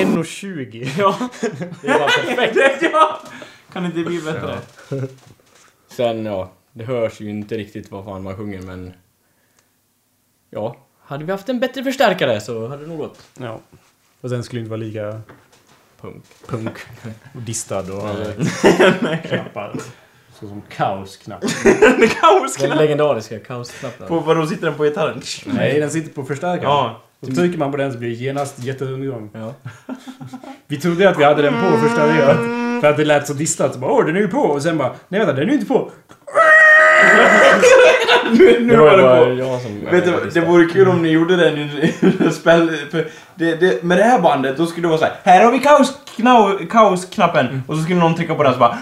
1.20. 0.05 0.89
Ja. 0.97 1.29
Det 1.81 1.87
är 1.87 1.99
bara 1.99 2.07
perfekt. 2.35 2.81
ja! 2.93 3.21
Kan 3.73 3.85
inte 3.85 4.03
bli 4.03 4.21
bättre? 4.21 4.57
Sen 5.87 6.25
ja, 6.25 6.51
det 6.73 6.83
hörs 6.83 7.21
ju 7.21 7.29
inte 7.29 7.57
riktigt 7.57 7.91
vad 7.91 8.05
fan 8.05 8.23
man 8.23 8.37
sjunger 8.37 8.61
men... 8.61 8.93
Ja, 10.49 10.75
hade 11.03 11.25
vi 11.25 11.31
haft 11.31 11.49
en 11.49 11.59
bättre 11.59 11.83
förstärkare 11.83 12.41
så 12.41 12.67
hade 12.67 12.81
det 12.83 12.87
nog 12.89 12.97
gått. 12.97 13.27
Ja. 13.39 13.59
Och 14.21 14.29
sen 14.29 14.43
skulle 14.43 14.59
det 14.59 14.63
inte 14.63 14.69
vara 14.69 14.79
lika 14.81 15.21
Punk. 16.01 16.23
punk 16.47 16.73
och 17.35 17.41
distad 17.41 17.79
och 17.79 18.03
knappar. 19.27 19.75
Så 20.39 20.47
som 20.47 20.61
kaosknapp. 20.69 21.43
Den 22.59 22.77
legendariska 22.77 23.39
kaosknappen. 23.39 24.07
På 24.07 24.19
vadå, 24.19 24.47
sitter 24.47 24.65
den 24.65 24.75
på 24.75 24.83
gitarren? 24.83 25.21
Nej, 25.45 25.79
den 25.79 25.91
sitter 25.91 26.13
på 26.13 26.23
förstärkaren. 26.23 26.63
Ja. 26.63 27.01
Och 27.21 27.35
trycker 27.35 27.57
man 27.57 27.71
på 27.71 27.77
den 27.77 27.93
så 27.93 27.99
blir 27.99 28.09
det 28.09 28.15
genast 28.15 28.63
jätteundergång. 28.63 29.29
Ja. 29.33 29.53
Vi 30.67 30.77
trodde 30.77 31.09
att 31.09 31.19
vi 31.19 31.23
hade 31.23 31.41
den 31.41 31.53
på 31.53 31.77
första 31.77 32.01
ögat. 32.01 32.37
För 32.81 32.89
att 32.89 32.97
det 32.97 33.05
lät 33.05 33.27
så 33.27 33.33
distat. 33.33 33.73
Så 33.73 33.79
bara, 33.79 33.91
Åh, 33.91 34.05
den 34.05 34.15
är 34.15 34.19
ju 34.19 34.27
på! 34.27 34.39
Och 34.39 34.63
sen 34.63 34.77
bara, 34.77 34.95
nej 35.07 35.19
vänta, 35.19 35.33
den 35.33 35.43
är 35.43 35.47
ju 35.47 35.53
inte 35.53 35.65
på. 35.65 35.91
Nu, 38.31 38.59
nu 38.59 38.73
Det 38.73 38.77
var 38.77 38.85
var 38.89 38.97
det 38.97 39.03
bara 39.03 39.25
på. 39.25 39.31
jag 39.31 39.61
som... 39.61 39.71
Vet 39.91 40.05
du, 40.05 40.29
det 40.33 40.39
vore 40.47 40.65
kul 40.65 40.87
om 40.89 41.01
ni 41.01 41.09
gjorde 41.09 41.35
den 41.35 41.57
i 41.57 41.93
i 42.27 42.31
spel... 42.31 42.71
För 42.91 43.07
det, 43.35 43.55
det, 43.55 43.83
med 43.83 43.97
det 43.97 44.03
här 44.03 44.19
bandet, 44.19 44.57
då 44.57 44.65
skulle 44.65 44.83
det 44.83 44.89
vara 44.89 44.99
så 44.99 45.05
här. 45.05 45.13
Här 45.23 45.43
har 45.45 45.51
vi 45.51 45.59
kaos, 45.59 45.93
knau, 46.15 46.57
kaosknappen. 46.71 47.63
Och 47.67 47.75
så 47.77 47.83
skulle 47.83 47.99
någon 47.99 48.15
trycka 48.15 48.35
på 48.35 48.43
den 48.43 48.53
så 48.53 48.59
bara... 48.59 48.77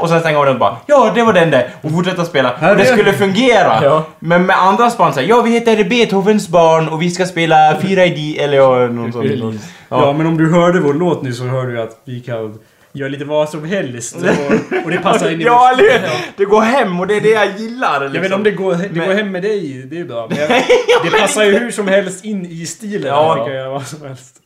Och 0.00 0.08
sen 0.08 0.20
stänga 0.20 0.38
av 0.38 0.44
den 0.44 0.54
och 0.54 0.60
bara... 0.60 0.76
Ja, 0.86 1.12
det 1.14 1.22
var 1.22 1.32
den 1.32 1.50
där. 1.50 1.68
Och 1.82 1.90
fortsätta 1.90 2.24
spela. 2.24 2.50
Och 2.70 2.76
det 2.76 2.84
skulle 2.86 3.12
fungera. 3.12 3.78
Ja. 3.82 4.04
Men 4.18 4.46
med 4.46 4.56
andra 4.58 4.90
band 4.98 5.14
så 5.14 5.20
här, 5.20 5.26
Ja, 5.28 5.42
vi 5.42 5.50
heter 5.50 5.84
Beethovens 5.84 6.48
barn 6.48 6.88
och 6.88 7.02
vi 7.02 7.10
ska 7.10 7.26
spela 7.26 7.76
4 7.82 8.04
ID 8.04 8.38
eller 8.40 8.56
ja, 8.56 8.86
någon 8.86 9.12
sån. 9.12 9.24
spelar 9.24 9.54
Ja. 9.88 10.12
men 10.12 10.26
om 10.26 10.36
du 10.36 10.52
hörde 10.52 10.80
vår 10.80 10.94
låt 10.94 11.22
nu 11.22 11.32
så 11.32 11.44
hörde 11.44 11.72
du 11.72 11.80
att 11.82 12.00
vi 12.04 12.20
kan 12.20 12.58
göra 12.94 13.08
lite 13.08 13.24
vad 13.24 13.48
som 13.48 13.64
helst. 13.64 14.16
Och, 14.16 14.84
och 14.84 14.90
det 14.90 14.98
passar 14.98 15.30
in 15.30 15.40
i 15.40 15.44
Ja, 15.52 15.70
eller 15.72 15.82
hur? 15.98 16.08
Det 16.36 16.44
går 16.44 16.60
hem 16.60 17.00
och 17.00 17.06
det 17.06 17.16
är 17.16 17.20
det 17.20 17.30
jag 17.30 17.58
gillar. 17.58 18.00
Liksom. 18.00 18.14
Jag 18.14 18.20
vet 18.20 18.24
inte 18.24 18.34
om 18.34 18.42
det 18.44 18.50
går, 18.50 18.74
det 18.74 18.88
Men- 18.92 19.08
går 19.08 19.14
hem 19.14 19.30
med 19.32 19.42
dig, 19.42 19.82
det 19.90 19.98
är 20.00 20.04
bra. 20.04 20.26
Men 20.30 20.38
jag, 20.38 21.04
det 21.04 21.18
passar 21.18 21.44
ju 21.44 21.58
hur 21.58 21.70
som 21.70 21.88
helst 21.88 22.24
in 22.24 22.46
i 22.46 22.66
stilen. 22.66 23.08
Ja. 23.08 23.36
Ja. 23.38 23.44
Vi 23.44 23.50
kan 23.50 23.58
göra 23.58 23.70
vad 23.70 23.86
som 23.86 24.02
helst. 24.06 24.40